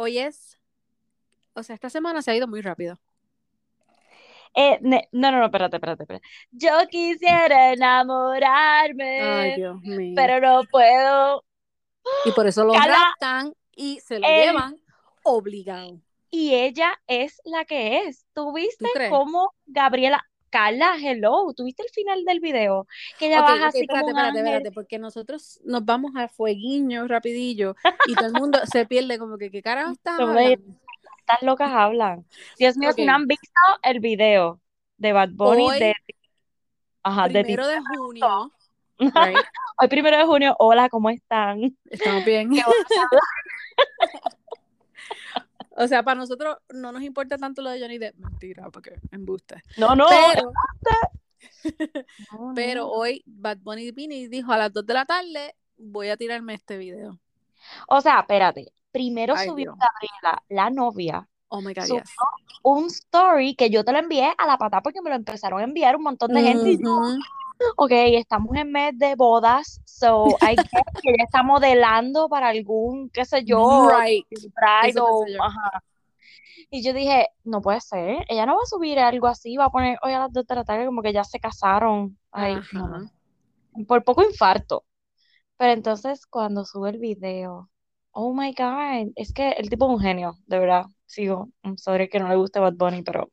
hoy 0.00 0.18
es, 0.18 0.58
o 1.52 1.62
sea, 1.62 1.74
esta 1.74 1.90
semana 1.90 2.22
se 2.22 2.30
ha 2.30 2.34
ido 2.34 2.48
muy 2.48 2.62
rápido. 2.62 2.98
Eh, 4.54 4.78
ne- 4.80 5.08
no, 5.12 5.30
no, 5.30 5.38
no, 5.38 5.44
espérate, 5.44 5.76
espérate, 5.76 6.02
espérate. 6.04 6.26
Yo 6.50 6.72
quisiera 6.90 7.68
Ay, 7.68 7.74
enamorarme, 7.74 9.54
Dios 9.56 9.80
mío. 9.82 10.12
pero 10.16 10.40
no 10.40 10.62
puedo. 10.70 11.44
Y 12.24 12.32
por 12.32 12.46
eso 12.46 12.64
lo 12.64 12.72
raptan 12.72 13.52
y 13.76 14.00
se 14.00 14.18
lo 14.18 14.26
el- 14.26 14.46
llevan 14.46 14.80
obligado. 15.22 16.00
y 16.30 16.54
ella 16.54 16.98
es 17.06 17.40
la 17.44 17.64
que 17.64 17.98
es. 18.04 18.24
¿Tú 18.32 18.46
¿Tú 18.46 18.52
viste 18.54 18.88
cómo 19.10 19.52
Gabriela, 19.66 20.24
Carla, 20.50 20.96
hello, 21.00 21.52
¿tú 21.56 21.64
viste 21.64 21.82
el 21.82 21.88
final 21.90 22.24
del 22.24 22.40
video? 22.40 22.86
Que 23.18 23.26
ella 23.26 23.40
Ok, 23.40 23.46
baja 23.48 23.62
ok, 23.62 23.68
así 23.68 23.86
como 23.86 23.98
espérate, 24.00 24.12
un 24.12 24.18
espérate, 24.18 24.38
ángel. 24.38 24.46
espérate, 24.54 24.74
porque 24.74 24.98
nosotros 24.98 25.60
nos 25.64 25.84
vamos 25.84 26.12
a 26.16 26.28
fueguiño 26.28 27.06
rapidillo 27.08 27.76
y 28.06 28.14
todo 28.14 28.26
el 28.26 28.32
mundo 28.32 28.58
se 28.70 28.84
pierde 28.86 29.18
como 29.18 29.38
que, 29.38 29.50
¿qué 29.50 29.62
carajo 29.62 29.92
estás? 29.92 30.18
Estas 30.18 31.42
locas 31.42 31.70
hablan. 31.70 32.24
Dios 32.58 32.76
mío, 32.76 32.92
si 32.92 33.04
no 33.04 33.14
han 33.14 33.26
visto 33.26 33.46
el 33.82 34.00
video 34.00 34.60
de 34.96 35.12
Bad 35.12 35.30
Bunny 35.30 35.62
Hoy, 35.68 35.78
de, 35.78 35.94
ajá, 37.02 37.28
de 37.28 37.44
primero 37.44 37.68
Titi 37.68 37.74
de 37.74 37.96
junio, 37.96 38.52
right? 38.98 39.36
Hoy 39.78 39.88
primero 39.88 40.18
de 40.18 40.24
junio, 40.24 40.56
hola, 40.58 40.88
¿cómo 40.88 41.08
están? 41.10 41.76
Estamos 41.88 42.24
bien. 42.24 42.50
O 45.80 45.88
sea, 45.88 46.02
para 46.02 46.20
nosotros 46.20 46.58
no 46.74 46.92
nos 46.92 47.02
importa 47.02 47.38
tanto 47.38 47.62
lo 47.62 47.70
de 47.70 47.80
Johnny 47.80 47.96
Depp. 47.96 48.16
Mentira, 48.18 48.68
porque 48.70 49.00
embuste. 49.10 49.62
No, 49.78 49.96
no. 49.96 50.06
Pero, 50.08 50.52
No, 52.32 52.52
pero 52.54 52.82
no. 52.82 52.90
hoy 52.90 53.22
Bad 53.24 53.58
Bunny 53.62 53.90
vino 53.92 54.14
y 54.14 54.28
dijo 54.28 54.52
a 54.52 54.58
las 54.58 54.72
2 54.74 54.84
de 54.84 54.94
la 54.94 55.06
tarde 55.06 55.54
voy 55.78 56.10
a 56.10 56.18
tirarme 56.18 56.52
este 56.52 56.76
video. 56.76 57.18
O 57.88 58.02
sea, 58.02 58.20
espérate. 58.20 58.72
Primero 58.92 59.34
Ay, 59.34 59.48
subió. 59.48 59.74
Gabriela, 59.74 60.42
la 60.50 60.68
novia, 60.68 61.26
Oh 61.48 61.62
my 61.62 61.72
God, 61.72 61.84
subió 61.84 62.02
yes. 62.02 62.14
un 62.62 62.86
story 62.86 63.54
que 63.54 63.70
yo 63.70 63.82
te 63.82 63.92
lo 63.92 63.98
envié 63.98 64.34
a 64.36 64.46
la 64.46 64.58
patada 64.58 64.82
porque 64.82 65.00
me 65.00 65.08
lo 65.08 65.16
empezaron 65.16 65.60
a 65.60 65.64
enviar 65.64 65.96
un 65.96 66.02
montón 66.02 66.32
de 66.34 66.42
gente 66.42 66.70
y 66.72 66.82
yo. 66.82 67.00
Ok, 67.76 67.90
estamos 67.92 68.56
en 68.56 68.70
mes 68.72 68.98
de 68.98 69.14
bodas, 69.16 69.80
so 69.84 70.36
I 70.42 70.56
guess 70.72 70.84
que 71.02 71.10
ella 71.10 71.24
está 71.24 71.42
modelando 71.42 72.28
para 72.28 72.48
algún, 72.48 73.10
qué 73.10 73.24
sé 73.24 73.44
yo, 73.44 73.88
Right. 73.88 74.26
bride 74.30 75.00
o, 75.00 75.26
yo. 75.26 75.42
ajá. 75.42 75.82
Y 76.70 76.82
yo 76.84 76.92
dije, 76.92 77.28
no 77.44 77.60
puede 77.60 77.80
ser, 77.80 78.24
ella 78.28 78.46
no 78.46 78.54
va 78.56 78.62
a 78.62 78.66
subir 78.66 78.98
algo 78.98 79.26
así, 79.26 79.56
va 79.56 79.66
a 79.66 79.70
poner 79.70 79.98
hoy 80.02 80.12
a 80.12 80.20
las 80.20 80.32
2 80.32 80.46
de 80.46 80.54
la 80.54 80.64
tarde 80.64 80.86
como 80.86 81.02
que 81.02 81.12
ya 81.12 81.24
se 81.24 81.40
casaron. 81.40 82.16
Ay. 82.30 82.54
Ajá. 82.54 83.10
por 83.88 84.04
poco 84.04 84.22
infarto. 84.22 84.84
Pero 85.56 85.72
entonces 85.72 86.26
cuando 86.26 86.64
sube 86.64 86.90
el 86.90 86.98
video, 86.98 87.68
oh 88.12 88.32
my 88.34 88.54
God, 88.54 89.12
es 89.16 89.32
que 89.32 89.50
el 89.50 89.68
tipo 89.68 89.86
es 89.86 89.94
un 89.94 90.00
genio, 90.00 90.36
de 90.46 90.58
verdad. 90.58 90.84
Sigo, 91.06 91.48
I'm 91.64 91.76
sorry 91.76 92.08
que 92.08 92.20
no 92.20 92.28
le 92.28 92.36
guste 92.36 92.60
Bad 92.60 92.74
Bunny, 92.74 93.02
pero 93.02 93.30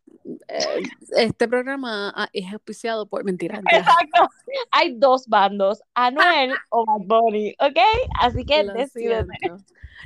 Eh, 0.48 0.84
Este 1.17 1.48
programa 1.48 2.14
ah, 2.16 2.30
es 2.34 2.52
auspiciado 2.53 3.06
por 3.06 3.23
mentira. 3.23 3.56
mentira. 3.56 3.80
exacto. 3.80 4.30
Hay 4.72 4.94
dos 4.95 5.28
bandos, 5.28 5.81
Anuel 5.94 6.53
o 6.70 6.86
Bad 6.86 7.06
Bunny, 7.06 7.56
¿ok? 7.59 7.78
Así 8.20 8.45
que 8.45 8.64
decídete. 8.64 9.25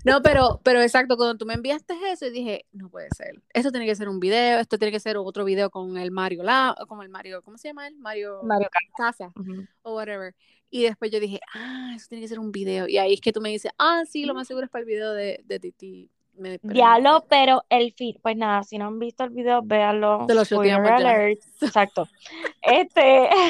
No, 0.03 0.21
pero, 0.21 0.59
pero 0.63 0.81
exacto, 0.81 1.15
cuando 1.15 1.37
tú 1.37 1.45
me 1.45 1.53
enviaste 1.53 1.93
eso, 2.11 2.25
yo 2.25 2.31
dije, 2.31 2.65
no 2.71 2.89
puede 2.89 3.09
ser. 3.15 3.41
Esto 3.53 3.71
tiene 3.71 3.85
que 3.85 3.95
ser 3.95 4.09
un 4.09 4.19
video, 4.19 4.59
esto 4.59 4.77
tiene 4.79 4.91
que 4.91 4.99
ser 4.99 5.17
otro 5.17 5.45
video 5.45 5.69
con 5.69 5.97
el 5.97 6.11
Mario 6.11 6.43
La, 6.43 6.75
con 6.87 7.01
el 7.03 7.09
Mario, 7.09 7.41
¿cómo 7.43 7.57
se 7.57 7.67
llama 7.67 7.87
él? 7.87 7.95
Mario 7.97 8.41
Mario. 8.43 8.69
Casa 8.97 9.31
Ujú. 9.35 9.67
o 9.83 9.95
whatever. 9.95 10.33
Y 10.71 10.83
después 10.83 11.11
yo 11.11 11.19
dije, 11.19 11.39
ah, 11.53 11.91
eso 11.95 12.07
tiene 12.07 12.21
que 12.23 12.29
ser 12.29 12.39
un 12.39 12.51
video. 12.51 12.87
Y 12.87 12.97
ahí 12.97 13.13
es 13.13 13.21
que 13.21 13.33
tú 13.33 13.41
me 13.41 13.49
dices, 13.49 13.71
ah, 13.77 14.03
sí, 14.09 14.25
lo 14.25 14.33
más 14.33 14.47
seguro 14.47 14.65
es 14.65 14.71
para 14.71 14.81
el 14.81 14.87
video 14.87 15.13
de, 15.13 15.41
de 15.43 15.59
Titi. 15.59 16.09
Me. 16.33 16.59
Diablo, 16.61 17.25
pero 17.29 17.63
el 17.69 17.93
fin, 17.93 18.17
pues 18.21 18.35
nada, 18.35 18.63
si 18.63 18.77
no 18.77 18.87
han 18.87 18.99
visto 18.99 19.23
el 19.23 19.29
video, 19.31 19.61
véanlo. 19.63 20.25
Te 20.27 20.33
lo 20.33 20.41
alert. 20.41 21.39
Exacto. 21.61 22.07
Este. 22.61 23.29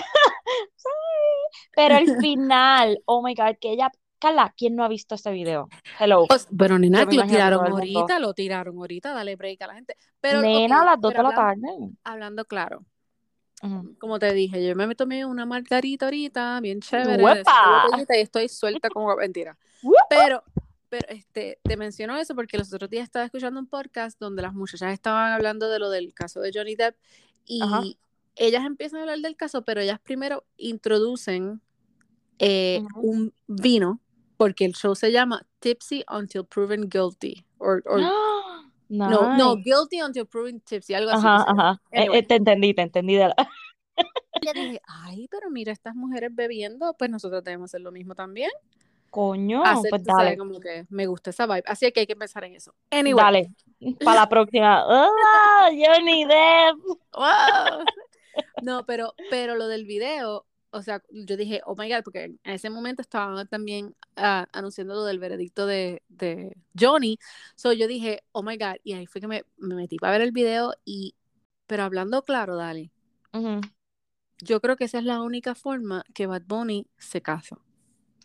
Pero 1.75 1.97
el 1.97 2.17
final, 2.17 3.01
oh 3.05 3.21
my 3.21 3.33
God, 3.33 3.55
que 3.59 3.71
ella, 3.71 3.91
Carla, 4.19 4.53
¿quién 4.55 4.75
no 4.75 4.83
ha 4.83 4.87
visto 4.87 5.15
ese 5.15 5.31
video? 5.31 5.69
Hello. 5.99 6.25
Pues, 6.27 6.47
Pero 6.57 6.77
nena, 6.77 7.03
lo 7.03 7.09
tiraron 7.09 7.71
ahorita, 7.71 8.19
lo 8.19 8.33
tiraron 8.33 8.77
ahorita, 8.77 9.13
dale 9.13 9.35
break 9.35 9.61
a 9.61 9.67
la 9.67 9.73
gente. 9.75 9.95
Pero, 10.19 10.41
Nena, 10.41 10.81
a 10.81 10.85
las 10.85 11.01
2 11.01 11.11
pero 11.11 11.23
de 11.23 11.29
la 11.29 11.35
tarde. 11.35 11.67
hablando 12.03 12.45
claro, 12.45 12.85
como 13.99 14.17
te 14.19 14.33
dije, 14.33 14.65
yo 14.65 14.75
me 14.75 14.95
tomé 14.95 15.25
una 15.25 15.45
margarita 15.45 16.05
ahorita, 16.05 16.59
bien 16.61 16.81
chévere, 16.81 17.23
y 17.23 18.13
estoy 18.19 18.49
suelta 18.49 18.89
como 18.89 19.15
mentira. 19.15 19.57
Pero, 20.09 20.43
pero 20.91 21.07
este, 21.07 21.57
te 21.63 21.77
menciono 21.77 22.17
eso 22.17 22.35
porque 22.35 22.57
los 22.57 22.71
otros 22.73 22.89
días 22.89 23.03
estaba 23.05 23.23
escuchando 23.23 23.61
un 23.61 23.65
podcast 23.67 24.19
donde 24.19 24.41
las 24.41 24.53
muchachas 24.53 24.91
estaban 24.91 25.31
hablando 25.31 25.69
de 25.69 25.79
lo 25.79 25.89
del 25.89 26.13
caso 26.13 26.41
de 26.41 26.51
Johnny 26.53 26.75
Depp 26.75 26.97
y 27.45 27.63
Ajá. 27.63 27.81
ellas 28.35 28.65
empiezan 28.65 28.99
a 28.99 29.03
hablar 29.03 29.19
del 29.19 29.37
caso, 29.37 29.61
pero 29.63 29.79
ellas 29.79 30.01
primero 30.01 30.43
introducen 30.57 31.61
eh, 32.39 32.83
un 32.95 33.33
vino 33.47 34.01
porque 34.35 34.65
el 34.65 34.73
show 34.73 34.93
se 34.95 35.13
llama 35.13 35.47
Tipsy 35.59 36.03
Until 36.11 36.43
Proven 36.45 36.89
Guilty. 36.89 37.45
Or, 37.57 37.81
or- 37.85 38.01
no, 38.89 39.37
no. 39.37 39.55
Guilty 39.55 40.01
Until 40.01 40.25
Proven 40.25 40.59
Tipsy, 40.59 40.93
algo 40.93 41.11
así. 41.11 41.25
Ajá, 41.25 41.45
ajá. 41.47 41.81
Eh, 41.91 42.01
Anyway. 42.01 42.19
eh, 42.19 42.23
te 42.23 42.35
entendí, 42.35 42.73
te 42.73 42.81
entendí. 42.81 43.15
de 43.15 43.27
la- 43.29 43.35
Y 44.41 44.53
dije, 44.53 44.81
ay, 44.87 45.27
pero 45.29 45.49
mira, 45.51 45.71
estas 45.71 45.95
mujeres 45.95 46.31
bebiendo, 46.33 46.95
pues 46.97 47.09
nosotros 47.11 47.43
debemos 47.43 47.69
hacer 47.69 47.81
lo 47.81 47.91
mismo 47.91 48.15
también. 48.15 48.49
Coño, 49.11 49.61
Hacer, 49.65 49.89
pues 49.89 50.03
sabes, 50.05 50.25
dale, 50.25 50.37
como 50.37 50.57
que 50.61 50.85
me 50.89 51.05
gusta 51.05 51.31
esa 51.31 51.45
vibe. 51.45 51.63
Así 51.65 51.91
que 51.91 51.99
hay 51.99 52.07
que 52.07 52.15
pensar 52.15 52.45
en 52.45 52.55
eso. 52.55 52.73
Anyway. 52.89 53.21
dale. 53.21 53.51
Para 54.05 54.21
la 54.21 54.29
próxima. 54.29 54.85
¡Ah, 54.87 55.69
Johnny 55.69 56.23
Depp! 56.23 56.77
Wow. 57.13 57.85
No, 58.61 58.85
pero, 58.85 59.13
pero 59.29 59.55
lo 59.55 59.67
del 59.67 59.85
video, 59.85 60.45
o 60.69 60.81
sea, 60.81 61.03
yo 61.09 61.35
dije, 61.35 61.61
oh 61.65 61.75
my 61.75 61.89
God, 61.89 62.03
porque 62.05 62.23
en 62.23 62.39
ese 62.43 62.69
momento 62.69 63.01
estaban 63.01 63.45
también 63.49 63.93
ah, 64.15 64.47
anunciando 64.53 64.93
lo 64.93 65.03
del 65.03 65.19
veredicto 65.19 65.65
de, 65.65 66.01
de 66.07 66.55
Johnny. 66.79 67.19
So 67.55 67.73
yo 67.73 67.87
dije, 67.87 68.23
oh 68.31 68.43
my 68.43 68.57
God, 68.57 68.75
y 68.85 68.93
ahí 68.93 69.07
fue 69.07 69.19
que 69.19 69.27
me, 69.27 69.43
me 69.57 69.75
metí 69.75 69.97
para 69.97 70.13
ver 70.13 70.21
el 70.21 70.31
video 70.31 70.73
y, 70.85 71.15
pero 71.67 71.83
hablando 71.83 72.23
claro, 72.23 72.55
Dali, 72.55 72.91
yo 74.39 74.61
creo 74.61 74.77
que 74.77 74.85
esa 74.85 74.99
es 74.99 75.03
la 75.03 75.21
única 75.21 75.53
forma 75.53 76.05
que 76.13 76.27
Bad 76.27 76.43
Bunny 76.45 76.87
se 76.97 77.21
casa. 77.21 77.57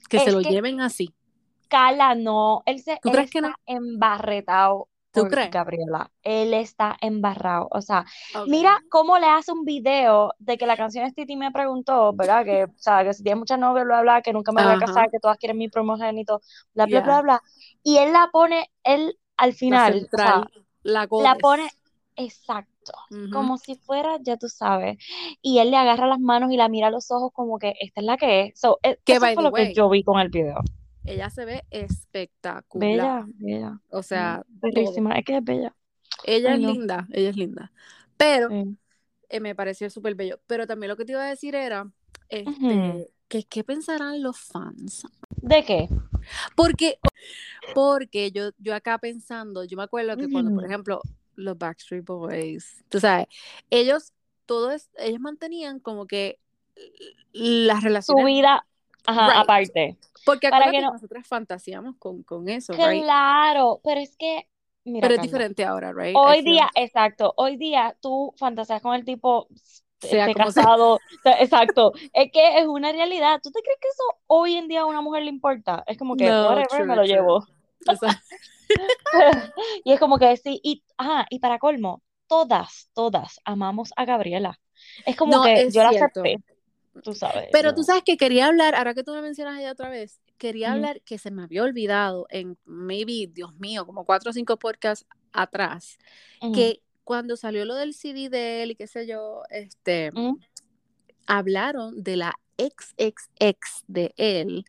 Que 0.08 0.20
se 0.20 0.32
lo 0.32 0.40
que- 0.40 0.50
lleven 0.50 0.80
así. 0.80 1.14
Cala, 1.68 2.14
no. 2.14 2.62
Él, 2.66 2.80
se, 2.80 2.98
¿Tú 3.02 3.08
él 3.08 3.14
crees 3.16 3.30
que 3.30 3.38
está 3.38 3.48
no? 3.50 3.54
embarretado 3.66 4.88
¿Tú 5.10 5.22
por 5.22 5.30
crees? 5.30 5.50
Gabriela. 5.50 6.10
Él 6.22 6.52
está 6.54 6.96
embarrado. 7.00 7.68
O 7.70 7.80
sea. 7.80 8.04
Mira 8.48 8.78
cómo 8.90 9.18
le 9.18 9.26
hace 9.26 9.50
un 9.50 9.64
video 9.64 10.32
de 10.38 10.58
que 10.58 10.66
la 10.66 10.76
canción 10.76 11.06
es 11.06 11.14
Titi 11.14 11.36
me 11.36 11.50
preguntó, 11.50 12.12
¿verdad? 12.12 12.44
Que, 12.44 12.64
o 12.64 12.72
sea, 12.76 13.02
que 13.02 13.14
si 13.14 13.22
tiene 13.22 13.38
muchas 13.40 13.58
novias, 13.58 13.86
bla, 13.86 14.02
bla, 14.02 14.20
que 14.22 14.32
nunca 14.34 14.52
me 14.52 14.62
voy 14.62 14.74
a 14.74 14.78
casar, 14.78 15.10
que 15.10 15.18
todas 15.18 15.38
quieren 15.38 15.56
mi 15.56 15.68
primogénito, 15.68 16.40
bla, 16.74 16.84
bla, 16.84 16.86
Yeah. 16.86 17.00
bla, 17.00 17.22
bla. 17.22 17.42
Y 17.82 17.96
él 17.96 18.12
la 18.12 18.28
pone, 18.30 18.70
él 18.84 19.18
al 19.38 19.50
La 19.50 19.56
final, 19.56 19.92
o 19.94 19.94
sea, 19.94 20.00
central, 20.00 20.50
la 20.82 21.08
la 21.10 21.34
pone 21.36 21.68
exacto, 22.16 22.72
Como 23.32 23.58
si 23.58 23.76
fuera, 23.76 24.18
ya 24.22 24.36
tú 24.36 24.48
sabes. 24.48 24.98
Y 25.42 25.58
él 25.58 25.70
le 25.70 25.76
agarra 25.76 26.06
las 26.06 26.20
manos 26.20 26.50
y 26.52 26.56
la 26.56 26.68
mira 26.68 26.88
a 26.88 26.90
los 26.90 27.10
ojos 27.10 27.30
como 27.32 27.58
que 27.58 27.74
esta 27.80 28.00
es 28.00 28.06
la 28.06 28.16
que 28.16 28.40
es. 28.42 28.60
So, 28.60 28.78
e- 28.82 28.98
Que, 29.04 29.14
eso 29.14 29.20
fue 29.20 29.42
lo 29.42 29.52
que 29.52 29.74
yo 29.74 29.88
vi 29.88 30.02
con 30.02 30.18
el 30.20 30.28
video. 30.28 30.60
Ella 31.04 31.30
se 31.30 31.44
ve 31.44 31.62
espectacular. 31.70 32.90
Bella, 32.90 33.24
bella. 33.28 33.80
O 33.90 34.02
sea, 34.02 34.42
Mm, 34.46 34.58
todo. 34.60 34.72
Bellísima, 34.72 35.14
es 35.18 35.24
que 35.24 35.36
es 35.36 35.44
bella. 35.44 35.74
Ella 36.24 36.52
Ay, 36.52 36.56
es 36.56 36.66
no. 36.66 36.72
linda, 36.72 37.06
ella 37.12 37.30
es 37.30 37.36
linda. 37.36 37.72
Pero 38.16 38.48
Sí. 38.48 38.76
eh, 39.28 39.40
me 39.40 39.54
pareció 39.54 39.88
súper 39.90 40.14
bello. 40.14 40.40
Pero 40.46 40.66
también 40.66 40.88
lo 40.88 40.96
que 40.96 41.04
te 41.04 41.12
iba 41.12 41.22
a 41.22 41.28
decir 41.28 41.54
era, 41.54 41.90
este, 42.28 43.08
que 43.28 43.44
qué 43.44 43.64
pensarán 43.64 44.22
los 44.22 44.38
fans. 44.38 45.06
¿De 45.42 45.64
qué? 45.64 45.88
Porque, 46.56 46.98
porque 47.74 48.32
yo, 48.32 48.50
yo 48.58 48.74
acá 48.74 48.98
pensando, 48.98 49.64
yo 49.64 49.76
me 49.76 49.84
acuerdo 49.84 50.16
que 50.16 50.28
cuando, 50.28 50.50
por 50.52 50.64
Ujú. 50.64 50.70
ejemplo, 50.72 51.00
los 51.36 51.56
Backstreet 51.56 52.04
Boys, 52.04 52.84
tú 52.88 52.98
sabes, 53.00 53.26
ellos, 53.70 54.12
todos, 54.46 54.88
ellos 54.98 55.20
mantenían 55.20 55.80
como 55.80 56.06
que 56.06 56.38
las 57.32 57.78
Su 57.78 57.84
relaciones, 57.84 58.26
vida, 58.26 58.66
ajá, 59.06 59.28
Right. 59.28 59.42
aparte. 59.42 59.98
porque 60.24 60.50
para 60.50 60.70
que 60.72 60.80
no- 60.80 60.92
nosotras 60.92 61.26
fantaseamos 61.26 61.96
con, 61.98 62.22
con 62.22 62.48
eso, 62.48 62.72
right? 62.72 63.02
Claro, 63.02 63.80
pero 63.84 64.00
es 64.00 64.16
que, 64.16 64.48
mira, 64.84 65.02
Pero 65.06 65.14
es 65.14 65.18
Carla, 65.18 65.22
diferente 65.30 65.64
ahora, 65.64 65.92
right? 65.92 66.16
Hoy 66.16 66.42
día, 66.42 66.68
exacto, 66.74 67.32
hoy 67.36 67.56
día 67.56 67.96
tú 68.00 68.34
fantaseas 68.36 68.82
con 68.82 68.94
el 68.94 69.04
tipo 69.04 69.46
Sea 70.00 70.26
este, 70.26 70.34
sea. 70.34 70.44
casado, 70.64 71.00
exacto, 71.24 71.92
es 72.12 72.30
que 72.32 72.58
es 72.58 72.66
una 72.66 72.92
realidad. 72.92 73.40
¿Tú 73.42 73.50
te 73.50 73.60
crees 73.62 73.78
que 73.80 73.88
eso 73.88 74.02
hoy 74.26 74.54
en 74.56 74.68
día 74.68 74.80
a 74.82 74.86
una 74.86 75.00
mujer 75.00 75.22
le 75.22 75.30
importa? 75.30 75.84
Es 75.86 75.96
como 75.96 76.16
que, 76.16 76.28
No, 76.30 76.48
whatever, 76.48 76.66
true, 76.68 76.84
me 76.86 76.96
lo 76.96 77.02
true. 77.02 77.14
llevo. 77.14 77.46
Y 79.84 79.92
es 79.92 80.00
como 80.00 80.18
que 80.18 80.36
sí, 80.36 80.60
y, 80.62 80.82
ajá, 80.96 81.26
y 81.30 81.38
para 81.38 81.58
colmo, 81.58 82.02
todas, 82.26 82.90
todas 82.94 83.40
amamos 83.44 83.90
a 83.96 84.04
Gabriela. 84.04 84.58
Es 85.04 85.16
como 85.16 85.32
No, 85.32 85.42
que 85.42 85.62
es 85.62 85.74
yo 85.74 85.82
la 85.82 85.90
acepté, 85.90 86.36
tú 87.02 87.14
sabes. 87.14 87.48
Pero 87.52 87.74
tú 87.74 87.82
sabes 87.82 88.02
que 88.04 88.16
quería 88.16 88.46
hablar, 88.46 88.74
ahora 88.74 88.94
que 88.94 89.04
tú 89.04 89.12
me 89.12 89.22
mencionas 89.22 89.58
ella 89.58 89.72
otra 89.72 89.88
vez, 89.88 90.20
quería 90.38 90.72
hablar 90.72 91.00
que 91.02 91.18
se 91.18 91.30
me 91.30 91.42
había 91.42 91.62
olvidado 91.62 92.26
en 92.30 92.58
maybe, 92.64 93.26
Dios 93.32 93.54
mío, 93.56 93.86
como 93.86 94.04
cuatro 94.04 94.30
o 94.30 94.32
cinco 94.34 94.58
podcasts 94.58 95.06
atrás, 95.32 95.98
que 96.52 96.82
cuando 97.04 97.36
salió 97.36 97.64
lo 97.64 97.74
del 97.74 97.94
CD 97.94 98.28
de 98.28 98.62
él 98.62 98.72
y 98.72 98.74
qué 98.74 98.86
sé 98.86 99.06
yo, 99.06 99.42
este, 99.50 100.10
hablaron 101.26 102.02
de 102.02 102.16
la 102.16 102.34
ex 102.58 102.94
ex 102.96 103.30
ex 103.38 103.84
de 103.86 104.14
él 104.16 104.64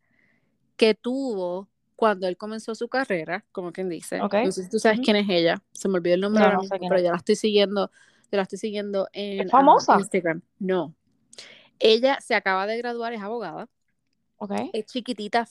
que 0.76 0.94
tuvo 0.94 1.68
cuando 1.98 2.28
él 2.28 2.38
comenzó 2.38 2.76
su 2.76 2.88
carrera, 2.88 3.44
como 3.52 3.74
quien 3.74 3.90
dice. 3.90 4.22
Ok. 4.22 4.36
No 4.46 4.52
sé 4.52 4.64
si 4.64 4.70
tú 4.70 4.80
sabes 4.80 5.02
quién 5.04 5.18
es 5.18 5.28
ella. 5.28 5.62
Se 5.74 5.90
me 5.90 5.96
olvidó 5.96 6.14
el 6.16 6.22
nombre 6.22 6.44
No, 6.44 6.54
no 6.54 6.60
mismo, 6.62 6.78
pero 6.80 6.98
es. 6.98 7.04
ya 7.04 7.12
la 7.12 7.18
estoy 7.18 7.36
siguiendo, 7.36 7.92
ya 8.32 8.38
la 8.38 8.44
estoy 8.44 8.60
siguiendo 8.60 9.10
en 9.12 9.48
ah, 9.48 9.52
famosa? 9.52 9.98
Instagram. 10.00 10.42
No. 10.60 10.96
Ella 11.80 12.20
se 12.22 12.36
acaba 12.36 12.68
de 12.68 12.78
graduar, 12.78 13.14
es 13.14 13.22
abogada, 13.22 13.68
Ok. 14.38 14.52
es 14.74 14.86
chiquitita, 14.86 15.48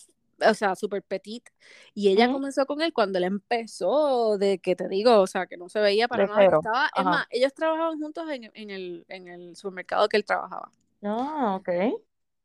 o 0.49 0.55
sea, 0.55 0.77
súper 0.77 1.03
petit, 1.03 1.49
y 1.95 2.09
ella 2.09 2.31
comenzó 2.31 2.65
con 2.65 2.81
él 2.81 2.93
cuando 2.93 3.19
él 3.19 3.25
empezó, 3.25 4.39
de 4.39 4.59
que 4.59 4.77
te 4.77 4.89
digo, 4.89 5.21
o 5.21 5.27
sea, 5.27 5.47
que 5.47 5.57
no 5.57 5.69
se 5.69 5.81
veía 5.81 6.07
para 6.07 6.25
De 6.25 6.29
nada, 6.29 6.45
estaba, 6.45 6.91
es 6.97 7.05
más, 7.05 7.27
ellos 7.31 7.55
trabajaban 7.55 7.99
juntos 7.99 8.31
en, 8.31 8.51
en 8.55 8.71
el, 8.71 9.05
en 9.09 9.29
el 9.29 9.57
supermercado 9.57 10.09
que 10.09 10.17
él 10.17 10.25
trabajaba. 10.25 10.71
Ah, 11.03 11.57
ok. 11.59 11.69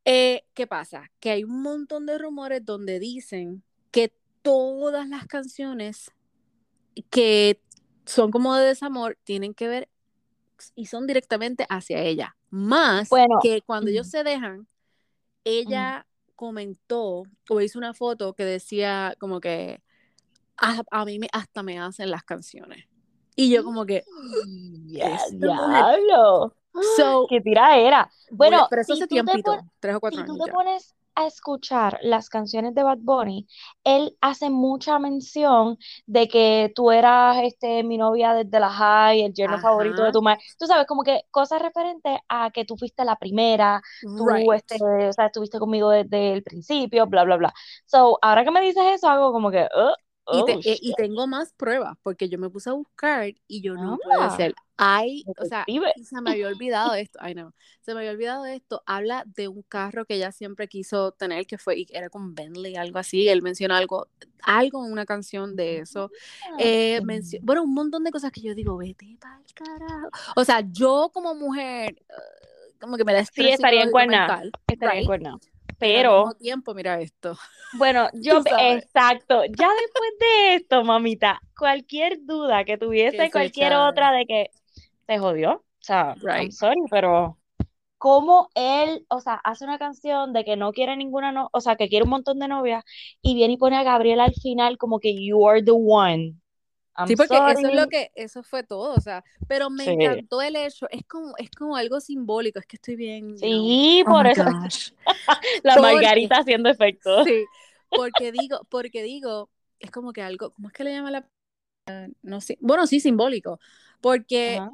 Eh, 0.04 0.44
¿qué 0.54 0.66
pasa? 0.66 1.10
Que 1.20 1.30
hay 1.30 1.44
un 1.44 1.62
montón 1.62 2.06
de 2.06 2.18
rumores 2.18 2.64
donde 2.64 2.98
dicen 2.98 3.62
que 3.92 4.14
todas 4.42 5.08
las 5.08 5.26
canciones 5.26 6.12
que 7.10 7.60
son 8.06 8.30
como 8.30 8.54
de 8.54 8.66
desamor 8.66 9.18
tienen 9.24 9.54
que 9.54 9.68
ver 9.68 9.88
y 10.74 10.86
son 10.86 11.06
directamente 11.06 11.66
hacia 11.68 12.00
ella. 12.02 12.36
Más 12.50 13.10
Bueno, 13.10 13.38
que 13.38 13.62
cuando 13.62 13.90
ellos 13.90 14.06
ujú, 14.06 14.10
se 14.10 14.24
dejan, 14.24 14.68
ella 15.44 16.06
comentó 16.36 17.24
o 17.50 17.60
hizo 17.60 17.78
una 17.78 17.94
foto 17.94 18.34
que 18.34 18.44
decía 18.44 19.14
como 19.20 19.40
que 19.40 19.82
a, 20.58 20.82
a 20.90 21.04
mí 21.04 21.18
me, 21.18 21.28
hasta 21.32 21.62
me 21.62 21.78
hacen 21.80 22.10
las 22.10 22.24
canciones. 22.24 22.86
Y 23.36 23.50
yo 23.50 23.64
como 23.64 23.86
que, 23.86 24.04
esta 24.98 25.50
mujer. 25.50 25.88
diablo. 25.92 26.54
So, 26.96 27.26
Qué 27.28 27.40
tira 27.40 27.76
era. 27.78 28.10
Bueno, 28.30 28.66
pero 28.68 28.82
eso 28.82 28.92
si 28.92 28.94
hace 28.94 29.06
tú 29.06 29.22
te 29.22 29.32
tiempito, 29.32 29.64
tres 29.80 29.94
o 29.96 30.00
cuatro 30.00 30.20
si 30.20 30.24
tú 30.24 30.32
años 30.32 30.44
te 30.44 30.44
ya. 30.46 30.52
pones 30.52 30.94
a 31.14 31.26
escuchar 31.26 31.98
las 32.02 32.28
canciones 32.28 32.74
de 32.74 32.82
Bad 32.82 32.98
Bunny, 33.00 33.46
él 33.84 34.16
hace 34.20 34.50
mucha 34.50 34.98
mención 34.98 35.78
de 36.06 36.28
que 36.28 36.72
tú 36.74 36.90
eras 36.90 37.38
este, 37.42 37.82
mi 37.82 37.98
novia 37.98 38.34
desde 38.34 38.60
la 38.60 38.70
high, 38.70 39.22
el 39.22 39.32
yerno 39.34 39.58
favorito 39.58 40.04
de 40.04 40.12
tu 40.12 40.22
madre. 40.22 40.40
Tú 40.58 40.66
sabes, 40.66 40.86
como 40.86 41.02
que 41.02 41.22
cosas 41.30 41.60
referentes 41.62 42.18
a 42.28 42.50
que 42.50 42.64
tú 42.64 42.76
fuiste 42.76 43.04
la 43.04 43.16
primera, 43.16 43.80
tú 44.00 44.26
right. 44.26 44.48
este, 44.54 45.08
o 45.08 45.12
sea, 45.12 45.26
estuviste 45.26 45.58
conmigo 45.58 45.90
desde 45.90 46.32
el 46.32 46.42
principio, 46.42 47.06
bla, 47.06 47.24
bla, 47.24 47.36
bla. 47.36 47.54
So, 47.86 48.18
ahora 48.22 48.44
que 48.44 48.50
me 48.50 48.60
dices 48.60 48.82
eso, 48.94 49.08
hago 49.08 49.32
como 49.32 49.50
que, 49.50 49.66
oh, 50.24 50.38
Y, 50.38 50.44
te- 50.44 50.56
oh, 50.56 50.60
eh, 50.72 50.78
y 50.80 50.94
tengo 50.94 51.26
más 51.26 51.52
pruebas, 51.52 51.96
porque 52.02 52.28
yo 52.28 52.38
me 52.38 52.50
puse 52.50 52.70
a 52.70 52.74
buscar 52.74 53.32
y 53.48 53.60
yo 53.62 53.74
no 53.74 53.98
Ah, 54.20 54.36
ser. 54.36 54.54
Hay, 54.84 55.22
o 55.38 55.44
sea, 55.44 55.64
se 56.02 56.20
me 56.22 56.32
había 56.32 56.48
olvidado 56.48 56.94
esto, 56.94 57.18
ay 57.22 57.34
no, 57.36 57.54
se 57.82 57.94
me 57.94 58.00
había 58.00 58.10
olvidado 58.10 58.46
esto. 58.46 58.82
Habla 58.86 59.22
de 59.26 59.46
un 59.46 59.62
carro 59.62 60.04
que 60.06 60.14
ella 60.14 60.32
siempre 60.32 60.66
quiso 60.66 61.12
tener, 61.12 61.46
que 61.46 61.56
fue, 61.56 61.86
era 61.90 62.08
con 62.10 62.34
Bentley, 62.34 62.74
algo 62.74 62.98
así. 62.98 63.28
Él 63.28 63.42
menciona 63.42 63.78
algo, 63.78 64.08
algo 64.42 64.84
en 64.84 64.90
una 64.90 65.06
canción 65.06 65.54
de 65.54 65.78
eso. 65.78 66.10
Eh, 66.58 66.98
Ah, 67.00 67.04
mencio- 67.04 67.38
bueno, 67.42 67.62
un 67.62 67.74
montón 67.74 68.02
de 68.02 68.10
cosas 68.10 68.32
que 68.32 68.40
yo 68.40 68.54
digo, 68.56 68.76
vete 68.76 69.16
pa'l 69.20 69.44
carajo. 69.54 70.08
O 70.34 70.44
sea, 70.44 70.60
yo 70.72 71.10
como 71.14 71.34
mujer, 71.36 71.94
eh, 72.08 72.74
como 72.80 72.96
que 72.96 73.04
me 73.04 73.12
da 73.12 73.24
Sí, 73.24 73.48
estaría 73.48 73.82
en 73.84 73.90
cuerna, 73.92 74.42
estaría 74.66 74.94
en 74.94 74.98
right? 75.00 75.06
cuerna. 75.06 75.38
Pero 75.82 76.10
al 76.12 76.18
mismo 76.18 76.34
tiempo, 76.34 76.74
mira 76.74 77.00
esto, 77.00 77.36
bueno, 77.78 78.08
yo, 78.14 78.38
exacto, 78.38 79.44
ya 79.44 79.68
después 79.80 80.10
de 80.20 80.54
esto, 80.54 80.84
mamita, 80.84 81.40
cualquier 81.58 82.24
duda 82.24 82.64
que 82.64 82.78
tuviese 82.78 83.18
se 83.18 83.30
cualquier 83.30 83.74
otra 83.74 84.12
de 84.12 84.26
que 84.26 84.50
te 85.06 85.18
jodió, 85.18 85.52
o 85.54 85.64
sea, 85.80 86.14
I'm 86.22 86.50
sorry, 86.50 86.80
pero 86.90 87.38
cómo 87.98 88.48
él, 88.54 89.06
o 89.08 89.20
sea, 89.20 89.34
hace 89.34 89.64
una 89.64 89.78
canción 89.78 90.32
de 90.32 90.44
que 90.44 90.56
no 90.56 90.72
quiere 90.72 90.96
ninguna, 90.96 91.30
no, 91.30 91.48
o 91.52 91.60
sea, 91.60 91.76
que 91.76 91.88
quiere 91.88 92.04
un 92.04 92.10
montón 92.10 92.38
de 92.40 92.48
novias 92.48 92.84
y 93.22 93.34
viene 93.34 93.54
y 93.54 93.56
pone 93.58 93.76
a 93.76 93.84
Gabriela 93.84 94.24
al 94.24 94.34
final 94.34 94.76
como 94.76 94.98
que 94.98 95.14
you 95.24 95.48
are 95.48 95.62
the 95.62 95.70
one. 95.72 96.34
I'm 96.96 97.14
Sí, 97.14 97.16
porque 97.16 97.42
eso 97.46 97.68
es 97.68 97.74
sorry. 97.74 97.74
lo 97.74 97.88
que, 97.88 98.12
eso 98.14 98.42
fue 98.44 98.62
todo, 98.62 98.94
o 98.94 99.00
sea, 99.00 99.24
pero 99.48 99.70
me 99.70 99.84
Sí, 99.84 99.92
encantó 99.92 100.40
el 100.42 100.54
hecho, 100.56 100.86
es 100.90 101.04
como, 101.06 101.34
es 101.38 101.50
como 101.50 101.76
algo 101.76 102.00
simbólico, 102.00 102.60
es 102.60 102.66
que 102.66 102.76
estoy 102.76 102.96
bien, 102.96 103.34
sí, 103.34 104.04
oh 104.04 104.08
por 104.08 104.26
my 104.26 104.28
eso, 104.28 104.44
la 105.62 105.78
porque, 105.78 105.78
margarita 105.78 106.38
haciendo 106.38 106.68
efecto. 106.70 107.24
sí, 107.24 107.50
porque 107.92 108.32
digo, 108.32 108.60
porque 108.70 109.02
digo, 109.02 109.50
es 109.80 109.90
como 109.90 110.12
que 110.12 110.22
algo, 110.22 110.52
¿cómo 110.52 110.68
es 110.68 110.74
que 110.74 110.84
le 110.84 110.92
llama 110.94 111.10
la, 111.10 111.28
no 112.22 112.40
sé, 112.40 112.58
bueno, 112.60 112.86
sí, 112.86 113.00
simbólico, 113.00 113.60
porque, 114.00 114.62
Ajá. 114.62 114.72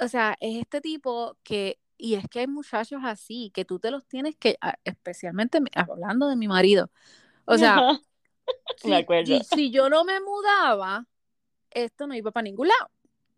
o 0.00 0.08
sea, 0.08 0.36
es 0.40 0.58
este 0.58 0.80
tipo 0.80 1.38
que, 1.44 1.80
y 1.98 2.14
es 2.16 2.26
que 2.30 2.40
hay 2.40 2.46
muchachos 2.48 3.00
así, 3.04 3.50
que 3.54 3.64
tú 3.64 3.78
te 3.80 3.90
los 3.90 4.06
tienes 4.06 4.36
que, 4.36 4.56
ah, 4.62 4.76
especialmente 4.84 5.60
hablando 5.74 6.28
de 6.28 6.36
mi 6.36 6.48
marido, 6.48 6.90
o 7.46 7.58
sea, 7.58 7.86
Me 8.84 8.94
si, 8.96 8.96
acuerdo. 8.96 9.40
si, 9.42 9.44
si 9.44 9.70
yo 9.70 9.88
no 9.90 10.04
me 10.04 10.20
mudaba, 10.20 11.06
esto 11.70 12.06
no 12.06 12.14
iba 12.14 12.30
para 12.30 12.44
ningún 12.44 12.68
lado. 12.68 12.90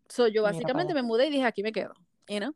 So, 0.09 0.27
yo 0.27 0.43
básicamente 0.43 0.93
me 0.93 1.03
mudé 1.03 1.27
y 1.27 1.31
dije, 1.31 1.45
aquí 1.45 1.63
me 1.63 1.71
quedo, 1.71 1.93
you 2.27 2.37
know? 2.39 2.53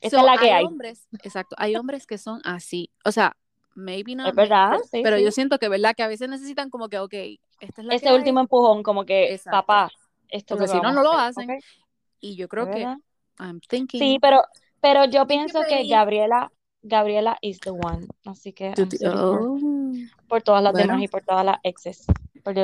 Esta 0.00 0.20
es 0.20 0.22
So, 0.22 0.26
la 0.26 0.38
que 0.38 0.46
hay 0.46 0.50
hay. 0.52 0.64
hombres, 0.64 1.08
exacto, 1.22 1.56
hay 1.58 1.76
hombres 1.76 2.06
que 2.06 2.18
son 2.18 2.40
así, 2.44 2.90
o 3.04 3.12
sea, 3.12 3.36
maybe 3.74 4.12
Es 4.12 4.16
not, 4.16 4.34
maybe, 4.34 4.48
verdad, 4.48 4.70
pero, 4.70 4.84
sí, 4.84 5.00
pero 5.02 5.18
yo 5.18 5.30
sí. 5.30 5.32
siento 5.32 5.58
que, 5.58 5.68
¿verdad? 5.68 5.94
Que 5.96 6.02
a 6.02 6.08
veces 6.08 6.28
necesitan 6.28 6.70
como 6.70 6.88
que, 6.88 6.98
ok, 6.98 7.14
esta 7.60 7.80
es 7.80 7.86
la 7.86 7.90
que 7.90 7.96
Ese 7.96 8.12
último 8.14 8.40
hay, 8.40 8.44
empujón, 8.44 8.82
como 8.82 9.04
que, 9.04 9.32
exacto, 9.32 9.58
papá, 9.58 9.90
esto 10.28 10.54
es 10.54 10.58
porque 10.58 10.66
que 10.66 10.78
si 10.78 10.80
no, 10.80 10.92
no 10.92 11.02
lo 11.02 11.12
hacen, 11.12 11.50
¿ok? 11.50 11.64
y 12.20 12.36
yo 12.36 12.44
¿Es 12.44 12.50
creo 12.50 12.66
que? 12.70 12.82
I'm 13.38 13.60
Sí, 13.60 13.66
thinking, 13.68 14.20
pero, 14.20 14.42
pero 14.80 15.04
yo 15.06 15.26
pienso 15.26 15.60
que. 15.68 15.86
Gabriela, 15.88 16.50
Gabriela 16.82 17.38
is 17.40 17.60
the 17.60 17.70
one. 17.70 18.06
Así 18.24 18.52
que 18.52 18.74
I'm 18.76 18.88
oh, 19.06 19.58
por 20.28 20.42
todas 20.42 20.62
las 20.62 20.72
demás 20.74 20.88
bueno, 20.88 21.04
y 21.04 21.08
por 21.08 21.22
todas 21.24 21.44
las 21.44 21.58
exes. 21.62 22.04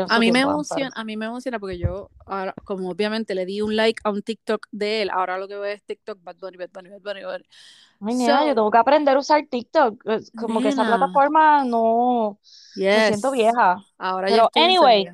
A 0.09 0.19
mí 0.19 0.31
me 0.31 0.41
emociona, 0.41 0.91
a 0.95 1.05
mí 1.05 1.17
me 1.17 1.27
emociona 1.27 1.59
porque 1.59 1.79
yo, 1.79 2.11
ahora, 2.27 2.55
como 2.65 2.91
obviamente 2.91 3.35
le 3.35 3.47
di 3.47 3.63
un 3.63 3.77
like 3.77 4.01
a 4.05 4.11
un 4.11 4.23
TikTok 4.23 4.67
de 4.71 5.03
él, 5.03 5.11
ahora 5.11 5.39
lo 5.39 5.49
que 5.49 5.55
veo 5.55 5.65
es 5.65 5.83
TikTok, 5.83 6.23
Bad 6.23 6.37
Bunny, 6.37 6.59
Bad 6.59 6.71
Bunny, 6.73 6.91
Bad 6.91 7.01
Bunny, 7.01 7.23
Bad 7.23 7.33
Bunny. 7.33 7.45
Ay, 8.03 8.15
nena, 8.15 8.47
yo 8.47 8.55
tengo 8.55 8.71
que 8.71 8.79
aprender 8.79 9.17
a 9.17 9.21
usar 9.21 9.47
TikTok. 9.47 10.03
Como 10.37 10.61
que 10.61 10.69
esa 10.69 10.85
plataforma 10.85 11.65
no, 11.65 12.39
me 12.77 13.07
siento 13.07 13.29
yes, 13.29 13.33
vieja. 13.33 13.85
ahora 13.99 14.29
Pero 14.29 14.47
estoy 14.47 14.63
anyway. 14.63 15.09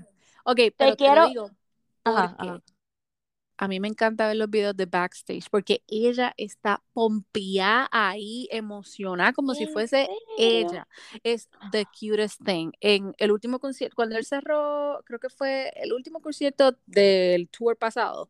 Ok, 0.45 0.61
pero 0.77 0.93
te 0.93 0.97
quiero, 0.97 1.29
digo 1.29 1.51
ajá, 2.05 2.35
porque 2.37 2.51
ajá. 2.51 2.63
A 3.59 3.69
mí 3.69 3.81
me 3.81 3.89
encanta 3.89 4.27
ver 4.27 4.37
los 4.37 4.51
videos 4.51 4.77
de 4.77 4.87
backstage, 4.87 5.49
porque 5.51 5.83
ella 5.89 6.35
está 6.37 6.83
pompeada 6.93 7.89
ahí, 7.91 8.49
emocionada, 8.51 9.33
como 9.33 9.55
si 9.55 9.65
¿En 9.65 9.73
fuese 9.73 10.07
serio? 10.07 10.19
ella. 10.39 10.89
Es 11.23 11.49
the 11.73 11.87
cutest 11.87 12.43
thing. 12.45 12.71
En 12.81 13.15
el 13.19 13.33
último 13.33 13.59
concierto, 13.59 13.97
cuando 13.97 14.17
él 14.17 14.25
cerró, 14.25 15.03
creo 15.05 15.19
que 15.19 15.31
fue 15.31 15.73
el 15.77 15.93
último 15.93 16.21
concierto 16.21 16.77
del 16.87 17.49
tour 17.49 17.77
pasado, 17.77 18.29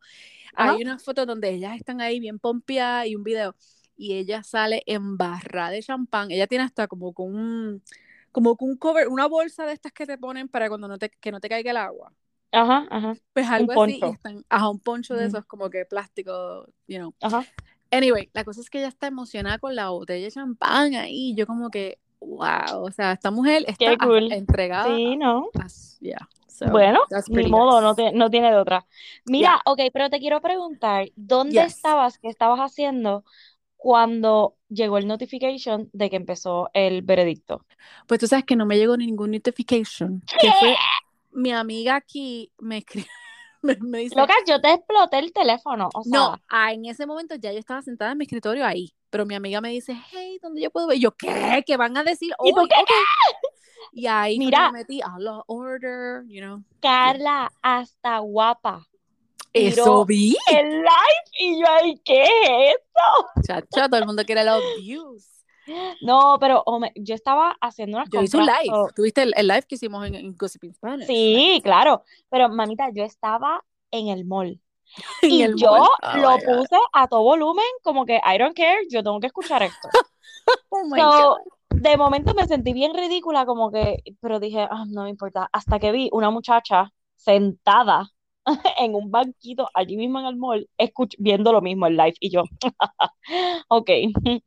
Ajá. 0.55 0.73
hay 0.73 0.81
una 0.81 0.97
foto 0.99 1.25
donde 1.25 1.49
ellas 1.49 1.75
están 1.75 2.01
ahí 2.01 2.19
bien 2.19 2.39
pompeadas 2.39 3.07
y 3.07 3.15
un 3.15 3.23
video, 3.23 3.55
y 3.97 4.13
ella 4.13 4.43
sale 4.43 4.83
en 4.85 5.17
barra 5.17 5.69
de 5.71 5.81
champán. 5.81 6.31
Ella 6.31 6.47
tiene 6.47 6.63
hasta 6.63 6.87
como 6.87 7.13
con 7.13 7.35
un, 7.35 7.83
como 8.31 8.55
con 8.55 8.69
un 8.69 8.77
cover, 8.77 9.07
una 9.07 9.25
bolsa 9.27 9.65
de 9.65 9.73
estas 9.73 9.91
que 9.91 10.05
te 10.05 10.17
ponen 10.17 10.47
para 10.47 10.69
cuando 10.69 10.87
no 10.87 10.97
te, 10.97 11.09
que 11.09 11.31
no 11.31 11.39
te 11.39 11.49
caiga 11.49 11.71
el 11.71 11.77
agua. 11.77 12.13
Ajá, 12.51 12.87
ajá. 12.89 13.15
Pues 13.33 13.45
Un 13.47 13.53
algo 13.53 13.71
así, 13.71 13.97
y 13.97 13.99
poncho. 13.99 14.13
están, 14.13 14.45
ajá, 14.49 14.69
un 14.69 14.79
poncho 14.79 15.13
de 15.15 15.25
esos 15.25 15.45
como 15.45 15.69
que 15.69 15.85
plástico, 15.85 16.65
you 16.87 16.97
know. 16.97 17.13
Ajá. 17.21 17.45
Anyway, 17.91 18.29
la 18.33 18.43
cosa 18.43 18.61
es 18.61 18.69
que 18.69 18.79
ella 18.79 18.87
está 18.89 19.07
emocionada 19.07 19.59
con 19.59 19.75
la 19.75 19.89
botella 19.89 20.25
de 20.25 20.31
champán 20.31 20.93
ahí, 20.95 21.33
yo 21.35 21.47
como 21.47 21.69
que, 21.69 21.99
wow, 22.19 22.83
o 22.83 22.91
sea, 22.91 23.13
esta 23.13 23.31
mujer 23.31 23.63
está 23.67 23.97
cool. 23.97 24.31
entregada 24.31 24.95
Sí, 24.95 25.15
¿no? 25.17 25.49
a, 25.55 25.63
a- 25.63 25.67
yeah, 26.01 26.29
so, 26.47 26.65
Bueno, 26.69 26.99
ni 27.29 27.47
modo, 27.49 27.79
no, 27.81 27.95
te- 27.95 28.11
no 28.11 28.29
tiene 28.29 28.49
de 28.51 28.57
otra. 28.57 28.85
Yeah, 29.25 29.25
Mira, 29.25 29.61
ok, 29.65 29.79
pero 29.93 30.09
te 30.09 30.19
quiero 30.19 30.41
preguntar, 30.41 31.09
¿dónde 31.15 31.55
yes. 31.61 31.75
estabas, 31.77 32.17
qué 32.19 32.27
estabas 32.29 32.59
haciendo 32.59 33.23
cuando 33.77 34.55
llegó 34.69 34.97
el 34.97 35.07
notification 35.07 35.89
de 35.93 36.09
que 36.09 36.15
empezó 36.17 36.69
el 36.73 37.03
veredicto? 37.03 37.65
Pues 38.07 38.19
tú 38.19 38.27
sabes 38.27 38.43
que 38.43 38.55
no 38.55 38.65
me 38.65 38.77
llegó 38.77 38.97
ningún 38.97 39.31
notification, 39.31 40.21
que 40.41 40.51
fue 40.59 40.75
mi 41.37 41.51
amiga 41.51 41.95
aquí 41.95 42.51
me 42.57 42.79
escribió, 42.79 43.07
me, 43.61 43.77
me 43.79 43.99
dice, 43.99 44.15
Loca, 44.15 44.33
yo 44.47 44.59
te 44.59 44.73
exploté 44.73 45.19
el 45.19 45.31
teléfono, 45.31 45.89
o 45.93 46.01
no, 46.05 46.29
sea, 46.29 46.41
ah, 46.49 46.73
en 46.73 46.85
ese 46.85 47.05
momento 47.05 47.35
ya 47.35 47.51
yo 47.53 47.59
estaba 47.59 47.81
sentada 47.83 48.11
en 48.11 48.17
mi 48.17 48.25
escritorio 48.25 48.65
ahí, 48.65 48.93
pero 49.11 49.25
mi 49.25 49.35
amiga 49.35 49.61
me 49.61 49.69
dice, 49.69 49.95
hey, 50.11 50.39
¿dónde 50.41 50.61
yo 50.61 50.71
puedo 50.71 50.87
ver? 50.87 50.97
Y 50.97 51.01
yo, 51.01 51.11
¿qué? 51.11 51.63
¿Qué 51.65 51.77
van 51.77 51.95
a 51.95 52.03
decir 52.03 52.33
¿y 52.43 52.53
tú 52.53 52.67
qué? 52.67 52.75
Y 53.93 54.07
ahí 54.07 54.39
Mira, 54.39 54.71
me 54.71 54.79
metí 54.79 54.99
a 55.01 55.17
la 55.19 55.43
order, 55.47 56.23
you 56.27 56.41
know. 56.41 56.63
Carla, 56.81 57.51
hasta 57.61 58.17
guapa, 58.19 58.87
Eso 59.53 60.05
vi. 60.05 60.35
el 60.51 60.69
live 60.69 61.23
y 61.39 61.59
yo 61.59 61.67
ahí, 61.69 62.01
¿qué 62.03 62.23
es 62.23 62.75
esto? 62.75 63.43
Chacho, 63.43 63.89
todo 63.89 63.99
el 63.99 64.07
mundo 64.07 64.25
quiere 64.25 64.43
los 64.43 64.61
views. 64.79 65.36
No, 66.01 66.37
pero 66.39 66.63
oh, 66.65 66.79
me- 66.79 66.91
yo 66.95 67.15
estaba 67.15 67.55
haciendo 67.61 67.97
unas 67.97 68.09
Yo 68.09 68.21
hice 68.21 68.37
un 68.37 68.45
compras. 68.45 68.63
live. 68.65 68.77
¿Tuviste 68.95 69.21
el, 69.23 69.33
el 69.35 69.47
live 69.47 69.63
que 69.67 69.75
hicimos 69.75 70.05
en, 70.07 70.15
en 70.15 70.35
Gossip 70.35 70.63
in 70.63 70.73
Spanish? 70.73 71.07
sí, 71.07 71.61
claro. 71.63 72.03
Pero 72.29 72.49
mamita, 72.49 72.89
yo 72.93 73.03
estaba 73.03 73.63
en 73.91 74.07
el 74.09 74.25
mall. 74.25 74.59
En 75.21 75.31
Y 75.31 75.41
el 75.43 75.55
yo 75.55 75.71
mall. 75.71 75.87
Oh 76.03 76.17
lo 76.17 76.29
God. 76.37 76.43
puse 76.45 76.75
a 76.93 77.07
todo 77.07 77.21
volumen, 77.23 77.65
como 77.83 78.05
que 78.05 78.15
I 78.23 78.37
don't 78.37 78.55
care, 78.55 78.87
yo 78.89 79.03
tengo 79.03 79.19
que 79.19 79.27
escuchar 79.27 79.63
esto. 79.63 79.89
Oh 80.69 80.83
my 80.85 80.99
So, 80.99 81.37
God. 81.69 81.81
de 81.81 81.97
momento 81.97 82.33
me 82.33 82.45
sentí 82.45 82.73
bien 82.73 82.93
ridícula, 82.93 83.45
como 83.45 83.71
que, 83.71 84.03
pero 84.21 84.39
dije, 84.39 84.67
ah, 84.69 84.85
no 84.87 85.03
me 85.03 85.09
importa. 85.09 85.49
Hasta 85.51 85.79
que 85.79 85.91
vi 85.91 86.09
una 86.11 86.29
muchacha 86.29 86.91
sentada 87.15 88.09
en 88.79 88.95
un 88.95 89.11
banquito 89.11 89.67
allí 89.73 89.97
mismo 89.97 90.19
en 90.19 90.25
el 90.25 90.35
mall, 90.37 90.69
escuch- 90.77 91.15
viendo 91.19 91.51
lo 91.51 91.61
mismo 91.61 91.87
en 91.87 91.97
live. 91.97 92.15
Y 92.19 92.29
yo, 92.31 92.43
ok, 93.69 93.89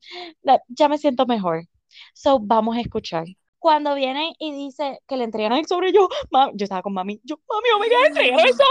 ya 0.68 0.88
me 0.88 0.98
siento 0.98 1.26
mejor. 1.26 1.66
So, 2.14 2.38
vamos 2.40 2.76
a 2.76 2.80
escuchar. 2.80 3.24
Cuando 3.58 3.94
viene 3.94 4.32
y 4.38 4.52
dice 4.52 5.00
que 5.06 5.16
le 5.18 5.24
entregan 5.24 5.58
el 5.58 5.66
sobre, 5.66 5.92
yo, 5.92 6.08
ma- 6.30 6.50
yo 6.54 6.64
estaba 6.64 6.82
con 6.82 6.94
mami, 6.94 7.20
yo, 7.24 7.36
mami, 7.48 7.68
oh 7.76 7.78
my 7.78 7.88
God, 7.88 8.06
entregaron 8.06 8.46
el 8.46 8.52
sobre. 8.54 8.64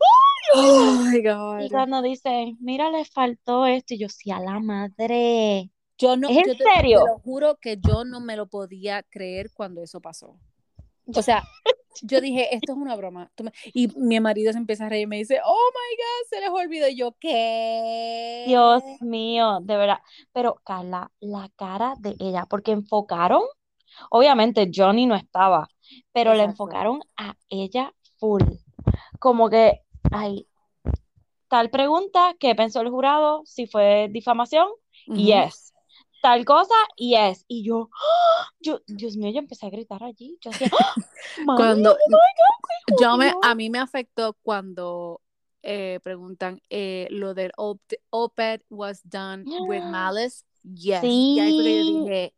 ¡Ay, 0.00 1.22
Dios 1.22 1.38
mío! 1.38 1.44
Oh 1.54 1.56
my 1.58 1.64
Y 1.64 1.68
God. 1.68 1.70
cuando 1.70 2.02
dice, 2.02 2.54
mira, 2.58 2.90
le 2.90 3.04
faltó 3.04 3.66
esto, 3.66 3.94
y 3.94 3.98
yo, 3.98 4.08
sí, 4.08 4.32
a 4.32 4.40
la 4.40 4.58
madre. 4.58 5.70
Yo 5.96 6.16
no, 6.16 6.28
¿Es 6.28 6.38
en 6.38 6.46
yo 6.46 6.56
te, 6.56 6.64
serio? 6.64 6.98
te 7.04 7.06
lo 7.12 7.18
juro 7.20 7.56
que 7.60 7.78
yo 7.80 8.04
no 8.04 8.18
me 8.18 8.34
lo 8.34 8.48
podía 8.48 9.04
creer 9.04 9.50
cuando 9.54 9.80
eso 9.82 10.00
pasó. 10.00 10.36
O 11.06 11.22
sea, 11.22 11.44
yo 12.02 12.20
dije, 12.20 12.54
esto 12.54 12.72
es 12.72 12.78
una 12.78 12.96
broma. 12.96 13.30
Y 13.72 13.88
mi 13.96 14.20
marido 14.20 14.52
se 14.52 14.58
empieza 14.58 14.86
a 14.86 14.88
reír 14.88 15.02
y 15.04 15.06
me 15.06 15.16
dice, 15.18 15.40
oh 15.44 15.70
my 15.72 15.96
God, 15.96 16.28
se 16.30 16.40
les 16.40 16.50
olvidó. 16.50 16.88
Y 16.88 16.96
yo, 16.96 17.12
¿qué? 17.20 18.44
Dios 18.46 18.82
mío, 19.00 19.58
de 19.62 19.76
verdad. 19.76 19.98
Pero 20.32 20.60
Carla, 20.64 21.10
la 21.20 21.50
cara 21.56 21.94
de 22.00 22.16
ella, 22.18 22.46
porque 22.48 22.72
enfocaron, 22.72 23.42
obviamente 24.10 24.70
Johnny 24.74 25.06
no 25.06 25.14
estaba, 25.14 25.68
pero 26.12 26.32
le 26.32 26.40
Exacto. 26.40 26.52
enfocaron 26.52 27.00
a 27.16 27.34
ella 27.48 27.92
full. 28.18 28.42
Como 29.18 29.50
que, 29.50 29.80
ay, 30.10 30.46
tal 31.48 31.70
pregunta, 31.70 32.34
¿qué 32.38 32.54
pensó 32.54 32.80
el 32.80 32.90
jurado? 32.90 33.42
Si 33.44 33.66
fue 33.66 34.08
difamación, 34.10 34.68
Ujú. 35.06 35.18
yes. 35.18 35.71
Tal 36.22 36.44
cosa, 36.44 36.74
yes. 36.96 37.44
Y 37.48 37.64
yo, 37.64 37.90
¡ah! 37.92 38.46
yo, 38.60 38.80
Dios 38.86 39.16
mío, 39.16 39.30
yo 39.32 39.40
empecé 39.40 39.66
a 39.66 39.70
gritar 39.70 40.02
allí. 40.04 40.38
Yo 40.40 40.50
hacía, 40.50 40.70
¡ah! 40.72 40.94
Cuando 41.56 41.92
oh 41.92 41.96
God, 42.08 43.00
yo 43.00 43.16
me, 43.16 43.32
a 43.42 43.54
mí 43.56 43.70
me 43.70 43.80
afectó 43.80 44.34
cuando 44.42 45.20
eh, 45.62 45.98
preguntan 46.02 46.60
eh, 46.70 47.08
lo 47.10 47.34
del 47.34 47.50
op 47.56 47.80
op-ed 48.10 48.62
was 48.70 49.00
done 49.02 49.44
with 49.66 49.82
malice. 49.82 50.44
Yes. 50.62 51.02
Y 51.02 51.40
ahí 51.40 51.56
yo 51.56 51.62
Sí. 51.62 52.00
dije, 52.04 52.34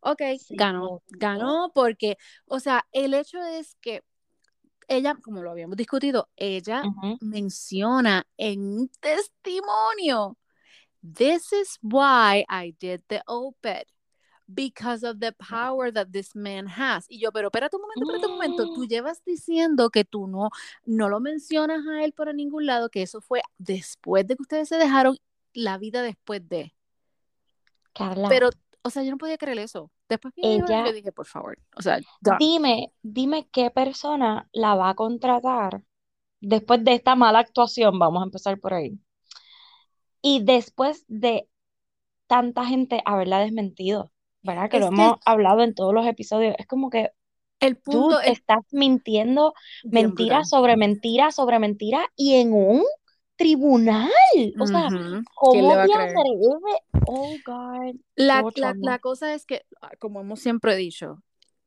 ok, 0.00 0.22
Sí, 0.38 0.56
ganó, 0.56 1.02
ganó 1.08 1.72
porque, 1.74 2.16
o 2.46 2.58
sea, 2.58 2.86
el 2.90 3.12
hecho 3.12 3.38
es 3.42 3.76
que 3.82 4.02
ella, 4.88 5.14
como 5.22 5.42
lo 5.42 5.50
habíamos 5.50 5.76
discutido, 5.76 6.30
ella 6.36 6.82
menciona 7.20 8.26
en 8.38 8.60
un 8.62 8.90
testimonio, 9.00 10.38
this 11.14 11.52
is 11.52 11.78
why 11.82 12.44
I 12.48 12.74
did 12.78 13.02
the 13.08 13.22
op-ed. 13.26 13.84
Because 14.48 15.02
of 15.02 15.18
the 15.18 15.32
power 15.32 15.90
that 15.92 16.12
this 16.12 16.36
man 16.36 16.68
has. 16.68 17.04
Y 17.08 17.18
yo, 17.18 17.32
pero 17.32 17.48
espérate 17.48 17.74
un 17.74 17.82
momento, 17.82 18.04
espérate 18.04 18.26
un 18.26 18.32
momento. 18.34 18.74
Tú 18.74 18.86
llevas 18.86 19.20
diciendo 19.24 19.90
que 19.90 20.04
tú 20.04 20.28
no, 20.28 20.50
no 20.84 21.08
lo 21.08 21.18
mencionas 21.18 21.84
a 21.84 22.04
él 22.04 22.12
por 22.12 22.32
ningún 22.32 22.64
lado, 22.64 22.88
que 22.88 23.02
eso 23.02 23.20
fue 23.20 23.42
después 23.58 24.24
de 24.24 24.36
que 24.36 24.42
ustedes 24.42 24.68
se 24.68 24.76
dejaron 24.76 25.16
la 25.52 25.78
vida 25.78 26.00
después 26.02 26.48
de. 26.48 26.72
Carla, 27.92 28.28
Pero, 28.28 28.50
o 28.82 28.90
sea, 28.90 29.02
yo 29.02 29.10
no 29.10 29.18
podía 29.18 29.36
creer 29.36 29.58
eso. 29.58 29.90
Después 30.08 30.32
que 30.32 30.42
ella 30.44 30.86
yo 30.86 30.92
dije, 30.92 31.10
por 31.10 31.26
favor, 31.26 31.58
o 31.74 31.82
sea, 31.82 31.98
done. 32.20 32.36
Dime, 32.38 32.92
dime 33.02 33.48
qué 33.50 33.72
persona 33.72 34.48
la 34.52 34.76
va 34.76 34.90
a 34.90 34.94
contratar 34.94 35.82
después 36.40 36.84
de 36.84 36.94
esta 36.94 37.14
mala 37.14 37.40
actuación, 37.40 37.98
vamos 37.98 38.22
a 38.22 38.26
empezar 38.26 38.58
por 38.60 38.74
ahí. 38.74 38.98
Y 40.28 40.42
después 40.44 41.04
de 41.08 41.48
tanta 42.26 42.66
gente 42.66 43.00
haberla 43.04 43.38
desmentido, 43.38 44.10
¿verdad? 44.42 44.70
Que 44.70 44.78
lo 44.80 44.86
Es 44.86 44.90
que 44.90 45.02
hemos 45.02 45.18
hablado 45.24 45.62
en 45.62 45.74
todos 45.74 45.94
los 45.94 46.06
episodios. 46.06 46.54
Es 46.58 46.66
como 46.66 46.90
que 46.90 47.10
el 47.60 47.76
tú 47.76 48.10
punto 48.10 48.20
es 48.20 48.38
estás 48.38 48.64
mintiendo 48.72 49.54
mentira 49.84 50.44
sobre 50.44 50.76
mentira 50.76 51.30
sobre 51.30 51.58
mentira 51.58 52.10
y 52.16 52.34
en 52.34 52.52
un 52.52 52.82
tribunal. 53.36 54.10
O 54.58 54.66
sea, 54.66 54.88
Ujú. 54.90 55.22
¿Quién 55.50 55.68
le 55.68 55.68
¿cómo 55.68 55.76
va 55.76 55.84
a? 55.84 55.88
Oh, 57.08 57.38
God, 57.44 57.96
La, 58.16 58.44
la, 58.56 58.74
la 58.80 58.98
cosa 58.98 59.32
es 59.34 59.46
que, 59.46 59.62
ah, 59.80 59.90
como 60.00 60.20
hemos 60.20 60.40
siempre 60.40 60.74
dicho, 60.76 61.22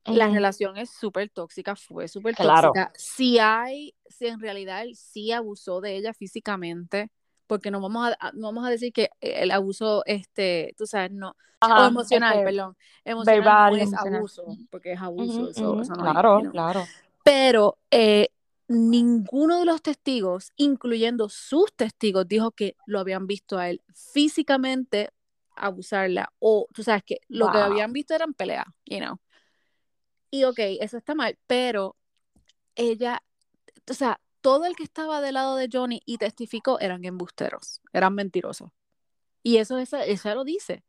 la 0.06 0.28
relación 0.28 0.75
es 0.78 0.89
súper 0.89 1.30
tóxica, 1.30 1.75
fue 1.75 2.08
súper 2.08 2.36
Claro. 2.36 2.74
tóxica. 2.74 2.92
Si 2.98 3.39
hay, 3.39 3.96
si 4.08 4.28
en 4.28 4.39
realidad 4.39 4.82
él 4.84 4.96
sí 4.96 5.32
abusó 5.32 5.82
de 5.82 5.96
ella 5.96 6.13
físicamente, 6.13 7.10
porque 7.50 7.72
no 7.72 7.82
vamos 7.82 8.13
a, 8.20 8.32
no 8.34 8.50
vamos 8.50 8.68
a 8.68 8.70
decir 8.70 8.94
que 8.94 9.10
el 9.22 9.50
abuso, 9.50 10.03
este, 10.06 10.75
tú 10.77 10.86
sabes, 10.86 11.12
no, 11.12 11.29
o 11.29 11.36
Ajá, 11.60 11.88
emocional, 11.88 12.38
este, 12.38 12.46
perdón, 12.46 12.77
emocional 13.03 13.39
verbal 13.39 13.72
no 13.72 13.77
es 13.77 13.88
emocional. 13.91 14.20
abuso, 14.20 14.44
porque 14.70 14.91
es 14.91 15.01
abuso, 15.01 15.50
eso, 15.50 15.75
no 15.75 16.06
hay, 16.06 16.12
Claro, 16.13 16.44
claro. 16.51 16.86
Pero 17.24 17.79
eh, 17.89 18.29
ninguno 18.68 19.58
de 19.58 19.65
los 19.65 19.82
testigos, 19.82 20.53
incluyendo 20.58 21.27
sus 21.27 21.74
testigos, 21.74 22.27
dijo 22.27 22.51
que 22.51 22.75
lo 22.86 23.00
habían 23.00 23.25
visto 23.25 23.58
a 23.58 23.68
él 23.68 23.82
físicamente 23.96 25.10
abusarla 25.56 26.32
o 26.38 26.68
tú 26.72 26.84
sabes 26.84 27.01
que 27.03 27.20
lo 27.29 27.51
que 27.51 27.58
habían 27.58 27.91
visto 27.94 28.13
eran 28.13 28.36
peleas, 28.36 28.68
you 28.86 29.00
know. 29.00 29.20
Y 30.29 30.44
ok, 30.44 30.60
eso 30.79 30.98
está 30.98 31.15
mal, 31.15 31.36
pero 31.48 31.96
ella, 32.75 33.24
o 33.89 33.94
sea, 33.96 34.22
todo 34.41 34.65
el 34.65 34.75
que 34.75 34.84
estaba 34.84 35.22
del 35.22 35.36
lado 35.36 35.55
de 35.55 35.69
Johnny 35.72 36.01
y 36.05 36.17
testificó 36.17 36.79
eran 36.79 37.03
embusteros, 37.05 37.81
eran 37.93 38.15
mentirosos. 38.15 38.72
Y 39.43 39.58
eso, 39.58 39.77
eso, 39.77 39.98
eso 39.98 40.36
lo 40.36 40.43
dice. 40.43 40.84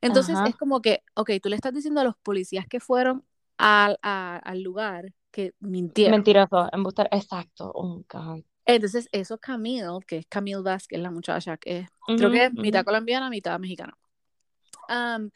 Entonces 0.00 0.34
Ajá. 0.36 0.48
es 0.48 0.56
como 0.56 0.80
que, 0.82 1.02
ok, 1.14 1.30
tú 1.42 1.48
le 1.48 1.56
estás 1.56 1.72
diciendo 1.72 2.00
a 2.00 2.04
los 2.04 2.16
policías 2.16 2.66
que 2.66 2.80
fueron 2.80 3.24
al, 3.58 3.98
a- 4.02 4.36
al 4.38 4.62
lugar 4.62 5.12
que 5.30 5.54
mintieron. 5.60 6.16
Mentiroso, 6.18 6.68
embustero. 6.72 7.08
Exacto. 7.12 7.70
Oh, 7.74 8.02
God. 8.08 8.42
Entonces, 8.64 9.08
eso 9.12 9.38
Camille, 9.38 9.84
que 10.06 10.18
es 10.18 10.26
Camille 10.26 10.62
Vázquez, 10.62 11.00
la 11.00 11.10
muchacha, 11.10 11.56
que 11.56 11.78
es, 11.80 11.88
creo 12.06 12.28
Ujú, 12.28 12.32
que 12.32 12.44
es 12.44 12.52
ujú. 12.52 12.62
mitad 12.62 12.84
colombiana, 12.84 13.30
mitad 13.30 13.58
mexicana. 13.58 13.96
Am, 14.88 15.30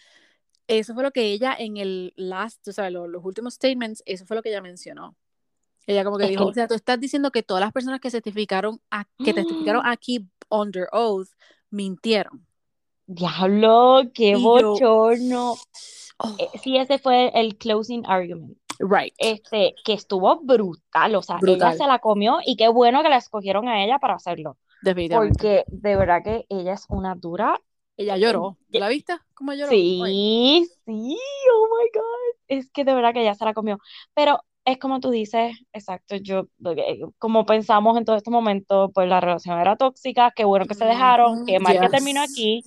eso 0.68 0.94
fue 0.94 1.02
lo 1.02 1.12
que 1.12 1.32
ella 1.32 1.54
en 1.58 1.76
el 1.76 2.12
last, 2.16 2.66
o 2.68 2.72
sea, 2.72 2.90
lo- 2.90 3.08
los, 3.08 3.24
últimos 3.24 3.54
statements, 3.54 4.02
eso 4.06 4.26
fue 4.26 4.36
lo 4.36 4.42
que 4.42 4.50
ella 4.50 4.62
mencionó. 4.62 5.16
Ella 5.86 6.04
como 6.04 6.18
que 6.18 6.24
Es 6.24 6.30
dijo, 6.30 6.44
que, 6.44 6.50
o 6.50 6.54
sea, 6.54 6.68
tú 6.68 6.74
estás 6.74 6.98
diciendo 7.00 7.30
que 7.30 7.42
todas 7.42 7.60
las 7.60 7.72
personas 7.72 8.00
que 8.00 8.10
testificaron, 8.10 8.80
a- 8.90 9.06
que 9.22 9.32
testificaron 9.34 9.82
aquí 9.86 10.28
under 10.48 10.88
oath 10.92 11.28
mintieron. 11.70 12.46
diablo, 13.06 14.02
qué 14.14 14.30
Y 14.30 14.32
yo, 14.32 14.40
bochorno. 14.40 15.54
Eh, 16.38 16.48
oh, 16.54 16.58
sí, 16.62 16.76
ese 16.76 16.98
fue 16.98 17.30
el 17.34 17.56
closing 17.56 18.04
argument. 18.06 18.56
right, 18.80 19.14
Este, 19.18 19.74
que 19.84 19.92
estuvo 19.92 20.40
brutal. 20.40 21.14
O 21.14 21.22
sea, 21.22 21.36
ella 21.36 21.40
brutal, 21.40 21.78
se 21.78 21.86
la 21.86 21.98
comió 21.98 22.38
y 22.44 22.56
qué 22.56 22.68
bueno 22.68 23.02
que 23.02 23.08
la 23.08 23.16
escogieron 23.18 23.68
a 23.68 23.84
ella 23.84 23.98
para 23.98 24.14
hacerlo. 24.14 24.56
Porque 25.10 25.64
de 25.68 25.96
verdad 25.96 26.22
que 26.22 26.46
ella 26.48 26.74
es 26.74 26.86
una 26.88 27.14
dura. 27.14 27.60
Ella 27.96 28.16
eh, 28.16 28.20
lloró. 28.20 28.56
¿Tú 28.66 28.72
ye- 28.72 28.80
la 28.80 28.88
viste? 28.88 29.14
¿Cómo 29.34 29.52
lloró? 29.54 29.70
Sí, 29.72 30.68
sí, 30.84 31.18
oh 31.52 31.68
my 31.68 31.90
God. 31.94 32.36
Es 32.48 32.70
que 32.70 32.84
de 32.84 32.94
verdad 32.94 33.12
que 33.12 33.22
ella 33.22 33.34
se 33.34 33.44
la 33.44 33.54
comió. 33.54 33.78
Pero 34.14 34.42
es 34.66 34.78
como 34.78 35.00
tú 35.00 35.10
dices, 35.10 35.56
exacto, 35.72 36.16
yo, 36.16 36.48
eh, 36.76 37.00
como 37.18 37.46
pensamos 37.46 37.96
en 37.96 38.04
todo 38.04 38.16
este 38.16 38.30
momento, 38.30 38.90
pues 38.92 39.08
la 39.08 39.20
relación 39.20 39.58
era 39.60 39.76
tóxica, 39.76 40.32
qué 40.36 40.44
bueno 40.44 40.66
que 40.66 40.74
se 40.74 40.84
dejaron, 40.84 41.46
qué 41.46 41.60
mal 41.60 41.80
que 41.80 41.88
terminó 41.88 42.20
aquí, 42.22 42.62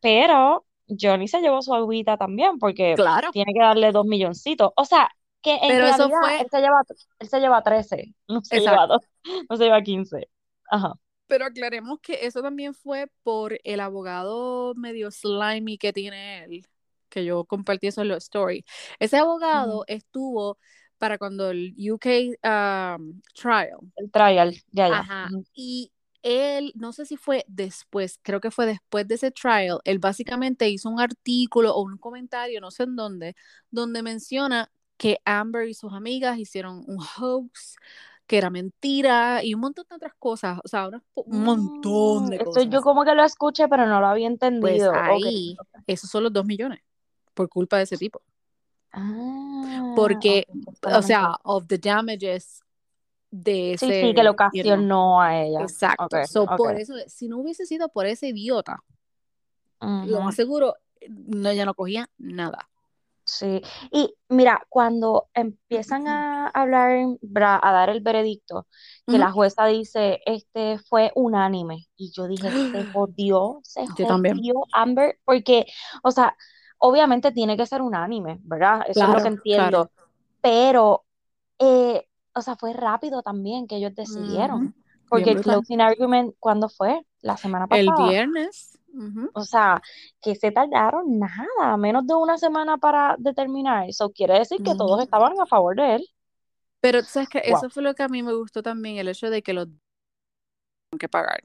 pero 0.00 0.64
Johnny 0.88 1.28
se 1.28 1.40
llevó 1.40 1.60
su 1.62 1.74
agüita 1.74 2.16
también, 2.16 2.58
porque 2.58 2.94
Claro. 2.94 3.30
tiene 3.32 3.52
que 3.52 3.60
darle 3.60 3.92
dos 3.92 4.06
milloncitos. 4.06 4.70
O 4.76 4.84
sea, 4.84 5.10
que 5.42 5.54
en 5.56 5.68
Pero 5.68 5.86
eso 5.86 6.08
realidad 6.08 6.20
fue, 6.20 6.40
él 6.40 6.46
se 6.50 6.60
lleva, 6.60 6.80
él 7.18 7.28
se 7.28 7.40
lleva 7.40 7.62
13, 7.62 8.14
no 8.28 8.42
se 8.42 8.60
lleva 8.60 8.86
dos, 8.86 9.02
no 9.50 9.56
se 9.56 9.64
lleva 9.64 9.82
15. 9.82 10.28
Ajá. 10.70 10.94
Pero 11.26 11.44
aclaremos 11.46 12.00
que 12.00 12.26
eso 12.26 12.42
también 12.42 12.74
fue 12.74 13.06
por 13.22 13.58
el 13.64 13.80
abogado 13.80 14.74
medio 14.74 15.10
slimy 15.10 15.78
que 15.78 15.92
tiene 15.92 16.44
él, 16.44 16.66
que 17.08 17.24
yo 17.24 17.44
compartí 17.44 17.86
eso 17.86 18.02
en 18.02 18.08
los 18.08 18.24
stories. 18.24 18.64
Ese 18.98 19.16
abogado 19.18 19.84
estuvo 19.86 20.58
para 21.00 21.18
cuando 21.18 21.50
el 21.50 21.74
UK 21.92 22.36
um, 22.44 23.22
trial. 23.34 23.80
El 23.96 24.10
trial, 24.10 24.54
ya, 24.72 24.88
ya. 24.88 24.98
Ajá. 24.98 25.28
Y 25.54 25.92
él, 26.22 26.72
no 26.76 26.92
sé 26.92 27.06
si 27.06 27.16
fue 27.16 27.44
después, 27.48 28.18
creo 28.22 28.40
que 28.40 28.50
fue 28.52 28.66
después 28.66 29.08
de 29.08 29.14
ese 29.16 29.30
trial, 29.32 29.80
él 29.84 29.98
básicamente 29.98 30.68
hizo 30.68 30.90
un 30.90 31.00
artículo 31.00 31.74
o 31.74 31.82
un 31.82 31.98
comentario, 31.98 32.60
no 32.60 32.70
sé 32.70 32.84
en 32.84 32.96
dónde, 32.96 33.36
donde 33.70 34.02
menciona 34.02 34.70
que 34.98 35.20
Amber 35.24 35.68
y 35.68 35.74
sus 35.74 35.92
amigas 35.94 36.38
hicieron 36.38 36.84
un 36.86 36.98
hoax, 37.18 37.76
que 38.26 38.38
era 38.38 38.50
mentira 38.50 39.42
y 39.44 39.54
un 39.54 39.60
montón 39.62 39.86
de 39.88 39.96
otras 39.96 40.14
cosas, 40.18 40.58
o 40.64 40.68
sea, 40.68 40.88
una- 40.88 41.02
un 41.14 41.42
montón 41.42 42.28
Mm, 42.28 42.30
de 42.30 42.40
esto 42.40 42.62
yo 42.62 42.82
cosas. 42.82 42.82
como 42.82 43.04
que 43.04 43.14
lo 43.14 43.24
escuché, 43.24 43.68
pero 43.68 43.86
no 43.86 44.00
lo 44.00 44.06
había 44.08 44.26
Pues 44.58 44.88
entendido. 44.88 44.92
Ahí, 44.92 45.58
ok. 45.58 45.84
esos 45.86 46.10
son 46.10 46.24
los 46.24 46.32
dos 46.32 46.44
millones, 46.46 46.80
por 47.34 47.48
culpa 47.48 47.78
de 47.78 47.84
ese 47.84 47.98
tipo. 47.98 48.22
Ah, 48.92 49.92
Porque, 49.94 50.46
ok, 50.66 50.86
o 50.96 51.02
sea, 51.02 51.36
of 51.44 51.66
the 51.68 51.78
damages 51.78 52.60
de 53.30 53.72
Sí, 53.76 53.86
ese, 53.86 54.00
sí, 54.08 54.14
que 54.14 54.22
lo 54.22 54.30
you 54.52 54.62
know, 54.62 54.74
ocasionó 54.74 55.20
a 55.20 55.42
ella. 55.42 55.60
Exacto. 55.62 56.04
Ok, 56.06 56.14
So, 56.26 56.42
ok. 56.42 56.56
por 56.56 56.76
eso, 56.76 56.94
si 57.06 57.28
no 57.28 57.38
hubiese 57.38 57.66
sido 57.66 57.88
por 57.88 58.06
ese 58.06 58.28
idiota, 58.28 58.82
lo 59.80 59.88
Ujú. 60.16 60.24
más 60.24 60.34
seguro, 60.34 60.74
no, 61.08 61.48
ella 61.50 61.64
no 61.64 61.74
cogía 61.74 62.08
nada. 62.18 62.68
Sí, 63.24 63.62
y 63.92 64.12
mira, 64.28 64.66
cuando 64.68 65.28
empiezan 65.34 66.08
a 66.08 66.48
hablar, 66.48 66.98
a 67.62 67.72
dar 67.72 67.88
el 67.90 68.00
veredicto, 68.00 68.66
que 69.06 69.12
Ujú. 69.12 69.20
la 69.20 69.30
jueza 69.30 69.66
dice, 69.66 70.20
este 70.26 70.78
fue 70.78 71.12
unánime, 71.14 71.86
y 71.96 72.10
yo 72.12 72.26
dije, 72.26 72.50
se 72.50 72.84
jodió, 72.92 73.60
se 73.62 73.86
Yo 73.96 74.06
también. 74.06 74.36
jodió 74.36 74.54
Amber, 74.72 75.20
porque, 75.24 75.66
o 76.02 76.10
sea, 76.10 76.36
obviamente 76.80 77.32
tiene 77.32 77.56
que 77.58 77.66
ser 77.66 77.82
unánime, 77.82 78.40
¿verdad? 78.44 78.82
Eso 78.88 79.06
es 79.06 79.12
lo 79.12 79.22
que 79.22 79.28
entiendo, 79.30 79.88
claro. 79.88 79.90
pero, 80.42 81.04
eh, 81.60 82.06
o 82.34 82.42
sea, 82.42 82.56
fue 82.56 82.74
rápido 82.74 83.22
también 83.22 83.68
que 83.68 83.76
ellos 83.78 83.94
decidieron, 83.96 84.74
porque 85.08 85.32
el 85.32 85.36
brutal. 85.36 85.56
closing 85.56 85.82
argument, 85.82 86.34
¿cuándo 86.40 86.68
fue? 86.70 87.06
La 87.22 87.36
semana 87.38 87.68
El 87.70 87.86
pasada. 87.86 88.08
viernes. 88.08 88.78
ujú. 88.94 89.30
O 89.32 89.42
sea, 89.44 89.82
que 90.22 90.34
se 90.36 90.50
tardaron 90.52 91.18
nada, 91.18 91.76
menos 91.76 92.06
de 92.06 92.14
una 92.14 92.38
semana 92.38 92.78
para 92.78 93.16
determinar. 93.18 93.88
Eso 93.88 94.10
quiere 94.10 94.38
decir 94.38 94.62
que 94.62 94.74
todos 94.76 95.02
estaban 95.02 95.40
a 95.40 95.46
favor 95.46 95.76
de 95.76 95.96
él. 95.96 96.06
Pero 96.80 97.02
sabes 97.04 97.28
que 97.30 97.42
Wow. 97.46 97.60
eso 97.60 97.70
fue 97.70 97.82
lo 97.82 97.94
que 97.94 98.02
a 98.02 98.08
mí 98.08 98.22
me 98.22 98.34
gustó 98.34 98.62
también, 98.62 98.96
el 98.98 99.08
hecho 99.08 99.30
de 99.30 99.42
que 99.42 99.52
los 99.54 99.66
tienen 99.66 100.98
que 100.98 101.08
pagar. 101.08 101.42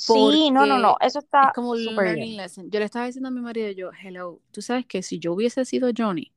Sí, 0.00 0.50
no, 0.50 0.66
no, 0.66 0.78
no, 0.78 0.96
eso 1.00 1.18
es 1.18 1.24
está 1.24 1.52
como 1.54 1.76
súper 1.76 2.04
learning 2.04 2.24
bien. 2.26 2.36
lesson. 2.36 2.70
Yo 2.70 2.78
le 2.78 2.86
estaba 2.86 3.06
diciendo 3.06 3.28
a 3.28 3.32
mi 3.32 3.40
marido, 3.40 3.70
yo, 3.70 3.90
hello, 4.02 4.40
tú 4.50 4.62
sabes 4.62 4.86
que 4.86 5.02
si 5.02 5.18
yo 5.18 5.32
hubiese 5.32 5.64
sido 5.64 5.90
Johnny, 5.96 6.32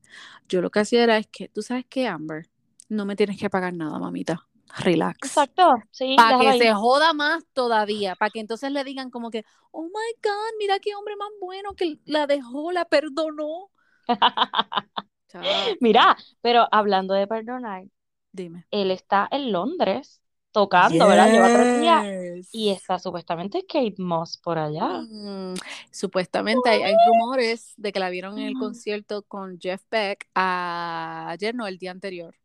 yo 0.50 0.62
lo 0.62 0.70
que 0.70 0.80
hacía 0.80 1.04
era 1.04 1.18
es 1.18 1.28
que, 1.28 1.48
tú 1.50 1.62
sabes 1.62 1.86
que 1.88 2.08
Amber, 2.08 2.50
no 2.90 3.06
me 3.06 3.16
tienes 3.16 3.40
que 3.40 3.50
pagar 3.50 3.74
nada, 3.74 3.98
mamita. 4.00 4.48
Relax. 4.80 5.28
Exacto, 5.28 5.72
sí, 5.92 6.16
Para 6.16 6.40
que 6.40 6.58
se 6.58 6.74
joda 6.74 7.14
más 7.14 7.44
todavía, 7.54 8.16
para 8.16 8.32
que 8.32 8.40
entonces 8.40 8.72
le 8.72 8.84
digan 8.84 9.12
como 9.12 9.30
que, 9.30 9.46
oh 9.72 9.84
my 9.84 10.14
God, 10.24 10.58
mira 10.58 10.80
qué 10.80 10.96
hombre 10.96 11.16
más 11.16 11.30
bueno 11.40 11.76
que 11.76 12.00
la 12.06 12.26
dejó, 12.26 12.72
la 12.72 12.86
perdonó. 12.86 13.70
Mira, 15.80 16.18
pero 16.42 16.68
hablando 16.72 17.14
de 17.14 17.28
perdonar, 17.28 17.86
dime. 18.32 18.66
él 18.72 18.92
está 18.92 19.28
en 19.32 19.52
Londres 19.52 20.23
tocando, 20.54 21.08
¿verdad? 21.08 21.30
Lleva 21.32 21.50
tres 21.50 21.74
días 21.74 22.04
y 22.52 22.70
está 22.70 23.00
supuestamente 23.00 23.66
Kate 23.68 23.96
Moss 23.98 24.38
por 24.38 24.58
allá. 24.58 25.02
Mm, 25.02 25.56
supuestamente 25.92 26.70
hay, 26.70 26.82
hay 26.84 26.96
rumores 27.08 27.74
de 27.78 27.92
que 27.92 28.00
la 28.00 28.10
vieron 28.10 28.38
en 28.40 28.46
el 28.46 28.54
concierto 28.56 29.24
con 29.24 29.60
Jeff 29.60 29.82
Beck 29.90 30.28
a- 30.36 31.28
ayer, 31.30 31.56
no, 31.56 31.68
el 31.68 31.78
día 31.78 31.92
anterior. 31.92 32.36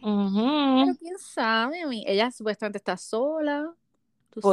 Pero 0.00 0.94
quién 0.98 1.18
sabe, 1.18 1.80
ella 2.06 2.30
supuestamente 2.30 2.78
está 2.78 2.96
sola, 2.96 3.72
Pues, 4.30 4.44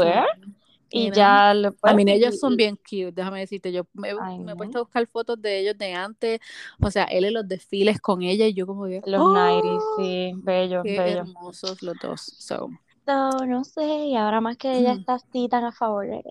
y 0.89 1.11
ya, 1.11 1.53
le- 1.53 1.69
A 1.83 1.93
mí 1.93 2.03
ellos 2.07 2.37
son 2.39 2.55
bien 2.57 2.75
cute, 2.75 3.11
déjame 3.13 3.39
decirte, 3.39 3.71
yo 3.71 3.87
me, 3.93 4.09
ay, 4.19 4.39
me 4.39 4.51
he 4.51 4.55
puesto 4.55 4.79
a 4.79 4.81
buscar 4.83 5.07
fotos 5.07 5.41
de 5.41 5.59
ellos 5.59 5.77
de 5.77 5.93
antes, 5.93 6.39
o 6.81 6.91
sea, 6.91 7.05
él 7.05 7.25
en 7.25 7.33
los 7.33 7.47
desfiles 7.47 7.99
con 8.01 8.21
ella 8.21 8.45
y 8.47 8.53
yo 8.53 8.67
como 8.67 8.85
que, 8.85 9.01
los 9.05 9.21
90s, 9.23 9.81
¡oh! 9.81 9.95
sí, 9.95 10.33
bello, 10.43 10.83
Qué 10.83 10.97
bello. 10.97 11.19
hermosos 11.21 11.81
los 11.81 11.97
dos, 11.97 12.21
so, 12.39 12.69
No, 13.07 13.45
no 13.45 13.63
sé, 13.63 13.83
y 13.83 14.15
ahora 14.15 14.41
más 14.41 14.57
que 14.57 14.77
ella 14.77 14.93
está 14.93 15.15
así 15.15 15.49
tan 15.49 15.63
a 15.65 15.71
favor 15.71 16.05
de 16.07 16.17
él 16.19 16.23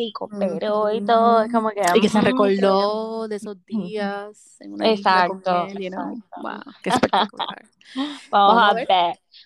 y 0.00 0.12
cooperó 0.12 0.90
y 0.92 1.04
todo, 1.04 1.42
es 1.42 1.48
ujú. 1.48 1.52
como 1.52 1.70
que, 1.70 1.82
Y 1.94 2.00
que 2.00 2.08
se 2.08 2.20
recordó 2.20 3.28
de 3.28 3.36
esos 3.36 3.56
días 3.66 4.56
en 4.60 4.72
una 4.72 4.86
Exacto, 4.86 5.66
él, 5.66 5.78
you 5.78 5.90
know, 5.90 6.16
exacto. 6.16 6.42
wow, 6.42 6.60
qué 6.82 6.90
espectacular. 6.90 7.64
Vamos 7.94 8.22
Vamos 8.30 8.62
a 8.70 8.74
ver, 8.74 8.88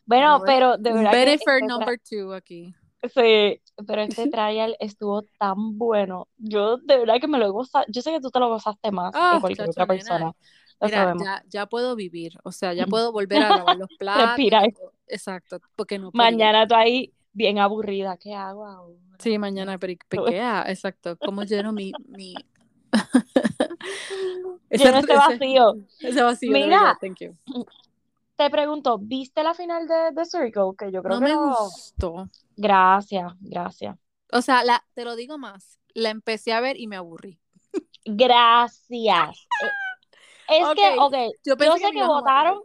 Bueno, 0.07 0.39
ver. 0.41 0.47
pero 0.47 0.79
de 0.79 0.93
verdad 0.93 1.11
que 1.11 1.17
Bennifer 1.17 1.57
este 1.57 1.67
number 1.67 1.99
two 1.99 2.33
aquí. 2.33 2.75
sí, 3.03 3.61
pero 3.87 4.03
este 4.09 4.29
trial 4.29 4.77
estuvo 4.81 5.23
tan 5.39 5.79
bueno. 5.79 6.29
Yo 6.39 6.79
de 6.79 6.99
verdad 6.99 7.17
que 7.21 7.29
me 7.29 7.39
lo 7.39 7.47
he 7.47 7.51
gozado. 7.51 7.85
Yo 7.89 8.03
sé 8.03 8.13
que 8.13 8.21
tú 8.21 8.31
te 8.31 8.39
lo 8.39 8.49
gozaste 8.49 8.91
más 8.93 9.13
que 9.15 9.19
Ah, 9.19 9.39
cualquier 9.41 9.69
otra 9.69 9.87
persona. 9.87 10.33
Mira, 10.81 11.15
ya, 11.19 11.43
ya 11.49 11.67
puedo 11.67 11.95
vivir, 11.95 12.33
o 12.45 12.51
sea, 12.53 12.73
ya 12.75 12.87
puedo 12.89 13.13
volver 13.13 13.43
a 13.43 13.51
lavar 13.53 13.77
los 13.77 13.89
platos, 13.99 14.21
ya 14.21 14.27
Respirar. 14.29 14.73
puedo- 14.75 14.93
exacto, 15.13 15.61
porque 15.77 15.99
no 15.99 16.11
podía. 16.11 16.31
Mañana 16.31 16.67
tú 16.67 16.75
ahí 16.75 17.13
bien 17.33 17.59
aburrida. 17.59 18.17
¿Qué 18.17 18.35
hago 18.35 18.67
ahora? 18.67 18.99
Sí, 19.19 19.39
mañana, 19.39 19.79
pero 19.79 19.95
¿qué 20.09 20.63
Exacto, 20.67 21.17
¿cómo 21.19 21.45
lleno 21.45 21.73
mi, 21.73 21.93
mi... 22.09 22.35
ese, 24.71 24.85
Lleno 24.85 24.99
este 24.99 25.13
ese, 25.13 25.17
vacío. 25.17 25.77
ese 26.01 26.47
Mira, 26.49 26.99
thank 27.01 27.19
you. 27.21 27.37
te 28.37 28.51
pregunto, 28.51 28.99
¿viste 28.99 29.43
la 29.43 29.55
final 29.55 29.87
de 29.87 30.13
The 30.15 30.25
Circle? 30.25 30.73
Que 30.77 30.91
yo 30.93 31.03
creo 31.03 31.15
No 31.15 31.21
que 31.21 31.25
me 31.27 31.33
no. 31.33 31.65
gustó. 31.65 32.29
Gracias, 32.57 33.33
gracias. 33.41 33.97
O 34.33 34.43
sea, 34.43 34.65
la, 34.65 34.85
te 34.95 35.05
lo 35.05 35.15
digo 35.17 35.39
más, 35.39 35.79
la 35.95 36.11
empecé 36.11 36.53
a 36.53 36.61
ver 36.61 36.79
y 36.79 36.87
me 36.87 36.97
aburrí. 36.97 37.39
Gracias. 38.05 39.47
Es 40.49 40.69
que, 40.75 40.97
Ok, 40.99 41.15
yo 41.45 41.57
pensé 41.57 41.79
sé 41.79 41.93
que 41.93 42.05
votaron. 42.05 42.61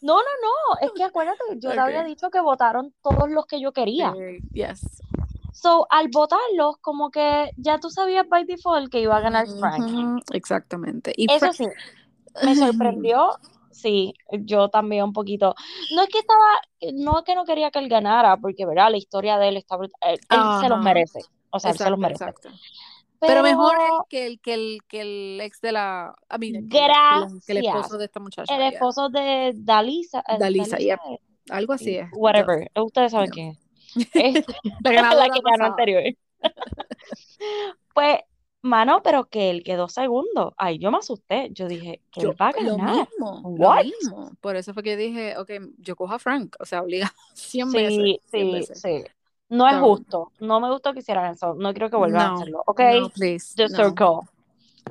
No, 0.00 0.16
no, 0.16 0.22
no. 0.22 0.86
Es 0.86 0.92
que 0.92 1.04
acuérdate, 1.04 1.42
yo 1.56 1.70
te 1.70 1.80
había 1.80 2.04
dicho 2.04 2.30
que 2.30 2.40
votaron 2.40 2.94
todos 3.02 3.28
los 3.30 3.46
que 3.46 3.60
yo 3.60 3.72
quería. 3.72 4.12
sí, 4.12 4.38
yes. 4.52 5.02
So, 5.52 5.86
al 5.88 6.08
votarlos, 6.08 6.76
como 6.78 7.10
que 7.10 7.50
ya 7.56 7.78
tú 7.78 7.88
sabías 7.88 8.28
by 8.28 8.44
default 8.44 8.90
que 8.90 9.00
iba 9.00 9.16
a 9.16 9.20
ganar 9.20 9.46
Frank. 9.58 10.22
Exactamente. 10.32 11.12
Y 11.16 11.32
Eso 11.32 11.52
sí, 11.52 11.66
me 12.44 12.54
sorprendió. 12.54 13.30
Sí, 13.74 14.14
yo 14.30 14.68
también 14.68 15.02
un 15.02 15.12
poquito. 15.12 15.54
No 15.94 16.02
es 16.02 16.08
que 16.08 16.20
estaba, 16.20 16.46
no 16.94 17.18
es 17.18 17.24
que 17.24 17.34
no 17.34 17.44
quería 17.44 17.72
que 17.72 17.80
él 17.80 17.88
ganara, 17.88 18.36
porque, 18.36 18.64
¿verdad? 18.64 18.88
La 18.90 18.96
historia 18.96 19.36
de 19.36 19.48
él 19.48 19.56
está 19.56 19.76
brutal. 19.76 19.98
Él, 20.00 20.20
él 20.30 20.40
se 20.60 20.68
los 20.68 20.80
merece. 20.80 21.20
O 21.50 21.58
sea, 21.58 21.72
él 21.72 21.76
se 21.76 21.90
los 21.90 21.98
merece. 21.98 22.24
exacto. 22.24 22.50
Pero 23.26 23.42
mejor 23.42 23.72
Pero 23.76 24.06
que 24.08 24.26
el, 24.26 24.40
que 24.40 24.54
el, 24.54 24.78
que 24.88 25.00
el 25.00 25.40
ex 25.40 25.60
de 25.60 25.72
la, 25.72 26.14
que 26.30 26.46
el, 26.46 26.56
ex, 26.56 26.68
perdón, 27.10 27.40
que 27.46 27.52
el 27.52 27.58
esposo 27.58 27.78
gracias. 27.78 27.98
de 27.98 28.04
esta 28.04 28.20
muchacha, 28.20 28.56
El 28.56 28.62
esposo 28.72 29.08
de 29.08 29.52
Dalisa, 29.56 30.20
eh, 30.28 30.36
Dalisa. 30.38 30.76
Algo 31.50 31.72
así 31.74 31.96
es. 31.96 32.08
whatever. 32.12 32.70
Ustedes 32.76 33.12
saben 33.12 33.30
quién 33.30 33.50
es. 33.50 33.58
La 34.82 35.14
la 35.14 35.28
que 35.30 35.40
ganó 35.44 35.66
anterior. 35.66 36.02
Pues, 37.94 38.18
mano, 38.62 39.02
pero 39.02 39.28
que 39.28 39.50
él 39.50 39.62
quedó 39.62 39.88
segundo. 39.88 40.54
Ay, 40.58 40.78
yo 40.78 40.90
me 40.90 40.98
asusté. 40.98 41.48
Yo 41.52 41.68
dije, 41.68 42.00
que 42.10 42.22
él 42.22 42.34
va 42.40 42.48
a 42.48 42.60
lo 42.60 42.76
ganar. 42.76 42.96
mismo, 42.96 43.42
lo 43.56 43.68
What? 43.68 43.84
mismo. 43.84 44.32
Por 44.40 44.56
eso 44.56 44.74
fue 44.74 44.82
que 44.82 44.96
dije, 44.96 45.36
ok, 45.38 45.50
yo 45.78 45.96
cojo 45.96 46.14
a 46.14 46.18
Frank, 46.18 46.56
o 46.58 46.64
sea, 46.66 46.82
obliga 46.82 47.12
100 47.34 47.70
veces, 47.72 48.04
Sí, 48.04 48.20
100 48.30 48.46
sí, 48.46 48.52
veces. 48.52 48.80
sí. 48.80 49.04
No 49.48 49.68
es 49.68 49.76
justo. 49.78 50.32
No 50.40 50.60
me 50.60 50.70
gustó 50.70 50.92
que 50.92 51.00
hicieran 51.00 51.32
eso. 51.32 51.54
No 51.54 51.72
creo 51.74 51.90
que 51.90 51.96
vuelvan 51.96 52.22
a 52.22 52.34
hacerlo. 52.34 52.62
¿Ok? 52.66 52.80
no, 53.00 53.08
please, 53.10 53.54
The. 53.56 53.68
Circle. 53.68 54.20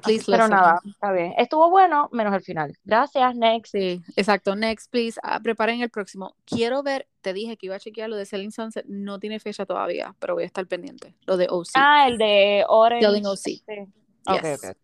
Please 0.02 0.24
pero 0.26 0.44
listen. 0.44 0.50
nada, 0.50 0.80
está 0.86 1.12
bien. 1.12 1.34
Estuvo 1.38 1.70
bueno, 1.70 2.10
menos 2.12 2.34
el 2.34 2.42
final. 2.42 2.76
Gracias, 2.84 3.36
next. 3.36 3.72
Sí, 3.74 4.02
exacto. 4.16 4.56
Next, 4.56 4.90
please. 4.92 5.20
Ah, 5.22 5.40
preparen 5.40 5.82
el 5.82 5.90
próximo. 5.92 6.36
Quiero 6.46 6.82
ver, 6.82 7.08
te 7.22 7.32
dije 7.32 7.58
que 7.58 7.68
iba 7.68 7.76
a 7.76 7.80
chequear 7.80 8.10
lo 8.10 8.16
de 8.16 8.26
Selling 8.26 8.52
Sunset. 8.52 8.86
No 8.88 9.20
tiene 9.20 9.40
fecha 9.40 9.66
todavía, 9.68 10.16
pero 10.20 10.34
voy 10.34 10.44
a 10.44 10.46
estar 10.48 10.66
pendiente. 10.66 11.16
Lo 11.28 11.38
de 11.38 11.48
OC. 11.50 11.68
Ah, 11.76 12.08
el 12.08 12.18
de 12.18 12.66
Orange. 12.68 13.06
Selling 13.06 13.26
OC. 13.28 13.38
Ok, 14.28 14.42
Yes. 14.42 14.64
ok. 14.64 14.78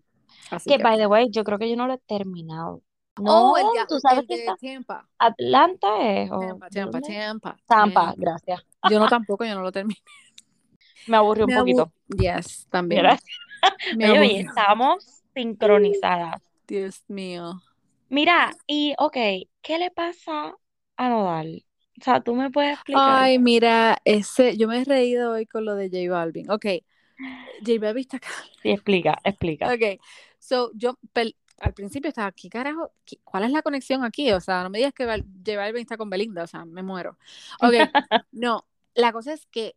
Así 0.51 0.69
Que, 0.69 0.77
que. 0.77 0.83
by 0.83 0.97
the 0.97 1.07
way, 1.07 1.27
yo 1.31 1.43
creo 1.43 1.57
que 1.57 1.69
yo 1.69 1.75
no 1.75 1.87
lo 1.87 1.93
he 1.95 1.97
terminado. 1.99 2.81
Oh, 3.25 3.55
No, 3.55 3.57
el 3.57 3.63
de, 3.81 3.85
tú 3.87 3.99
sabes 3.99 4.21
el 4.21 4.27
que 4.27 4.35
de 4.35 4.39
está 4.41 4.57
Tampa. 4.57 5.07
Atlanta 5.19 5.87
es 6.01 6.31
o 6.31 6.39
Tampa, 6.39 6.69
¿de 6.69 7.01
Tampa? 7.25 7.57
Tampa, 7.67 8.13
gracias. 8.17 8.61
Yo 8.89 8.99
no 8.99 9.07
tampoco, 9.07 9.45
yo 9.45 9.55
no 9.55 9.61
lo 9.61 9.71
terminé. 9.71 9.99
Me 11.07 11.17
aburrió 11.17 11.45
un 11.45 11.53
poquito. 11.53 11.91
Yes, 12.07 12.67
también. 12.69 13.05
Me 13.97 14.09
oye, 14.19 14.39
estamos 14.41 15.21
sincronizadas. 15.33 16.41
Dios 16.67 17.03
mío. 17.07 17.61
Mira, 18.09 18.55
y 18.67 18.93
ok, 18.97 19.17
¿qué 19.61 19.77
le 19.79 19.91
pasa 19.91 20.55
a 20.97 21.09
Nodal? 21.09 21.65
O 21.99 22.03
sea, 22.03 22.21
tú 22.21 22.33
me 22.35 22.49
puedes 22.49 22.73
explicar. 22.73 23.03
Ay, 23.23 23.39
mira, 23.39 23.97
ese, 24.05 24.55
yo 24.57 24.67
me 24.67 24.81
he 24.81 24.83
reído 24.85 25.33
hoy 25.33 25.45
con 25.45 25.65
lo 25.65 25.75
de 25.75 25.89
J 25.89 26.11
Balvin. 26.11 26.49
Ok, 26.49 26.65
J 27.65 27.79
Balvin 27.79 28.01
está 28.01 28.17
acá. 28.17 28.29
Sí, 28.61 28.69
explica, 28.71 29.17
explica. 29.23 29.67
Ok, 29.67 29.99
so 30.39 30.71
yo 30.75 30.97
al 31.61 31.73
principio 31.73 32.09
estaba 32.09 32.27
aquí, 32.27 32.49
carajo, 32.49 32.91
¿Qué- 33.05 33.19
¿cuál 33.23 33.43
es 33.43 33.51
la 33.51 33.61
conexión 33.61 34.03
aquí? 34.03 34.31
O 34.31 34.39
sea, 34.39 34.63
no 34.63 34.69
me 34.69 34.77
digas 34.79 34.93
que 34.93 35.05
J 35.05 35.57
Balvin 35.57 35.81
está 35.81 35.97
con 35.97 36.09
Belinda, 36.09 36.43
o 36.43 36.47
sea, 36.47 36.65
me 36.65 36.83
muero. 36.83 37.17
Ok, 37.61 37.73
no, 38.31 38.65
la 38.95 39.11
cosa 39.11 39.33
es 39.33 39.45
que 39.47 39.75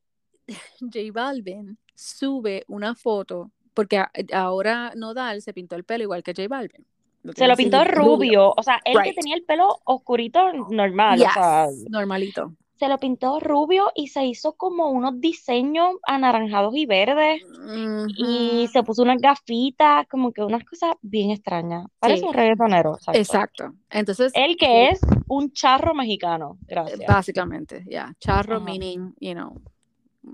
J 0.80 0.98
Balvin 1.12 1.78
sube 1.94 2.64
una 2.68 2.94
foto, 2.94 3.50
porque 3.74 3.98
a- 3.98 4.10
ahora 4.32 4.92
Nodal 4.96 5.42
se 5.42 5.52
pintó 5.54 5.76
el 5.76 5.84
pelo 5.84 6.04
igual 6.04 6.22
que 6.22 6.32
J 6.34 6.48
Balvin. 6.48 6.86
Lo 7.24 7.32
Se 7.34 7.46
lo 7.46 7.54
pintó 7.56 7.84
rubio, 7.84 8.52
o 8.56 8.62
sea, 8.64 8.80
él 8.84 8.94
que 8.96 9.02
Right. 9.10 9.14
tenía 9.16 9.36
el 9.36 9.44
pelo 9.44 9.78
oscurito 9.84 10.52
normal, 10.70 11.20
o 11.22 11.30
sea, 11.32 11.68
normalito. 11.88 12.54
Se 12.82 12.88
lo 12.88 12.98
pintó 12.98 13.38
rubio 13.38 13.92
y 13.94 14.08
se 14.08 14.24
hizo 14.24 14.54
como 14.54 14.90
unos 14.90 15.20
diseños 15.20 15.94
anaranjados 16.04 16.74
y 16.74 16.84
verdes 16.84 17.40
y 18.08 18.64
Ujú. 18.64 18.72
se 18.72 18.82
puso 18.82 19.02
unas 19.02 19.20
gafitas, 19.20 20.08
como 20.08 20.32
que 20.32 20.42
unas 20.42 20.64
cosas 20.64 20.96
bien 21.00 21.30
extrañas. 21.30 21.86
Parece 22.00 22.22
Sí, 22.22 22.26
un 22.26 22.34
reggaetonero, 22.34 22.96
exacto. 22.96 23.20
exacto. 23.20 23.74
Entonces, 23.88 24.32
Él 24.34 24.56
que 24.56 24.88
es 24.90 25.00
un 25.28 25.52
charro 25.52 25.94
mexicano, 25.94 26.58
eh, 26.62 26.74
gracias. 26.74 27.06
básicamente, 27.06 27.84
ya, 27.88 28.12
charro 28.18 28.56
Ajá. 28.56 28.64
meaning, 28.64 29.14
you 29.20 29.32
know, 29.34 29.62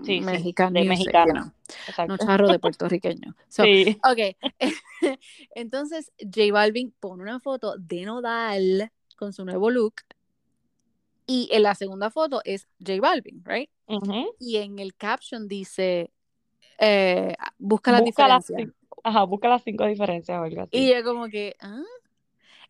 Sí, 0.04 0.20
sí, 0.20 0.24
Mexican 0.24 0.72
de 0.72 0.84
music, 0.84 1.12
you 1.12 1.34
mexicano, 1.34 1.52
know, 1.98 2.06
no 2.08 2.16
charro 2.16 2.48
de 2.48 2.58
puertorriqueño. 2.60 3.34
So, 3.48 3.62
Sí. 3.64 4.00
ok, 4.10 4.36
entonces 5.54 6.12
J 6.18 6.50
Balvin 6.50 6.94
pone 6.98 7.24
una 7.24 7.40
foto 7.40 7.76
de 7.76 8.06
Nodal 8.06 8.90
con 9.18 9.34
su 9.34 9.44
nuevo 9.44 9.68
look 9.68 9.96
y 11.28 11.48
en 11.52 11.62
la 11.62 11.76
segunda 11.76 12.10
foto 12.10 12.40
es 12.44 12.66
J 12.84 13.00
Balvin, 13.00 13.42
right? 13.44 13.70
Ujú. 13.86 14.34
Y 14.40 14.56
en 14.56 14.80
el 14.80 14.94
caption 14.96 15.46
dice, 15.46 16.10
eh, 16.80 17.34
busca 17.58 17.92
las 17.92 18.00
Busca 18.02 18.26
las, 18.26 18.46
diferencias. 18.48 18.74
cin- 18.74 19.00
ajá, 19.04 19.22
busca 19.24 19.48
las 19.48 19.62
cinco 19.62 19.86
diferencias 19.86 20.40
o 20.40 20.42
algo 20.42 20.62
así. 20.62 20.70
Y 20.72 20.90
yo 20.92 21.04
como 21.04 21.28
que, 21.28 21.54
¿ah? 21.60 21.82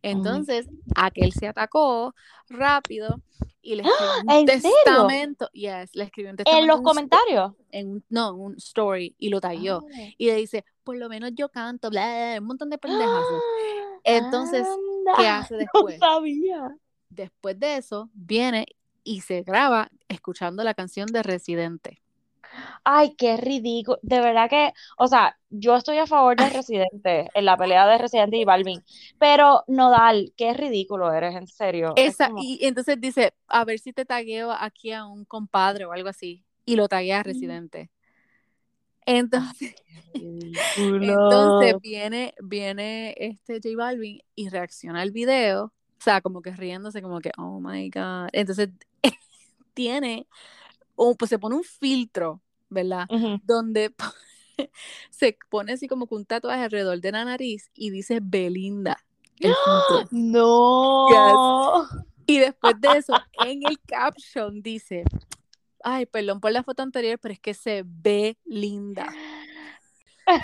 Entonces, 0.02 0.68
aquel 0.94 1.32
se 1.32 1.48
atacó 1.48 2.14
rápido 2.48 3.20
y 3.62 3.74
le 3.74 3.82
escribió 3.82 4.12
un 4.24 4.30
¿En 4.30 4.46
serio? 4.60 4.76
testamento. 4.84 5.50
Yes, 5.52 5.94
le 5.96 6.04
escribió 6.04 6.30
un 6.30 6.36
testamento. 6.36 6.62
En 6.62 6.68
los 6.68 6.76
sto- 6.78 6.84
comentarios. 6.84 7.52
en 7.72 7.88
un- 7.90 8.04
no, 8.08 8.28
en 8.30 8.34
un 8.40 8.54
story 8.58 9.14
y 9.18 9.28
lo 9.28 9.40
tagueó. 9.40 9.84
Ah. 9.92 10.08
Y 10.16 10.26
le 10.26 10.36
dice, 10.36 10.64
por 10.84 10.96
lo 10.96 11.08
menos 11.08 11.32
yo 11.34 11.48
canto, 11.48 11.90
bla, 11.90 12.06
bla, 12.06 12.30
bla, 12.32 12.40
un 12.40 12.46
montón 12.46 12.70
de 12.70 12.78
pendejazos. 12.78 13.42
Entonces, 14.04 14.66
Anda, 14.66 15.12
¿qué 15.16 15.26
hace 15.28 15.54
no 15.54 15.58
después? 15.60 15.98
sabía. 15.98 16.76
Después 17.10 17.58
de 17.58 17.76
eso, 17.76 18.10
viene 18.14 18.66
y 19.04 19.22
se 19.22 19.42
graba 19.42 19.90
escuchando 20.08 20.62
la 20.64 20.74
canción 20.74 21.06
de 21.06 21.22
Residente. 21.22 22.02
Ay, 22.84 23.14
qué 23.16 23.36
ridículo. 23.36 23.98
De 24.02 24.20
verdad 24.20 24.48
que, 24.48 24.72
o 24.96 25.06
sea, 25.06 25.38
yo 25.50 25.76
estoy 25.76 25.98
a 25.98 26.06
favor 26.06 26.36
de 26.36 26.48
Residente, 26.48 27.28
en 27.34 27.44
la 27.44 27.56
pelea 27.56 27.86
de 27.86 27.98
Residente 27.98 28.36
y 28.36 28.44
Balvin, 28.44 28.82
pero 29.18 29.64
Nodal, 29.66 30.32
qué 30.36 30.54
ridículo 30.54 31.12
eres, 31.12 31.34
en 31.36 31.46
serio. 31.46 31.92
Es 31.96 32.14
Esa, 32.14 32.28
como, 32.28 32.42
y 32.42 32.58
entonces 32.62 33.00
dice, 33.00 33.34
a 33.48 33.64
ver 33.64 33.78
si 33.78 33.92
te 33.92 34.04
tagueo 34.04 34.52
aquí 34.52 34.92
a 34.92 35.06
un 35.06 35.24
compadre 35.24 35.84
o 35.84 35.92
algo 35.92 36.08
así. 36.08 36.44
Y 36.64 36.76
lo 36.76 36.88
taguea 36.88 37.20
a 37.20 37.22
Residente. 37.22 37.90
Entonces, 39.06 39.74
entonces 40.14 41.76
viene, 41.80 42.34
viene 42.42 43.14
este 43.16 43.54
J 43.54 43.70
Balvin 43.74 44.20
y 44.34 44.48
reacciona 44.50 45.00
al 45.00 45.12
video, 45.12 45.72
o 45.98 46.02
sea, 46.02 46.20
como 46.20 46.42
que 46.42 46.52
riéndose, 46.52 47.02
como 47.02 47.20
que, 47.20 47.32
oh 47.36 47.60
my 47.60 47.90
God. 47.90 48.28
Entonces, 48.32 48.70
tiene, 49.74 50.26
o 50.94 51.14
pues 51.16 51.28
se 51.28 51.38
pone 51.38 51.56
un 51.56 51.64
filtro, 51.64 52.40
¿verdad? 52.68 53.06
Donde 53.44 53.94
se 55.10 55.36
pone 55.50 55.72
así 55.72 55.88
como 55.88 56.06
que 56.06 56.14
un 56.14 56.24
tatuaje 56.24 56.64
alrededor 56.64 57.00
de 57.00 57.12
la 57.12 57.24
nariz 57.24 57.70
y 57.74 57.90
dice 57.90 58.20
Belinda. 58.22 58.98
el 59.40 59.54
filtro. 59.54 60.08
No. 60.10 61.86
Y 62.26 62.38
después 62.38 62.74
de 62.78 62.98
eso, 62.98 63.14
en 63.44 63.66
el 63.66 63.80
caption 63.80 64.62
dice, 64.62 65.04
ay, 65.82 66.06
perdón 66.06 66.40
por 66.40 66.52
la 66.52 66.62
foto 66.62 66.82
anterior, 66.82 67.18
pero 67.18 67.32
es 67.32 67.40
que 67.40 67.54
se 67.54 67.82
ve 67.86 68.36
linda. 68.44 69.06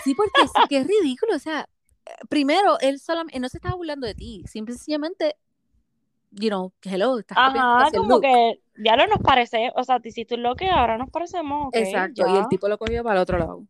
Sí, 0.03 0.15
porque 0.15 0.47
sí 0.47 0.69
que 0.69 0.79
es 0.79 0.87
ridículo, 1.03 1.37
o 1.37 1.39
sea, 1.39 1.69
primero, 2.29 2.79
él 2.81 2.99
solamente, 2.99 3.39
no 3.39 3.49
se 3.49 3.59
estaba 3.59 3.75
burlando 3.75 4.07
de 4.07 4.15
ti, 4.15 4.45
simple 4.47 4.75
sencillamente, 4.75 5.37
you 6.41 6.49
know, 6.49 6.73
hello, 6.83 7.19
estás 7.19 7.37
Ajá, 7.39 7.91
como 7.95 8.15
look. 8.15 8.23
que 8.23 8.61
ya 8.85 8.97
no 8.97 9.07
nos 9.07 9.19
parece, 9.19 9.71
o 9.75 9.85
sea, 9.85 10.01
te 10.01 10.09
hiciste 10.09 10.35
un 10.35 10.43
lo 10.43 10.55
que 10.57 10.69
ahora 10.69 10.99
nos 10.99 11.11
parecemos, 11.11 11.69
ok, 11.69 11.77
Exacto, 11.77 12.27
y 12.27 12.33
ya. 12.33 12.41
el 12.41 12.49
tipo 12.49 12.69
lo 12.69 12.79
cogió 12.79 13.03
para 13.03 13.17
el 13.17 13.23
otro 13.23 13.39
lado. 13.39 13.65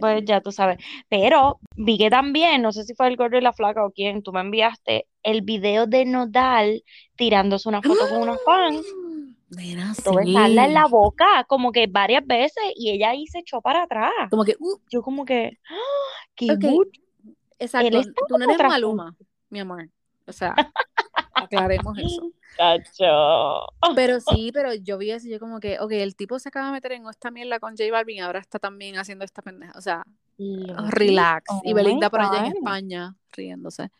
Pues 0.00 0.22
ya 0.26 0.42
tú 0.42 0.52
sabes. 0.52 0.76
Pero 1.08 1.60
vi 1.74 1.96
que 1.96 2.10
también, 2.10 2.60
no 2.60 2.72
sé 2.72 2.84
si 2.84 2.94
fue 2.94 3.08
el 3.08 3.16
gordo 3.16 3.38
y 3.38 3.40
la 3.40 3.54
flaca 3.54 3.86
o 3.86 3.90
quién, 3.90 4.22
tú 4.22 4.32
me 4.32 4.40
enviaste 4.40 5.06
el 5.22 5.40
video 5.42 5.86
de 5.86 6.04
Nodal 6.04 6.82
tirándose 7.16 7.68
una 7.70 7.80
foto 7.80 8.06
con 8.08 8.20
una 8.20 8.36
fan, 8.44 8.76
Nena, 9.50 9.94
tú 10.04 10.14
besarla 10.14 10.66
en 10.66 10.74
la 10.74 10.84
sí. 10.84 10.90
boca 10.90 11.44
como 11.48 11.72
que 11.72 11.86
varias 11.86 12.26
veces 12.26 12.62
y 12.76 12.90
ella 12.90 13.10
ahí 13.10 13.26
se 13.28 13.38
echó 13.38 13.62
para 13.62 13.84
atrás. 13.84 14.12
Como 14.28 14.44
que, 14.44 14.56
uh, 14.58 14.78
Yo 14.90 15.00
como 15.00 15.24
que, 15.24 15.58
¡ah! 15.70 15.74
¡qué 16.34 16.52
ok, 16.52 16.64
mucho! 16.64 17.00
exacto, 17.58 18.00
tú 18.28 18.36
no 18.36 18.44
eres 18.44 18.58
Maluma, 18.58 19.16
mi 19.48 19.60
amor. 19.60 19.88
O 20.26 20.32
sea, 20.32 20.54
aclaremos 21.44 21.96
eso. 21.98 22.30
Chacho. 22.56 23.66
Pero 23.94 24.20
sí, 24.20 24.50
pero 24.52 24.74
yo 24.74 24.98
vi 24.98 25.10
eso 25.12 25.26
y 25.28 25.30
yo 25.30 25.38
como 25.38 25.60
que, 25.60 25.78
ok, 25.80 25.92
el 25.92 26.16
tipo 26.16 26.38
se 26.38 26.48
acaba 26.48 26.66
de 26.66 26.72
meter 26.72 26.92
en 26.92 27.06
esta 27.08 27.30
mierda 27.30 27.60
con 27.60 27.76
J 27.76 27.84
Balvin 27.92 28.16
y 28.16 28.20
ahora 28.20 28.40
está 28.40 28.58
también 28.58 28.98
haciendo 28.98 29.24
esta 29.24 29.42
pendeja. 29.42 29.72
O 29.76 29.80
sea, 29.80 30.02
relax. 30.90 31.44
oh 31.50 31.60
y 31.64 31.72
Belinda 31.72 32.10
por 32.10 32.20
allá 32.20 32.46
en. 32.46 32.56
España 32.56 33.14
riéndose. 33.32 33.90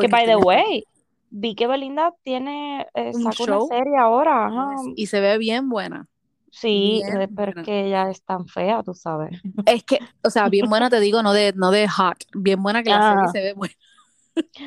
Que 0.00 0.08
by 0.08 0.24
the 0.26 0.36
way, 0.36 0.84
vi 1.30 1.54
que 1.54 1.66
Belinda 1.66 2.14
tiene, 2.22 2.86
eh, 2.94 3.12
Un 3.14 3.22
saca 3.24 3.42
una 3.44 3.58
show. 3.58 3.68
serie 3.68 3.96
ahora, 3.98 4.46
ajá. 4.46 4.74
Y 4.96 5.06
se 5.06 5.20
ve 5.20 5.38
bien 5.38 5.68
buena. 5.68 6.08
Sí, 6.50 7.02
Bien 7.04 7.20
eh, 7.22 7.28
pero 7.34 7.50
es 7.52 7.54
buena. 7.54 7.62
que 7.64 7.86
ella 7.86 8.10
es 8.10 8.22
tan 8.22 8.46
fea, 8.46 8.82
tú 8.82 8.94
sabes. 8.94 9.40
Es 9.66 9.84
que, 9.84 9.98
o 10.22 10.30
sea, 10.30 10.48
bien 10.50 10.68
buena 10.68 10.90
te 10.90 11.00
digo, 11.00 11.22
no 11.22 11.32
de, 11.32 11.52
no 11.56 11.70
de 11.70 11.88
hot. 11.88 12.18
Bien 12.34 12.62
buena 12.62 12.82
que 12.82 12.90
la 12.90 13.02
serie 13.02 13.28
se 13.32 13.40
ve 13.40 13.52
buena. 13.54 13.74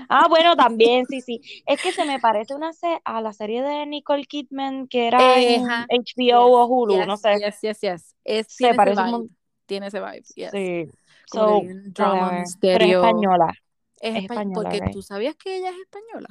Ah, 0.10 0.28
bueno, 0.30 0.56
también, 0.56 1.06
sí, 1.08 1.21
sí. 1.21 1.41
Es 1.65 1.82
que 1.82 1.91
se 1.91 2.06
me 2.06 2.19
parece 2.19 2.54
una 2.56 2.71
se 2.73 2.99
a 3.04 3.21
la 3.21 3.34
serie 3.34 3.62
de 3.63 3.86
Nicole 3.86 4.25
Kidman 4.25 4.88
que 4.88 5.08
era 5.08 5.39
en. 5.39 5.63
HBO 5.63 6.41
o 6.62 6.65
Hulu, 6.67 7.06
no 7.06 7.17
sé. 7.17 7.38
yes, 7.39 7.60
yes, 7.62 7.82
yes. 7.82 8.15
Es, 8.23 8.47
Se 8.49 8.73
parece 8.73 8.99
un 9.01 9.06
vibe. 9.08 9.17
mon- 9.17 9.38
Tiene 9.65 9.88
ese 9.88 9.99
vibe, 9.99 10.23
yes. 10.36 10.51
Sí. 10.51 10.86
Como 11.32 11.47
So, 11.47 11.62
bien 11.62 11.93
drama, 11.93 12.43
pero 12.62 12.86
es 12.86 12.91
española. 12.93 13.54
Es 13.99 14.15
Es 14.15 14.23
espa- 14.23 14.34
española, 14.34 14.54
porque 14.69 14.80
right? 14.82 14.91
tú 14.93 15.01
sabías 15.01 15.36
que 15.36 15.58
ella 15.58 15.69
es 15.71 15.78
española. 15.78 16.28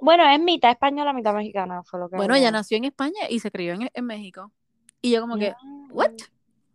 Bueno, 0.00 0.28
es 0.28 0.38
mitad 0.40 0.70
española, 0.70 1.12
mitad 1.12 1.34
mexicana, 1.34 1.82
fue 1.82 1.98
lo 2.00 2.08
que 2.08 2.16
Bueno, 2.16 2.34
ella 2.34 2.50
nació 2.50 2.76
en 2.76 2.84
España 2.84 3.20
y 3.28 3.40
se 3.40 3.50
crió 3.50 3.74
en, 3.74 3.88
en 3.92 4.04
México. 4.04 4.52
Y 5.00 5.10
yo 5.12 5.20
como 5.22 5.36
que, 5.36 5.50
Ah. 5.50 5.56
what? 5.90 6.10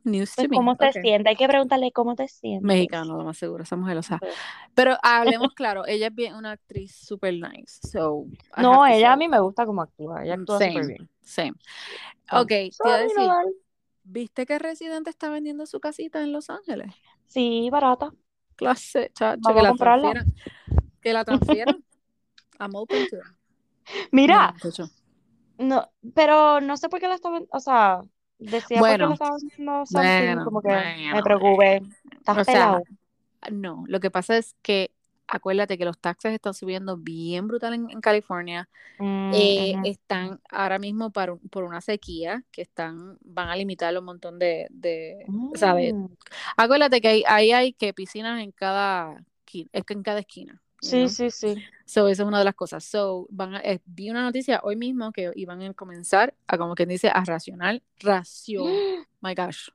News 0.03 0.33
Pues. 0.35 0.47
¿cómo 0.51 0.75
te 0.75 0.87
Ok. 0.87 0.97
sientes? 1.01 1.29
Hay 1.29 1.35
que 1.35 1.47
preguntarle 1.47 1.91
cómo 1.91 2.15
te 2.15 2.27
sientes. 2.27 2.63
Mexicano, 2.63 3.17
lo 3.17 3.23
más 3.23 3.37
seguro, 3.37 3.63
esa 3.63 3.75
mujer, 3.75 3.97
o 3.97 4.03
sea. 4.03 4.19
Sí. 4.21 4.27
Pero 4.73 4.97
hablemos 5.01 5.53
claro, 5.55 5.85
ella 5.85 6.07
es 6.07 6.15
bien 6.15 6.35
una 6.35 6.51
actriz 6.51 6.95
super 6.95 7.33
nice. 7.33 7.79
So, 7.87 8.25
No, 8.57 8.85
ella 8.85 9.13
a 9.13 9.15
mí 9.17 9.27
me 9.27 9.39
gusta 9.39 9.65
cómo 9.65 9.81
actúa. 9.81 10.23
Ella 10.23 10.35
actúa 10.35 10.59
súper 10.59 10.87
bien. 10.87 11.09
same. 11.21 11.53
Ok, 12.31 12.47
te 12.47 12.69
iba 12.85 12.95
a 12.95 12.97
decir. 12.99 13.29
¿viste 14.05 14.45
que 14.45 14.59
Residente 14.59 15.09
está 15.09 15.29
vendiendo 15.29 15.65
su 15.65 15.79
casita 15.79 16.21
en 16.21 16.33
Los 16.33 16.49
Ángeles? 16.49 16.93
Sí, 17.27 17.69
barata. 17.71 18.11
Clase, 18.55 19.11
chacho, 19.13 19.39
Vamos 19.43 19.53
que 19.55 19.59
a 19.59 19.63
la 19.63 19.69
comprarla. 19.69 20.11
transfieran. 20.11 20.35
Que 21.01 21.13
la 21.13 21.25
transfieran. 21.25 21.83
I'm 22.59 22.75
open 22.75 23.07
to 23.09 23.15
it. 23.17 23.23
Mira, 24.11 24.53
No, 25.57 25.89
pero 26.13 26.61
no 26.61 26.77
sé 26.77 26.89
por 26.89 26.99
qué 26.99 27.07
la 27.07 27.15
estaba, 27.15 27.41
o 27.51 27.59
sea, 27.59 28.01
decía 28.49 28.79
Bueno, 28.79 29.13
estaba 29.13 29.38
something, 29.86 30.25
bueno, 30.25 30.45
como 30.45 30.62
que 30.62 30.69
me 30.69 31.23
preocupé. 31.23 31.82
Estás 32.12 32.39
O 32.39 32.43
sea, 32.43 32.53
pelado. 32.53 32.84
no, 33.51 33.84
lo 33.88 33.99
que 33.99 34.12
pasa 34.12 34.38
es 34.38 34.56
que 34.62 34.91
acuérdate 35.27 35.77
que 35.77 35.86
los 35.86 35.99
taxes 35.99 36.34
están 36.34 36.53
subiendo 36.53 36.97
bien 36.97 37.47
brutal 37.47 37.73
en, 37.73 37.89
en 37.89 38.01
California. 38.01 38.69
Mm, 38.99 39.34
Eh, 39.36 39.73
están 39.84 40.39
ahora 40.49 40.79
mismo 40.79 41.12
para, 41.12 41.36
por 41.51 41.63
una 41.63 41.82
sequía 41.82 42.43
que 42.51 42.62
están, 42.62 43.17
van 43.21 43.49
a 43.49 43.56
limitar 43.56 43.97
un 43.97 44.06
montón 44.06 44.38
de, 44.39 44.67
de 44.69 45.27
¿sabes? 45.56 45.93
Mm, 45.93 46.06
Acuérdate 46.58 47.01
que 47.01 47.08
hay, 47.08 47.23
ahí 47.27 47.51
hay 47.51 47.73
que 47.73 47.93
piscinas 47.93 48.41
en 48.41 48.51
cada, 48.51 49.23
qui- 49.47 49.69
es 49.73 49.84
que 49.86 49.93
en 49.93 50.03
cada 50.03 50.19
esquina, 50.19 50.62
Sí, 50.83 50.97
know? 50.97 51.09
sí, 51.09 51.29
sí. 51.31 51.55
So, 51.85 52.07
esa 52.07 52.23
es 52.23 52.27
una 52.27 52.39
de 52.39 52.45
las 52.45 52.55
cosas. 52.55 52.83
So, 52.83 53.27
van 53.29 53.55
a, 53.55 53.59
eh, 53.61 53.81
vi 53.85 54.09
una 54.09 54.23
noticia 54.23 54.61
hoy 54.63 54.75
mismo 54.75 55.11
que 55.11 55.31
iban 55.35 55.61
a 55.61 55.73
comenzar 55.73 56.33
a, 56.47 56.57
como 56.57 56.75
quien 56.75 56.89
dice, 56.89 57.09
a 57.09 57.23
racionar, 57.25 57.81
ración, 57.99 58.65
my 59.21 59.33
gosh, 59.35 59.69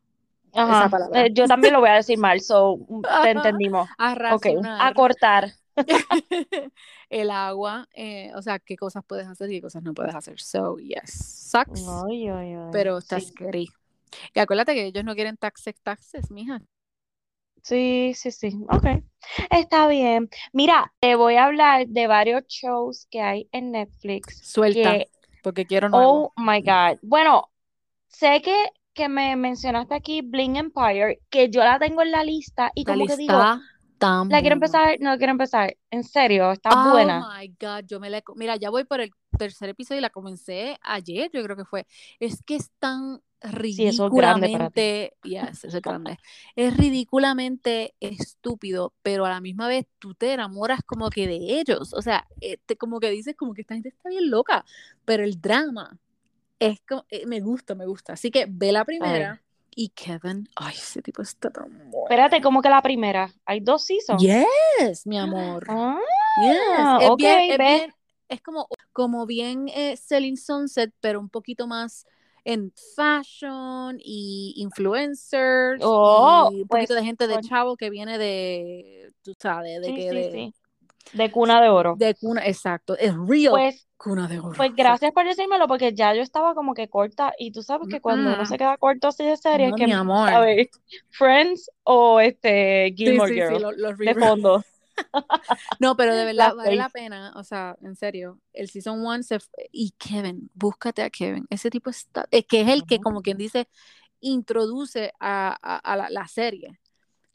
esa 0.52 0.88
Ajá, 0.88 0.88
palabra. 0.88 1.20
eh, 1.20 1.30
yo 1.32 1.46
también 1.46 1.74
lo 1.74 1.80
voy 1.80 1.90
a 1.90 1.94
decir 1.94 2.18
mal, 2.18 2.40
so, 2.40 2.76
mm, 2.88 3.02
te 3.22 3.30
entendimos. 3.30 3.88
A 3.98 4.14
Ok, 4.30 4.46
a 4.78 4.92
racionar 4.92 4.94
cortar. 4.94 5.52
el 7.10 7.30
agua, 7.30 7.88
eh, 7.94 8.32
o 8.34 8.42
sea, 8.42 8.58
qué 8.58 8.76
cosas 8.76 9.04
puedes 9.06 9.26
hacer 9.26 9.50
y 9.50 9.56
qué 9.56 9.62
cosas 9.62 9.82
no 9.82 9.94
puedes 9.94 10.14
hacer. 10.14 10.40
So, 10.40 10.78
yes, 10.78 11.48
sucks, 11.50 12.04
pero 12.70 12.98
está 12.98 13.20
Sí, 13.20 13.26
scary. 13.28 13.68
Y 14.34 14.40
acuérdate 14.40 14.74
que 14.74 14.86
ellos 14.86 15.04
no 15.04 15.14
quieren 15.14 15.36
taxes, 15.36 15.76
taxes, 15.82 16.30
mija. 16.30 16.60
Sí, 17.62 18.12
sí, 18.14 18.30
sí. 18.30 18.50
Ok, 18.70 18.86
está 19.50 19.88
bien. 19.88 20.28
Mira, 20.52 20.92
te 21.00 21.14
voy 21.14 21.36
a 21.36 21.46
hablar 21.46 21.86
de 21.88 22.06
varios 22.06 22.46
shows 22.48 23.06
que 23.10 23.20
hay 23.20 23.48
en 23.52 23.72
Netflix 23.72 24.42
Suelta, 24.42 24.90
que, 24.90 25.10
porque 25.42 25.66
quiero 25.66 25.88
nuevo. 25.88 26.22
oh 26.22 26.32
my 26.36 26.60
God. 26.62 26.98
Bueno, 27.02 27.50
sé 28.08 28.42
que, 28.42 28.54
que 28.94 29.08
me 29.08 29.36
mencionaste 29.36 29.94
aquí 29.94 30.22
Bling 30.22 30.56
Empire, 30.56 31.20
que 31.30 31.50
yo 31.50 31.64
la 31.64 31.78
tengo 31.78 32.02
en 32.02 32.12
la 32.12 32.24
lista 32.24 32.72
y 32.74 32.84
La 32.84 32.92
como 32.92 33.06
que 33.06 33.16
digo, 33.16 33.48
tan 33.98 34.28
La 34.30 34.40
quiero 34.40 34.54
empezar, 34.54 34.96
no 35.00 35.16
quiero 35.18 35.32
empezar. 35.32 35.76
En 35.90 36.04
serio, 36.04 36.52
está 36.52 36.70
Oh 36.70 36.90
buena. 36.90 37.20
my 37.30 37.48
God, 37.60 37.84
yo 37.86 37.98
me 38.00 38.10
la. 38.10 38.22
Mira, 38.36 38.56
ya 38.56 38.70
voy 38.70 38.84
por 38.84 39.00
el 39.00 39.10
tercer 39.38 39.70
episodio 39.70 39.98
y 40.00 40.02
la 40.02 40.10
comencé 40.10 40.78
ayer, 40.82 41.30
yo 41.32 41.42
creo 41.42 41.56
que 41.56 41.64
fue. 41.64 41.86
Es 42.20 42.42
que 42.42 42.56
es 42.56 42.70
tan 42.78 43.22
Sí, 43.68 43.86
eso 43.86 44.06
es 44.08 44.14
grande 44.14 44.48
ridículamente. 44.48 45.12
Yes, 45.22 45.64
eso 45.64 45.76
es 45.76 45.82
grande. 45.82 46.18
Es 46.56 46.76
ridículamente 46.76 47.94
estúpido, 48.00 48.92
pero 49.02 49.24
a 49.26 49.30
la 49.30 49.40
misma 49.40 49.68
vez 49.68 49.86
tú 49.98 50.14
te 50.14 50.32
enamoras 50.32 50.80
como 50.84 51.08
que 51.10 51.26
de 51.28 51.36
ellos. 51.60 51.94
O 51.94 52.02
sea, 52.02 52.26
eh, 52.40 52.58
te- 52.66 52.76
como 52.76 53.00
que 53.00 53.10
dices, 53.10 53.36
como 53.36 53.54
que 53.54 53.62
esta 53.62 53.74
gente 53.74 53.90
está 53.90 54.08
bien 54.10 54.28
loca, 54.30 54.64
pero 55.04 55.22
el 55.24 55.40
drama 55.40 55.98
es 56.60 56.80
como. 56.88 57.06
eh, 57.10 57.26
me 57.26 57.40
gusta, 57.40 57.74
me 57.74 57.86
gusta. 57.86 58.14
Así 58.14 58.30
que 58.30 58.46
ve 58.48 58.72
la 58.72 58.84
primera. 58.84 59.42
Y 59.80 59.90
Kevin, 59.90 60.48
ay, 60.56 60.74
ese 60.74 61.00
tipo 61.02 61.22
está 61.22 61.50
tan 61.52 61.70
bueno. 61.88 62.06
Espérate, 62.06 62.40
como 62.42 62.60
que 62.62 62.68
la 62.68 62.82
primera. 62.82 63.32
Hay 63.44 63.60
dos 63.60 63.84
seasons. 63.84 64.20
Yes, 64.20 65.06
mi 65.06 65.16
amor. 65.18 65.62
Ah, 65.68 66.00
Yes, 66.42 67.04
es 67.04 67.10
ok, 67.10 67.16
bien, 67.16 67.40
es 67.52 67.58
ve. 67.58 67.64
bien- 67.64 67.94
es 68.28 68.42
como, 68.42 68.66
como 68.92 69.24
bien 69.24 69.68
eh, 69.68 69.96
Selling 69.96 70.36
Sunset, 70.36 70.92
pero 71.00 71.20
un 71.20 71.28
poquito 71.30 71.68
más 71.68 72.06
en 72.44 72.72
fashion 72.96 73.98
y 74.00 74.54
influencers 74.56 75.80
Oh, 75.84 76.48
y 76.50 76.62
un 76.62 76.68
pues, 76.68 76.82
poquito 76.82 76.94
de 76.94 77.04
gente 77.04 77.28
de 77.28 77.38
chavo 77.40 77.76
que 77.76 77.88
viene 77.90 78.18
de, 78.18 79.12
tú 79.22 79.32
sabes, 79.40 79.80
de 79.80 79.86
sí, 79.86 79.94
que 79.94 80.02
sí, 80.08 80.14
de, 80.14 80.30
sí. 80.32 80.54
De 81.12 81.30
cuna 81.30 81.60
de 81.60 81.68
oro. 81.68 81.94
de 81.98 82.14
cuna, 82.14 82.46
exacto, 82.46 82.96
es 82.98 83.14
real 83.16 83.50
Pues, 83.52 83.86
cuna 83.96 84.28
de 84.28 84.38
oro. 84.38 84.52
pues 84.56 84.74
gracias 84.74 85.12
por 85.12 85.24
decírmelo, 85.24 85.66
porque 85.66 85.92
ya 85.94 86.14
yo 86.14 86.22
estaba 86.22 86.54
como 86.54 86.74
que 86.74 86.88
corta, 86.88 87.32
y 87.38 87.50
tú 87.52 87.62
sabes 87.62 87.88
que 87.88 88.00
cuando 88.00 88.34
uno 88.34 88.46
se 88.46 88.56
queda 88.58 88.76
corto 88.76 89.08
así 89.08 89.24
de 89.24 89.36
series, 89.36 89.70
No, 89.70 89.76
que 89.76 89.86
mi 89.86 89.92
amor. 89.92 90.28
a 90.30 90.40
ver 90.40 90.68
Friends 91.10 91.70
o 91.84 92.20
este 92.20 92.92
Gilmore 92.96 93.48
sí, 93.48 93.58
lo- 93.58 93.72
los 93.72 93.96
de 93.98 94.14
fondo. 94.14 94.62
No, 95.78 95.96
pero 95.96 96.14
de 96.14 96.24
verdad 96.32 96.54
vale 96.56 96.76
la 96.76 96.88
pena, 96.88 97.32
o 97.36 97.44
sea, 97.44 97.76
en 97.82 97.94
serio, 97.96 98.40
el 98.52 98.68
season 98.68 99.04
one 99.06 99.22
se 99.22 99.38
y 99.70 99.92
Kevin, 99.92 100.50
búscate 100.54 101.02
a 101.02 101.10
Kevin, 101.10 101.46
ese 101.50 101.70
tipo 101.70 101.88
está, 101.90 102.26
es 102.30 102.44
que 102.46 102.60
es 102.62 102.68
el 102.68 102.84
que, 102.84 102.98
como 103.00 103.22
quien 103.22 103.38
dice, 103.38 103.68
introduce 104.20 105.12
a, 105.20 105.56
a- 105.62 105.78
a 105.78 105.96
la, 105.96 106.10
la 106.10 106.26
serie. 106.28 106.80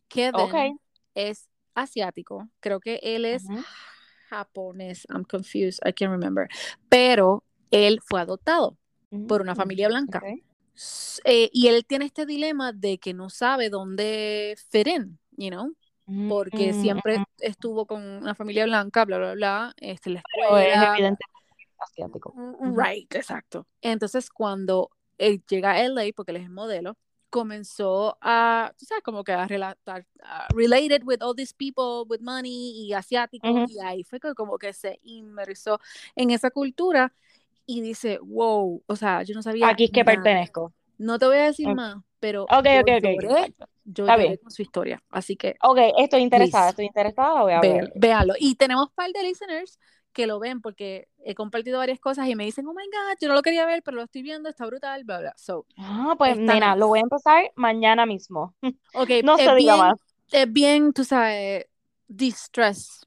Kevin 0.09 0.79
es 1.15 1.47
asiático, 1.75 2.49
creo 2.59 2.79
que 2.79 2.99
él 3.03 3.25
es 3.25 3.43
Ujú. 3.47 3.63
japonés, 4.29 5.05
I'm 5.09 5.23
confused, 5.25 5.79
I 5.85 5.93
can't 5.93 6.11
remember, 6.11 6.47
pero 6.89 7.43
él 7.71 7.99
fue 8.05 8.21
adoptado 8.21 8.77
por 9.27 9.41
una 9.41 9.53
Mm, 9.53 9.57
familia 9.57 9.87
blanca. 9.87 10.21
eh, 11.25 11.49
y 11.53 11.67
él 11.67 11.85
tiene 11.85 12.05
este 12.05 12.25
dilema 12.25 12.73
de 12.73 12.97
que 12.97 13.13
no 13.13 13.29
sabe 13.29 13.69
dónde 13.69 14.55
fit 14.69 14.87
in, 14.87 15.19
you 15.37 15.49
know, 15.49 15.71
porque 16.27 16.71
Mm, 16.73 16.81
siempre 16.81 17.23
estuvo 17.39 17.85
con 17.85 18.01
una 18.03 18.35
familia 18.35 18.65
blanca, 18.65 19.05
bla, 19.05 19.17
bla, 19.17 19.33
bla, 19.33 19.73
este, 19.77 20.09
la 20.11 20.23
Pero 20.33 20.93
es 20.97 21.13
asiático. 21.79 22.31
Ujú. 22.35 22.75
right, 22.77 23.13
exacto. 23.13 23.67
Entonces, 23.81 24.29
cuando 24.29 24.89
él 25.17 25.43
llega 25.47 25.71
a 25.71 25.81
LA, 25.81 26.11
porque 26.15 26.31
él 26.31 26.37
es 26.37 26.49
modelo, 26.49 26.97
comenzó 27.33 28.15
a, 28.21 28.71
tú 28.77 28.85
sabes, 28.85 29.03
como 29.03 29.23
que 29.23 29.31
a 29.31 29.47
relatar, 29.47 30.05
a- 30.21 30.47
related 30.53 31.01
with 31.03 31.17
all 31.23 31.35
these 31.35 31.51
people 31.57 32.07
with 32.07 32.21
money 32.21 32.85
y 32.85 32.93
asiáticos, 32.93 33.49
Ujú. 33.49 33.65
y 33.71 33.79
ahí 33.79 34.03
fue 34.03 34.19
como 34.19 34.59
que 34.59 34.71
se 34.71 34.99
inmersó 35.01 35.79
en 36.15 36.29
esa 36.29 36.51
cultura 36.51 37.11
y 37.65 37.81
dice, 37.81 38.19
wow, 38.21 38.83
o 38.85 38.95
sea, 38.95 39.23
yo 39.23 39.33
no 39.33 39.41
sabía 39.41 39.69
Aquí 39.69 39.85
es 39.85 39.91
que 39.91 40.03
nada. 40.03 40.15
pertenezco. 40.15 40.73
No 40.99 41.17
te 41.17 41.25
voy 41.25 41.37
a 41.37 41.45
decir 41.45 41.67
Ok. 41.69 41.75
más, 41.75 41.97
pero 42.19 42.43
Ok, 42.43 42.65
yo 42.65 42.81
ok, 42.81 42.87
ok, 42.97 43.03
lloré, 43.23 43.53
yo 43.85 44.05
lloré 44.05 44.37
con 44.37 44.51
su 44.51 44.61
historia, 44.61 45.01
así 45.09 45.35
que 45.35 45.55
Ok, 45.63 45.79
estoy 45.97 46.21
interesada, 46.21 46.65
Please. 46.65 46.69
estoy 46.69 46.85
interesada, 46.85 47.41
voy 47.41 47.53
a 47.53 47.61
Ve- 47.61 47.73
ver. 47.73 47.93
véalo. 47.95 48.35
Y 48.37 48.53
tenemos 48.55 48.89
un 48.89 48.93
par 48.93 49.11
de 49.11 49.23
listeners 49.23 49.79
que 50.13 50.27
lo 50.27 50.39
ven 50.39 50.61
porque 50.61 51.07
he 51.25 51.35
compartido 51.35 51.79
varias 51.79 51.99
cosas 51.99 52.27
y 52.27 52.35
me 52.35 52.45
dicen, 52.45 52.65
oh 52.67 52.73
my 52.73 52.85
God, 52.85 53.17
yo 53.19 53.27
no 53.27 53.33
lo 53.33 53.41
quería 53.41 53.65
ver, 53.65 53.81
pero 53.83 53.97
lo 53.97 54.03
estoy 54.03 54.21
viendo, 54.21 54.47
está 54.49 54.65
brutal, 54.65 55.03
bla, 55.03 55.19
bla. 55.19 55.33
So, 55.37 55.65
Ah, 55.77 56.15
pues 56.17 56.37
está 56.37 56.53
nena, 56.53 56.75
lo 56.75 56.87
voy 56.87 56.99
a 56.99 57.01
empezar 57.03 57.51
mañana 57.55 58.05
mismo. 58.05 58.55
Ok, 58.93 59.09
No 59.23 59.37
se 59.37 59.53
diga 59.55 59.75
más. 59.75 59.95
es 60.31 60.51
bien, 60.51 60.93
tú 60.93 61.03
sabes, 61.03 61.65
distress. 62.07 63.05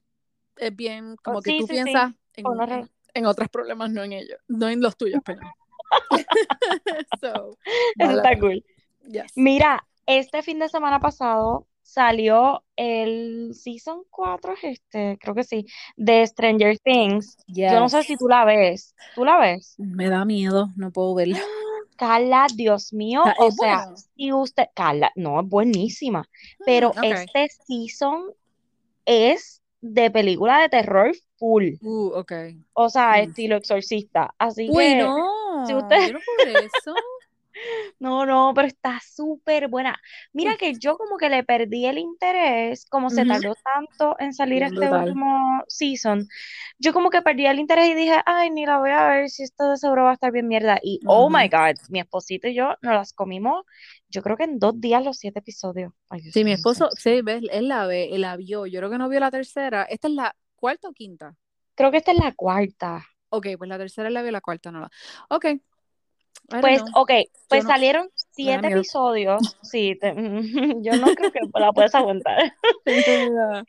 Es 0.57 0.75
bien 0.75 1.13
Oh, 1.13 1.21
como 1.23 1.41
que 1.41 1.51
sí, 1.51 1.59
tú 1.59 1.67
sí, 1.67 1.75
sí. 1.77 1.83
piensas 1.83 2.13
en, 2.35 2.45
Oh, 2.45 2.53
no, 2.55 2.63
en, 2.65 2.89
en 3.13 3.25
otros 3.25 3.49
problemas, 3.49 3.89
no 3.91 4.03
en 4.03 4.13
ellos, 4.13 4.39
no 4.47 4.67
en 4.69 4.81
los 4.81 4.95
tuyos, 4.97 5.21
perdón. 5.23 5.49
so, 7.21 7.57
Eso 7.99 8.11
está 8.17 8.37
cool. 8.39 8.63
Yes. 9.09 9.31
Mira, 9.35 9.85
este 10.05 10.41
fin 10.41 10.59
de 10.59 10.67
semana 10.69 10.99
pasado 10.99 11.67
salió 11.87 12.63
el 12.75 13.53
season 13.55 14.03
4, 14.09 14.53
es 14.53 14.63
este, 14.79 15.17
creo 15.21 15.33
que 15.33 15.43
sí, 15.45 15.65
de 15.95 16.27
Stranger 16.27 16.77
Things. 16.79 17.37
Yo 17.47 17.79
no 17.79 17.87
sé 17.87 18.03
si 18.03 18.17
tú 18.17 18.27
la 18.27 18.43
ves. 18.43 18.93
¿Tú 19.15 19.23
la 19.23 19.39
ves? 19.39 19.75
Me 19.77 20.09
da 20.09 20.25
miedo, 20.25 20.67
no 20.75 20.91
puedo 20.91 21.15
verla. 21.15 21.39
Carla, 21.97 22.47
Dios 22.53 22.91
mío, 22.93 23.23
Está- 23.25 23.35
o 23.43 23.51
sea, 23.51 23.85
si 24.15 24.31
usted, 24.33 24.65
Carla, 24.75 25.11
no, 25.15 25.39
es 25.39 25.47
buenísima, 25.47 26.27
pero 26.65 26.89
ok. 26.89 26.97
este 27.03 27.47
season 27.65 28.25
es 29.05 29.61
de 29.81 30.11
película 30.11 30.61
de 30.61 30.69
terror 30.69 31.15
full, 31.37 31.75
Uh, 31.81 32.09
ok. 32.15 32.31
o 32.73 32.89
sea, 32.89 33.13
Hmm. 33.17 33.29
estilo 33.29 33.55
exorcista, 33.55 34.35
así 34.37 34.67
Uy, 34.69 34.89
que 34.89 34.95
no, 34.97 35.65
si 35.65 35.73
usted, 35.73 36.07
yo 36.07 36.13
no 36.13 36.19
puedo 36.19 36.43
ver 36.45 36.63
eso. 36.65 36.93
no, 37.99 38.25
no, 38.25 38.51
pero 38.55 38.67
está 38.67 38.99
súper 38.99 39.67
buena. 39.67 39.97
Mira 40.33 40.55
que 40.57 40.73
yo 40.75 40.97
como 40.97 41.17
que 41.17 41.29
le 41.29 41.43
perdí 41.43 41.85
el 41.85 41.97
interés, 41.97 42.85
como 42.89 43.09
se 43.09 43.25
tardó 43.25 43.53
tanto 43.55 44.15
en 44.19 44.33
salir 44.33 44.59
Bien 44.59 44.73
este 44.73 44.79
brutal. 44.87 45.07
último 45.07 45.63
season, 45.67 46.27
yo 46.79 46.93
como 46.93 47.09
que 47.09 47.21
perdí 47.21 47.45
el 47.45 47.59
interés 47.59 47.89
y 47.89 47.93
dije, 47.95 48.21
ay, 48.25 48.49
ni 48.51 48.65
la 48.65 48.79
voy 48.79 48.91
a 48.91 49.07
ver 49.07 49.29
si 49.29 49.43
esto 49.43 49.69
de 49.71 49.77
seguro 49.77 50.03
va 50.03 50.11
a 50.11 50.13
estar 50.13 50.31
bien 50.31 50.47
mierda. 50.47 50.79
Y 50.81 50.99
oh 51.05 51.29
my. 51.29 51.47
God, 51.49 51.75
mi 51.89 51.99
esposito 51.99 52.47
y 52.47 52.55
yo 52.55 52.75
nos 52.81 52.93
las 52.93 53.13
comimos, 53.13 53.65
yo 54.09 54.21
creo 54.21 54.37
que 54.37 54.43
en 54.43 54.59
dos 54.59 54.79
días 54.79 55.03
los 55.03 55.17
siete 55.17 55.39
episodios. 55.39 55.93
Ay, 56.09 56.21
Sí, 56.31 56.43
mi 56.43 56.51
esposo, 56.53 56.89
sí, 56.95 57.21
ves, 57.21 57.43
él 57.51 57.67
la 57.67 57.85
ve, 57.87 58.09
él 58.13 58.21
la 58.21 58.35
vio. 58.37 58.65
Yo 58.65 58.79
creo 58.79 58.89
que 58.89 58.97
no 58.97 59.09
vio 59.09 59.19
la 59.19 59.31
tercera. 59.31 59.83
Esta 59.83 60.07
es 60.07 60.13
la 60.13 60.35
cuarta 60.55 60.89
o 60.89 60.93
quinta. 60.93 61.35
Creo 61.75 61.91
que 61.91 61.97
esta 61.97 62.11
es 62.11 62.17
la 62.17 62.33
cuarta. 62.33 63.05
Ok, 63.29 63.47
pues 63.57 63.67
la 63.69 63.77
tercera 63.77 64.09
la 64.09 64.21
vio, 64.21 64.31
la 64.31 64.41
cuarta 64.41 64.71
no 64.71 64.79
la. 64.79 64.89
Ok, 65.29 65.45
Pues, 66.47 66.81
know. 66.81 66.91
ok, 66.93 67.11
pues 67.49 67.63
no, 67.63 67.69
salieron 67.71 68.09
siete 68.31 68.67
episodios. 68.67 69.57
Sí, 69.61 69.97
te- 69.99 70.13
yo 70.81 70.95
no 70.97 71.13
creo 71.13 71.31
que 71.31 71.39
la 71.59 71.73
puedas 71.73 71.95
aguantar. 71.95 72.53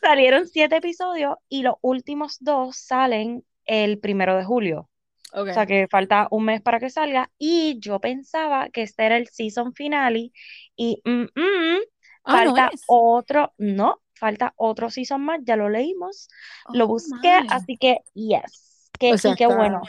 Salieron 0.00 0.46
siete 0.46 0.76
episodios 0.76 1.36
y 1.48 1.62
los 1.62 1.74
últimos 1.80 2.36
dos 2.40 2.76
salen 2.76 3.44
el 3.64 3.98
primero 3.98 4.36
de 4.36 4.44
julio. 4.44 4.88
O 5.32 5.44
sea 5.46 5.66
que 5.66 5.86
falta 5.90 6.28
un 6.30 6.44
mes 6.44 6.62
para 6.62 6.78
que 6.78 6.90
salga. 6.90 7.30
Y 7.38 7.78
yo 7.80 8.00
pensaba 8.00 8.68
que 8.70 8.82
este 8.82 9.04
era 9.04 9.16
el 9.16 9.28
season 9.28 9.74
finale. 9.74 10.32
Y 10.76 11.02
mm, 11.04 11.22
mm, 11.34 11.78
Ah, 12.24 12.32
falta 12.38 12.70
otro, 12.86 13.52
no, 13.58 14.00
falta 14.14 14.52
otro 14.56 14.90
season 14.90 15.22
más. 15.22 15.40
Ya 15.44 15.56
lo 15.56 15.68
leímos, 15.68 16.28
lo 16.72 16.84
Oh 16.84 16.88
busqué, 16.88 17.40
my. 17.42 17.48
así 17.50 17.76
que 17.76 17.98
yes. 18.14 18.90
Que, 18.98 19.12
O 19.14 19.18
sea, 19.18 19.32
y 19.32 19.34
qué 19.34 19.46
bueno. 19.46 19.82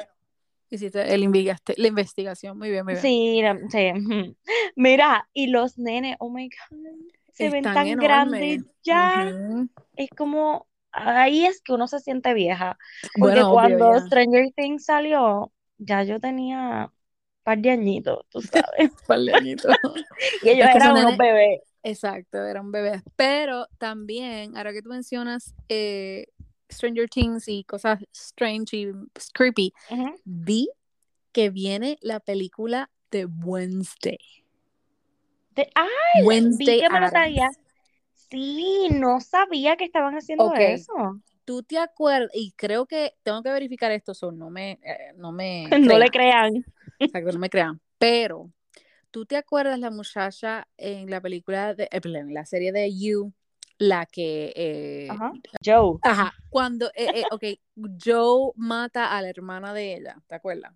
Hiciste 0.70 1.14
el 1.14 1.24
investigaste- 1.24 1.76
la 1.78 1.88
investigación. 1.88 2.58
Muy 2.58 2.70
bien, 2.70 2.84
muy 2.86 2.94
bien. 2.96 3.02
Sí, 3.02 3.42
sí. 3.72 4.36
Mira, 4.76 5.28
y 5.34 5.48
los 5.48 5.78
nenes, 5.78 6.16
oh 6.20 6.30
my 6.30 6.50
God, 6.50 6.78
se 7.34 7.50
ven 7.50 7.64
tan 7.64 7.98
grandes 7.98 8.64
ya. 8.84 9.32
Es 9.96 10.10
como, 10.10 10.68
ahí 10.92 11.46
es 11.46 11.62
que 11.62 11.74
uno 11.74 11.88
se 11.88 12.00
siente 12.00 12.34
vieja. 12.34 12.78
Porque 13.18 13.36
Bueno, 13.36 13.52
cuando. 13.52 14.00
Stranger 14.02 14.52
Things 14.56 14.86
salió, 14.86 15.52
ya 15.78 16.04
yo 16.04 16.20
tenía 16.20 16.86
un 16.92 17.44
par 17.44 17.60
de 17.60 17.72
añitos, 17.72 18.26
tú 18.30 18.42
sabes. 18.42 18.92
Par 19.08 19.20
de 19.20 19.34
añitos. 19.34 19.74
Y 20.42 20.50
ellos 20.50 20.68
Es 20.70 20.76
eran 20.76 20.92
unos 20.92 21.04
nenes, 21.04 21.18
bebés. 21.18 21.62
exacto, 21.84 22.44
eran 22.44 22.72
bebés. 22.72 23.04
Pero 23.16 23.68
también, 23.78 24.58
ahora 24.58 24.74
que 24.74 24.82
tú 24.82 24.90
mencionas 24.90 25.54
eh, 25.70 26.28
Stranger 26.70 27.10
Things 27.10 27.48
y 27.48 27.64
cosas 27.64 28.00
strange 28.14 28.78
y 28.78 28.92
creepy, 29.34 29.74
vi 30.24 30.70
que 31.32 31.50
viene 31.50 31.98
la 32.02 32.20
película 32.20 32.90
de 33.12 33.26
Wednesday. 33.26 34.18
De- 35.52 35.70
vi 36.16 36.22
Wednesday 36.24 36.80
que 36.80 36.90
me 36.90 37.00
lo 37.00 37.10
traía. 37.10 37.44
Addams. 37.46 37.60
Sí, 38.30 38.90
no 38.92 39.22
sabía 39.22 39.78
que 39.78 39.86
estaban 39.86 40.16
haciendo 40.16 40.54
eso. 40.54 41.22
tú 41.46 41.64
te 41.64 41.78
acuerdas, 41.78 42.30
y 42.34 42.52
creo 42.58 42.86
que 42.86 43.14
tengo 43.24 43.42
que 43.42 43.52
verificar 43.52 43.92
esto, 43.92 44.14
so 44.14 44.32
no 44.34 44.50
me, 44.50 44.80
eh, 44.84 45.14
no 45.16 45.32
me 45.32 45.70
No 45.80 45.98
le 45.98 46.10
crean, 46.10 46.52
crean. 46.52 46.66
exacto, 47.00 47.32
no 47.32 47.40
me 47.40 47.50
crean, 47.50 47.80
pero 47.98 48.52
tú 49.12 49.26
te 49.26 49.38
acuerdas 49.38 49.80
la 49.80 49.90
muchacha 49.92 50.68
en 50.76 51.10
la 51.10 51.22
película 51.22 51.74
de, 51.74 51.86
eh, 51.86 52.02
en 52.04 52.34
la 52.34 52.46
serie 52.46 52.74
de 52.74 52.94
You, 52.94 53.32
la 53.80 54.06
que, 54.06 54.54
eh, 54.56 55.08
Ajá. 55.10 55.32
Joe, 55.64 55.98
ajá, 56.04 56.34
cuando, 56.50 56.88
eh, 56.96 57.22
eh, 57.22 57.24
ok, 57.32 57.44
Joe 58.04 58.52
mata 58.56 59.16
a 59.16 59.22
la 59.22 59.30
hermana 59.30 59.74
de 59.74 59.96
ella, 59.98 60.18
¿te 60.28 60.36
acuerdas? 60.36 60.74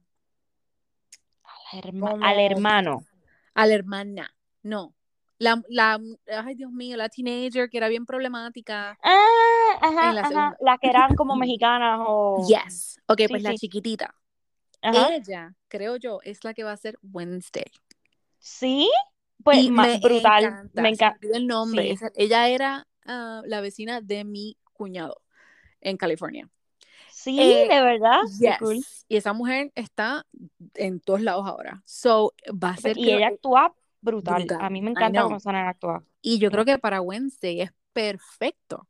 al 1.71 1.79
herma- 1.83 2.17
al 2.21 2.39
hermano. 2.39 3.05
a 3.53 3.65
la 3.65 3.73
hermana, 3.75 4.33
no, 4.63 4.93
La, 5.39 5.59
la, 5.69 5.99
ay 6.45 6.53
Dios 6.55 6.71
mío, 6.71 6.95
la 6.97 7.09
teenager 7.09 7.67
que 7.69 7.77
era 7.77 7.87
bien 7.87 8.05
problemática. 8.05 8.95
Ah, 9.01 9.79
ajá, 9.81 10.13
la 10.13 10.21
ajá. 10.21 10.57
que 10.79 10.87
eran 10.87 11.15
como 11.15 11.35
mexicanas 11.35 11.99
o... 12.05 12.45
Yes. 12.47 12.99
Ok, 13.07 13.21
Sí, 13.21 13.27
pues 13.29 13.41
la 13.41 13.55
chiquitita. 13.55 14.13
Ajá. 14.83 15.15
Ella, 15.15 15.55
creo 15.67 15.95
yo, 15.95 16.19
es 16.23 16.43
la 16.43 16.53
que 16.53 16.63
va 16.63 16.73
a 16.73 16.77
ser 16.77 16.99
Wednesday. 17.01 17.65
Sí, 18.37 18.87
pues 19.43 19.67
ma- 19.71 19.83
me 19.87 19.99
brutal. 19.99 20.43
encanta. 20.43 20.81
Me 20.81 20.89
encanta. 20.89 21.27
el 21.33 21.47
nombre. 21.47 21.97
Sí. 21.97 22.05
Ella 22.15 22.47
era 22.49 22.87
ah, 23.05 23.41
la 23.45 23.61
vecina 23.61 24.01
de 24.01 24.23
mi 24.23 24.57
cuñado 24.73 25.21
en 25.81 25.97
California. 25.97 26.49
Sí, 27.09 27.39
Eh, 27.39 27.67
de 27.69 27.81
verdad. 27.81 28.21
Yes. 28.39 28.57
cool. 28.59 28.79
Y 29.07 29.17
esa 29.17 29.33
mujer 29.33 29.71
está 29.75 30.25
en 30.75 30.99
todos 30.99 31.21
lados 31.21 31.45
ahora. 31.47 31.81
So, 31.85 32.33
va 32.51 32.69
a 32.71 32.77
ser. 32.77 32.97
Y 32.97 33.11
ella 33.11 33.27
actúa 33.27 33.73
brutal. 34.01 34.43
brutal. 34.45 34.57
A 34.61 34.69
mí 34.69 34.81
me 34.81 34.91
encanta 34.91 35.23
cómo 35.23 35.39
Sana 35.39 35.69
actúa. 35.69 36.03
y 36.21 36.39
yo 36.39 36.49
creo 36.51 36.65
que 36.65 36.77
para 36.79 37.01
Wednesday 37.01 37.61
es 37.61 37.71
perfecto. 37.93 38.87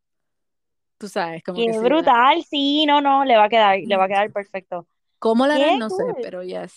Tú 0.97 1.07
sabes, 1.09 1.43
como 1.43 1.57
que 1.57 1.65
Qué 1.65 1.73
sí, 1.73 1.79
brutal. 1.79 2.43
Sí, 2.43 2.85
no, 2.85 3.01
no, 3.01 3.25
le 3.25 3.35
va 3.35 3.45
a 3.45 3.49
quedar, 3.49 3.79
le 3.79 3.97
va 3.97 4.05
a 4.05 4.07
quedar 4.07 4.31
perfecto. 4.31 4.87
¿Cómo 5.17 5.47
la 5.47 5.55
harán? 5.55 5.79
No 5.79 5.89
sé, 5.89 6.03
cool. 6.03 6.15
pero 6.21 6.43
yes. 6.43 6.73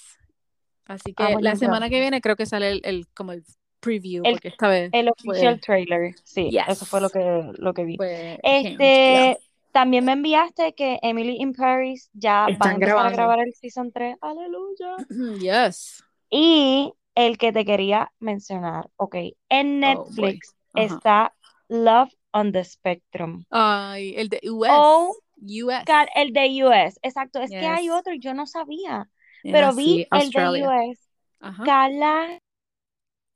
Así 0.86 1.12
Ah, 1.16 1.26
que 1.28 1.32
la 1.32 1.32
buenísimo. 1.32 1.58
semana 1.58 1.88
que 1.90 2.00
viene 2.00 2.20
creo 2.20 2.36
que 2.36 2.46
sale 2.46 2.70
el, 2.70 2.80
el- 2.84 3.06
como 3.14 3.32
el 3.32 3.44
preview, 3.84 4.22
El- 4.24 4.32
porque 4.34 4.48
esta 4.48 4.68
vez 4.68 4.90
El 4.92 5.08
official 5.10 5.54
fue, 5.54 5.60
trailer. 5.60 6.14
Sí, 6.24 6.50
Yes. 6.50 6.64
eso 6.68 6.86
fue 6.86 7.00
lo 7.00 7.10
que, 7.10 7.52
lo 7.58 7.74
que 7.74 7.84
vi. 7.84 7.96
fue 7.96 8.38
Este, 8.42 9.38
también 9.72 10.04
me 10.04 10.12
enviaste 10.12 10.72
que 10.74 10.98
Emily 11.02 11.36
in 11.40 11.52
Paris 11.52 12.08
ya 12.12 12.46
van 12.58 12.82
a 12.82 13.10
grabar 13.10 13.40
el 13.40 13.52
season 13.54 13.92
3. 13.92 14.16
Aleluya. 14.20 14.96
Yes. 15.40 16.02
Y 16.30 16.92
el 17.14 17.38
que 17.38 17.52
te 17.52 17.64
quería 17.64 18.10
mencionar, 18.18 18.88
ok, 18.96 19.16
en 19.48 19.84
Oh. 19.84 19.86
Netflix 20.08 20.54
está 20.74 21.32
Love 21.68 22.10
on 22.32 22.52
the 22.52 22.64
Spectrum. 22.64 23.44
Ay, 23.50 24.14
el 24.16 24.28
de 24.28 24.40
US. 24.50 24.68
Oh, 24.72 25.14
US. 25.40 25.84
God, 25.86 26.06
el 26.14 26.32
de 26.32 26.64
US, 26.64 26.98
exacto, 27.02 27.40
es 27.40 27.50
que 27.50 27.66
hay 27.66 27.88
otro, 27.90 28.12
yo 28.14 28.34
no 28.34 28.46
sabía, 28.46 29.08
Yeah, 29.44 29.52
pero 29.52 29.74
vi 29.74 29.84
sí, 29.84 30.06
el 30.10 30.30
de 30.30 30.66
US. 30.66 30.98
Ajá. 31.40 31.64
Carla, 31.64 32.38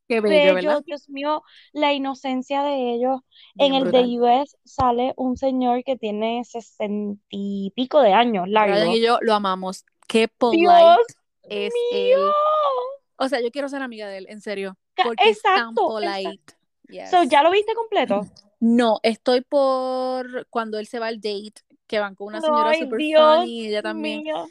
Qué 0.09 0.21
bello. 0.21 0.81
Dios 0.81 1.09
mío, 1.09 1.43
la 1.73 1.93
inocencia 1.93 2.63
de 2.63 2.95
ellos. 2.95 3.21
Bien 3.55 3.75
En 3.75 3.83
el 3.87 3.93
de 3.93 4.19
US 4.19 4.57
sale 4.65 5.13
un 5.17 5.37
señor 5.37 5.85
que 5.85 5.97
tiene 5.97 6.43
sesenta 6.45 7.23
y 7.29 7.73
pico 7.77 8.01
de 8.01 8.13
años, 8.15 8.49
largo. 8.49 8.91
y 8.95 9.03
yo 9.03 9.19
lo 9.21 9.35
amamos. 9.35 9.85
Qué 10.07 10.29
polite 10.29 10.63
Dios 10.63 10.99
es 11.43 11.73
mío. 11.93 12.29
él. 12.29 12.33
O 13.17 13.29
sea, 13.29 13.41
yo 13.43 13.51
quiero 13.51 13.69
ser 13.69 13.83
amiga 13.83 14.09
de 14.09 14.19
él, 14.19 14.27
en 14.31 14.41
serio. 14.41 14.79
Porque 14.97 15.29
es 15.29 15.43
tan 15.43 15.55
Exacto, 15.55 15.89
polite. 15.89 16.55
Yes. 16.89 17.11
So, 17.11 17.25
¿ya 17.25 17.43
lo 17.43 17.51
viste 17.51 17.75
completo? 17.75 18.27
No, 18.61 19.01
estoy 19.03 19.43
por 19.43 20.47
cuando 20.49 20.79
él 20.79 20.87
se 20.87 20.99
va 20.99 21.09
al 21.09 21.21
date, 21.21 21.63
que 21.87 21.99
van 21.99 22.15
con 22.15 22.29
una 22.29 22.41
señora 22.41 22.71
Dios 22.71 22.89
funny, 22.89 23.67
ella 23.67 23.83
también. 23.83 24.23
mío. 24.23 24.47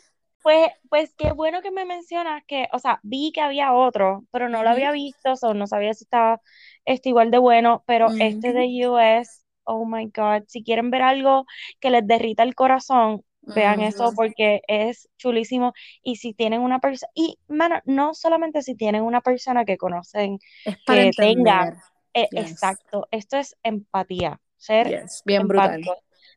Pues, 0.47 0.69
pues 0.89 1.13
qué 1.17 1.33
bueno 1.33 1.61
que 1.61 1.71
me 1.71 1.83
mencionas 1.85 2.41
que, 2.47 2.69
o 2.71 2.79
sea, 2.79 2.99
vi 3.03 3.33
que 3.33 3.41
había 3.41 3.73
otro, 3.73 4.25
pero 4.31 4.47
no 4.47 4.63
lo 4.63 4.69
había 4.69 4.91
visto, 4.93 5.35
so 5.35 5.53
no 5.53 5.67
sabía 5.67 5.93
si 5.93 6.05
estaba 6.05 6.39
este 6.85 7.09
igual 7.09 7.31
de 7.31 7.37
bueno, 7.37 7.83
pero 7.85 8.13
este 8.17 8.53
de 8.53 8.87
US, 8.87 9.43
oh 9.65 9.85
my 9.85 10.05
God, 10.15 10.43
si 10.47 10.63
quieren 10.63 10.89
ver 10.89 11.01
algo 11.01 11.45
que 11.81 11.89
les 11.89 12.07
derrita 12.07 12.43
el 12.43 12.55
corazón, 12.55 13.23
vean 13.41 13.81
eso 13.81 14.13
porque 14.15 14.61
es 14.69 15.09
chulísimo. 15.17 15.73
Y 16.01 16.15
si 16.15 16.33
tienen 16.33 16.61
una 16.61 16.79
persona, 16.79 17.11
y 17.13 17.37
mano, 17.49 17.81
no 17.85 18.13
solamente 18.13 18.61
si 18.61 18.73
tienen 18.75 19.03
una 19.03 19.19
persona 19.21 19.65
que 19.65 19.77
conocen, 19.77 20.39
Es 20.63 20.77
para 20.85 21.01
que 21.01 21.13
tengan, 21.13 21.67
entender. 21.67 21.75
eh, 22.13 22.29
Yes. 22.31 22.53
exacto, 22.53 23.07
esto 23.11 23.35
es 23.37 23.57
empatía, 23.63 24.39
ser 24.57 24.87
Yes, 24.89 25.21
bien 25.25 25.47
brutal. 25.47 25.81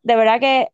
De 0.03 0.16
verdad 0.16 0.40
que 0.40 0.68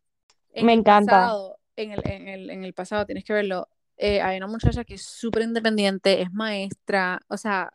En 0.55 0.67
me 0.67 0.73
encanta. 0.73 1.19
pasado, 1.19 1.56
en 1.77 1.93
el, 1.93 2.03
en 2.11 2.29
el, 2.29 2.51
en 2.51 2.65
el 2.65 2.75
pasado, 2.75 3.07
tienes 3.07 3.25
que 3.25 3.33
verlo. 3.33 3.69
eh, 3.99 4.21
hay 4.23 4.37
una 4.39 4.47
muchacha 4.47 4.85
que 4.85 4.95
es 4.95 5.03
súper 5.03 5.43
independiente, 5.43 6.23
es 6.23 6.33
maestra, 6.33 7.21
o 7.29 7.37
sea, 7.37 7.71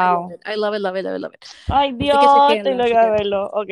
I 0.00 0.08
love 0.10 0.20
Wow. 0.20 0.34
it, 0.34 0.40
I 0.46 0.56
love 0.56 0.74
it, 0.76 0.80
love 0.82 0.96
it, 0.96 1.04
love 1.04 1.16
it, 1.16 1.20
love 1.22 1.34
it. 1.34 1.44
Ay, 1.66 1.92
que 2.18 2.18
Dios, 2.20 2.62
de 2.64 2.74
chequenlo. 2.78 2.84
verlo. 3.10 3.46
Ok. 3.52 3.68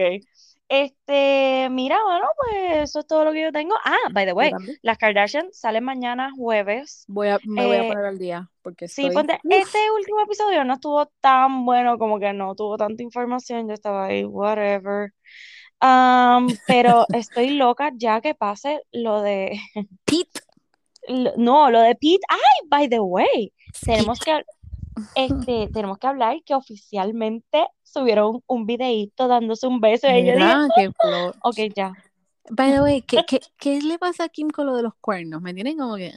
Este, 0.68 1.68
mira, 1.70 1.96
bueno, 2.04 2.26
pues 2.36 2.82
eso 2.90 3.00
es 3.00 3.06
todo 3.06 3.24
lo 3.24 3.32
que 3.32 3.42
yo 3.42 3.52
tengo. 3.52 3.74
Ah, 3.84 3.96
by 4.12 4.26
the 4.26 4.32
way, 4.32 4.56
las 4.82 4.98
Kardashian 4.98 5.52
salen 5.52 5.84
mañana 5.84 6.30
jueves. 6.36 7.04
Voy 7.08 7.28
a, 7.28 7.40
me 7.44 7.66
voy 7.66 7.76
a 7.78 7.84
Eh, 7.84 7.86
poner 7.86 8.04
al 8.04 8.18
día, 8.18 8.50
porque 8.62 8.84
sí, 8.84 9.10
estoy... 9.10 9.12
ponte, 9.12 9.40
este 9.48 9.78
último 9.92 10.22
episodio 10.22 10.64
no 10.64 10.74
estuvo 10.74 11.06
tan 11.20 11.64
bueno, 11.66 11.98
como 11.98 12.20
que 12.20 12.32
no 12.32 12.54
tuvo 12.56 12.76
tanta 12.78 13.02
información. 13.02 13.68
Yo 13.68 13.74
estaba 13.74 14.06
ahí, 14.06 14.24
whatever. 14.24 15.12
Um, 15.82 16.48
pero 16.66 17.06
estoy 17.12 17.50
loca 17.50 17.92
ya 17.94 18.20
que 18.20 18.34
pase 18.34 18.82
lo 18.92 19.20
de, 19.22 19.58
Pete. 20.04 20.40
no, 21.36 21.70
lo 21.70 21.80
de 21.80 21.94
Pete. 21.94 22.22
Ay, 22.28 22.68
by 22.68 22.88
the 22.88 23.00
way, 23.00 23.52
tenemos 23.84 24.18
Pete. 24.18 24.44
que, 25.14 25.24
este, 25.26 25.68
tenemos 25.72 25.98
que 25.98 26.06
hablar 26.06 26.42
que 26.44 26.54
oficialmente 26.54 27.66
subieron 27.82 28.42
un 28.46 28.66
videíto 28.66 29.28
dándose 29.28 29.66
un 29.66 29.80
beso 29.80 30.08
y 30.08 30.24
yo 30.24 30.32
dije, 30.32 30.34
Mira, 30.36 30.66
qué 30.74 30.90
flor. 30.92 31.34
ok, 31.42 31.56
ya. 31.74 31.92
By 32.50 32.72
the 32.72 32.80
way, 32.80 33.02
¿qué, 33.02 33.24
qué, 33.26 33.40
qué 33.58 33.80
le 33.80 33.98
pasa 33.98 34.24
a 34.24 34.28
Kim 34.28 34.50
con 34.50 34.66
lo 34.66 34.76
de 34.76 34.82
los 34.82 34.94
cuernos? 35.00 35.42
Me 35.42 35.52
tienen 35.52 35.76
como 35.76 35.96
que... 35.96 36.12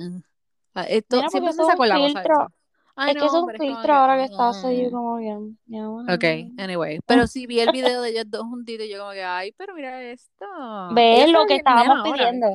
Ah, 0.75 0.83
Esto, 0.83 1.17
Mira, 1.17 1.29
porque 1.31 1.51
siempre 1.51 1.65
saco 1.65 1.81
un 1.83 1.89
la 1.89 1.97
cosa. 1.97 2.53
Ay, 3.01 3.11
Es 3.11 3.17
que 3.17 3.25
es 3.27 3.33
un 3.33 3.49
filtro 3.49 3.81
que... 3.81 3.91
ahora 3.91 4.17
que 4.17 4.23
está 4.25 4.49
así 4.49 4.87
mm. 4.87 4.91
como 4.91 5.15
bien. 5.15 5.57
ya, 5.67 5.89
Ok, 5.89 6.23
anyway. 6.57 6.99
Pero 7.05 7.27
sí 7.27 7.47
vi 7.47 7.61
el 7.61 7.71
video 7.71 8.01
de 8.01 8.09
ellos 8.09 8.25
dos 8.27 8.43
juntitos 8.43 8.85
y 8.85 8.89
yo 8.89 8.99
como 8.99 9.11
que, 9.11 9.23
ay, 9.23 9.53
pero 9.53 9.73
mira 9.73 10.03
esto. 10.03 10.45
Ve 10.91 11.27
lo 11.29 11.45
que 11.45 11.55
estábamos 11.55 11.99
ahora, 11.99 12.11
pidiendo. 12.11 12.47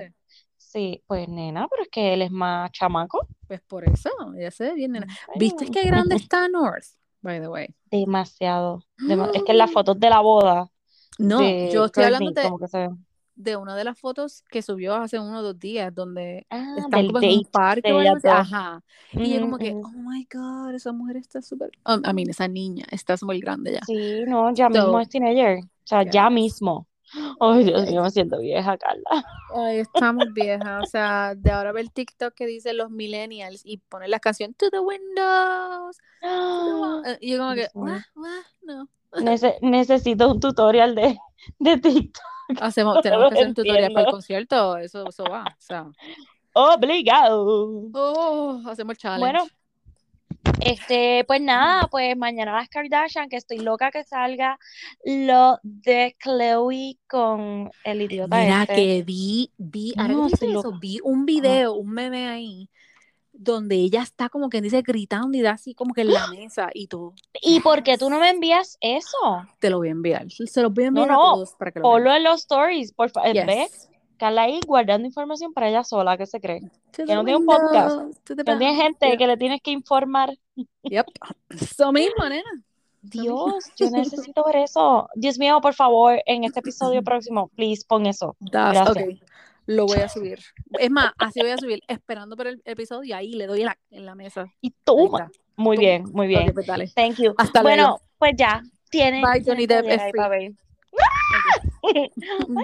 Sí, 0.58 1.02
pues 1.06 1.28
nena, 1.28 1.66
pero 1.68 1.84
es 1.84 1.88
que 1.88 2.12
él 2.12 2.20
es 2.20 2.30
más 2.30 2.70
chamaco. 2.72 3.26
Pues 3.46 3.62
por 3.62 3.88
eso, 3.88 4.10
ella 4.36 4.50
se 4.50 4.64
ve 4.64 4.74
bien 4.74 4.92
nena. 4.92 5.06
Ay, 5.28 5.38
¿Viste 5.38 5.70
qué 5.70 5.84
grande 5.84 6.14
está 6.16 6.46
North? 6.48 6.84
By 7.22 7.40
the 7.40 7.48
way. 7.48 7.68
Demasiado. 7.90 8.84
dema- 8.98 9.30
Es 9.32 9.42
que 9.44 9.52
en 9.52 9.58
las 9.58 9.70
fotos 9.72 9.98
de 9.98 10.10
la 10.10 10.20
boda 10.20 10.68
No, 11.18 11.40
yo 11.40 11.86
estoy 11.86 12.04
hablando 12.04 12.32
de, 12.32 12.50
de 13.36 13.56
una 13.56 13.74
de 13.76 13.84
las 13.84 13.98
fotos 13.98 14.42
que 14.50 14.62
subió 14.62 14.94
hace 14.94 15.18
uno 15.18 15.38
o 15.40 15.42
dos 15.42 15.58
días, 15.58 15.94
donde 15.94 16.46
Ah, 16.50 16.74
están 16.78 17.06
como 17.06 17.20
en 17.20 17.38
un 17.38 17.44
parque 17.44 17.92
o 17.92 17.98
algo. 17.98 18.18
Ajá. 18.30 18.82
Y 19.12 19.34
yo 19.34 19.40
como 19.40 19.58
que, 19.58 19.72
oh 19.72 19.88
my 19.90 20.26
God, 20.32 20.74
esa 20.74 20.92
mujer 20.92 21.16
está 21.16 21.42
súper... 21.42 21.70
Um, 21.86 22.02
I 22.08 22.12
mean, 22.14 22.30
esa 22.30 22.46
niña 22.48 22.84
está 22.90 23.16
súper 23.16 23.38
grande 23.40 23.72
ya. 23.72 23.80
Sí, 23.86 24.24
no, 24.26 24.52
ya 24.54 24.68
mismo 24.68 24.92
So, 24.92 25.00
es 25.00 25.08
teenager. 25.08 25.58
O 25.64 25.86
sea, 25.86 26.02
ya 26.04 26.30
mismo. 26.30 26.86
Ay, 27.40 27.64
Dios 27.64 27.90
mío, 27.90 28.02
me 28.02 28.10
siento 28.10 28.38
vieja, 28.38 28.76
Carla. 28.78 29.24
Ay, 29.54 29.78
estamos 29.80 30.24
viejas, 30.34 30.82
o 30.82 30.86
sea, 30.86 31.34
de 31.36 31.50
ahora 31.50 31.72
ver 31.72 31.88
TikTok 31.88 32.34
que 32.34 32.46
dice 32.46 32.72
los 32.72 32.90
millennials 32.90 33.62
y 33.64 33.78
poner 33.78 34.08
la 34.08 34.20
canción 34.20 34.54
To 34.54 34.70
the 34.70 34.80
windows, 34.80 35.96
to 36.22 36.64
the 36.64 36.80
wa-", 36.80 37.02
eh, 37.06 37.18
y 37.20 37.32
yo 37.32 37.38
como 37.38 37.50
que, 37.54 37.60
Dios 37.60 37.74
mío. 37.74 37.84
"What? 37.84 38.02
What? 38.14 38.44
no. 38.62 38.88
Nece- 39.12 39.58
necesito 39.60 40.28
un 40.32 40.40
tutorial 40.40 40.94
de, 40.96 41.18
de 41.58 41.76
TikTok. 41.78 42.24
Hacemos, 42.60 43.00
tenemos 43.02 43.28
que 43.30 43.34
hacer 43.34 43.48
un 43.48 43.54
tutorial 43.54 43.92
para 43.92 44.06
el 44.06 44.12
concierto, 44.12 44.76
eso, 44.78 45.08
eso 45.08 45.24
va, 45.24 45.44
o 45.44 45.60
sea, 45.60 45.86
Obligado. 46.54 47.90
oh, 47.92 48.62
hacemos 48.66 48.92
el 48.92 48.98
challenge. 48.98 49.20
Bueno, 49.20 49.46
este, 50.60 51.24
pues 51.26 51.40
nada, 51.40 51.88
pues 51.90 52.16
mañana 52.16 52.52
las 52.52 52.68
Kardashian, 52.68 53.28
que 53.28 53.36
estoy 53.36 53.58
loca 53.58 53.90
que 53.90 54.04
salga 54.04 54.58
lo 55.04 55.58
de 55.62 56.16
Chloe 56.22 56.98
con 57.08 57.70
el 57.84 58.02
idiota 58.02 58.38
Mira 58.38 58.62
este. 58.62 58.74
que 58.74 59.02
vi, 59.02 59.50
vi, 59.56 59.94
ahora 59.96 60.08
que 60.08 60.14
No, 60.14 60.26
estoy 60.26 60.56
eso, 60.56 60.78
vi 60.78 61.00
un 61.02 61.26
video, 61.26 61.74
un 61.74 61.90
meme 61.90 62.28
ahí, 62.28 62.70
donde 63.36 63.74
ella 63.74 64.00
está 64.02 64.28
como 64.28 64.48
que 64.48 64.60
dice 64.62 64.82
gritando 64.82 65.36
y 65.36 65.42
da 65.42 65.50
así 65.52 65.74
como 65.74 65.92
que 65.92 66.02
en 66.02 66.12
la 66.12 66.28
mesa 66.28 66.70
y 66.72 66.86
todo. 66.86 67.12
¿Y 67.42 67.60
por 67.60 67.82
qué 67.82 67.98
tú 67.98 68.08
no 68.08 68.18
me 68.20 68.30
envías 68.30 68.78
eso? 68.80 69.16
Te 69.58 69.70
lo 69.70 69.78
voy 69.78 69.88
a 69.88 69.90
enviar, 69.90 70.26
se 70.30 70.62
los 70.62 70.72
voy 70.72 70.84
a 70.84 70.90
No, 70.90 71.02
enviar 71.02 71.10
a 71.10 71.14
no, 71.14 71.34
todos 71.34 71.54
para 71.58 71.72
que 71.72 71.80
lo 71.80 71.88
vean. 71.88 71.94
ponlo 71.96 72.14
en 72.14 72.22
los 72.24 72.40
stories, 72.42 72.92
por 72.92 73.10
favor. 73.10 73.32
¿Ves? 73.34 73.70
Yes. 73.72 73.88
Carla 74.16 74.42
ahí 74.42 74.60
guardando 74.64 75.06
información 75.08 75.52
para 75.52 75.68
ella 75.68 75.82
sola, 75.82 76.16
¿qué 76.16 76.26
se 76.26 76.40
cree? 76.40 76.60
To 76.96 77.04
Que 77.04 77.14
no 77.14 77.24
tiene 77.24 77.36
un 77.38 77.46
podcast, 77.46 77.96
que 78.24 78.34
no 78.36 78.58
tiene 78.58 78.76
gente 78.76 79.08
Yep. 79.10 79.18
que 79.18 79.26
le 79.26 79.36
tienes 79.36 79.60
que 79.60 79.72
informar. 79.72 80.30
Yep. 80.84 81.06
Eso 81.50 81.90
mismo, 81.92 82.24
nena. 82.28 82.64
Dios, 83.02 83.64
yo 83.76 83.90
necesito 83.90 84.44
ver 84.46 84.56
eso. 84.56 85.08
Dios 85.14 85.38
mío, 85.38 85.60
por 85.60 85.74
favor, 85.74 86.20
en 86.24 86.44
este 86.44 86.60
episodio 86.60 87.02
próximo, 87.04 87.50
please, 87.56 87.84
pon 87.86 88.06
eso. 88.06 88.36
Gracias. 88.40 88.90
ok. 88.90 88.98
Lo 89.66 89.86
voy 89.86 89.98
a 89.98 90.08
subir. 90.08 90.38
Es 90.78 90.90
más, 90.90 91.12
así 91.18 91.40
voy 91.40 91.50
a 91.50 91.56
subir, 91.58 91.80
esperando 91.88 92.36
por 92.36 92.46
el 92.46 92.60
episodio 92.64 93.04
y 93.04 93.12
ahí 93.12 93.32
le 93.32 93.46
doy 93.46 93.60
en 93.60 93.66
la, 93.66 93.78
en 93.90 94.06
la 94.06 94.14
mesa. 94.14 94.46
Y 94.60 94.70
toma. 94.84 95.30
Muy 95.56 95.76
Toma. 95.76 95.86
bien, 95.86 96.04
muy 96.12 96.26
bien. 96.26 96.48
Ok, 96.50 96.54
pues. 96.66 96.94
Thank 96.94 97.16
you. 97.16 97.34
Hasta 97.38 97.62
Bueno, 97.62 97.82
luego. 97.82 98.00
pues 98.18 98.32
ya, 98.36 98.62
tienen, 98.90 99.22
Bye, 99.22 99.42
Johnny 99.44 99.66
Depp. 99.66 99.86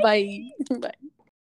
Bye. 0.02 0.52
Bye. 0.78 1.10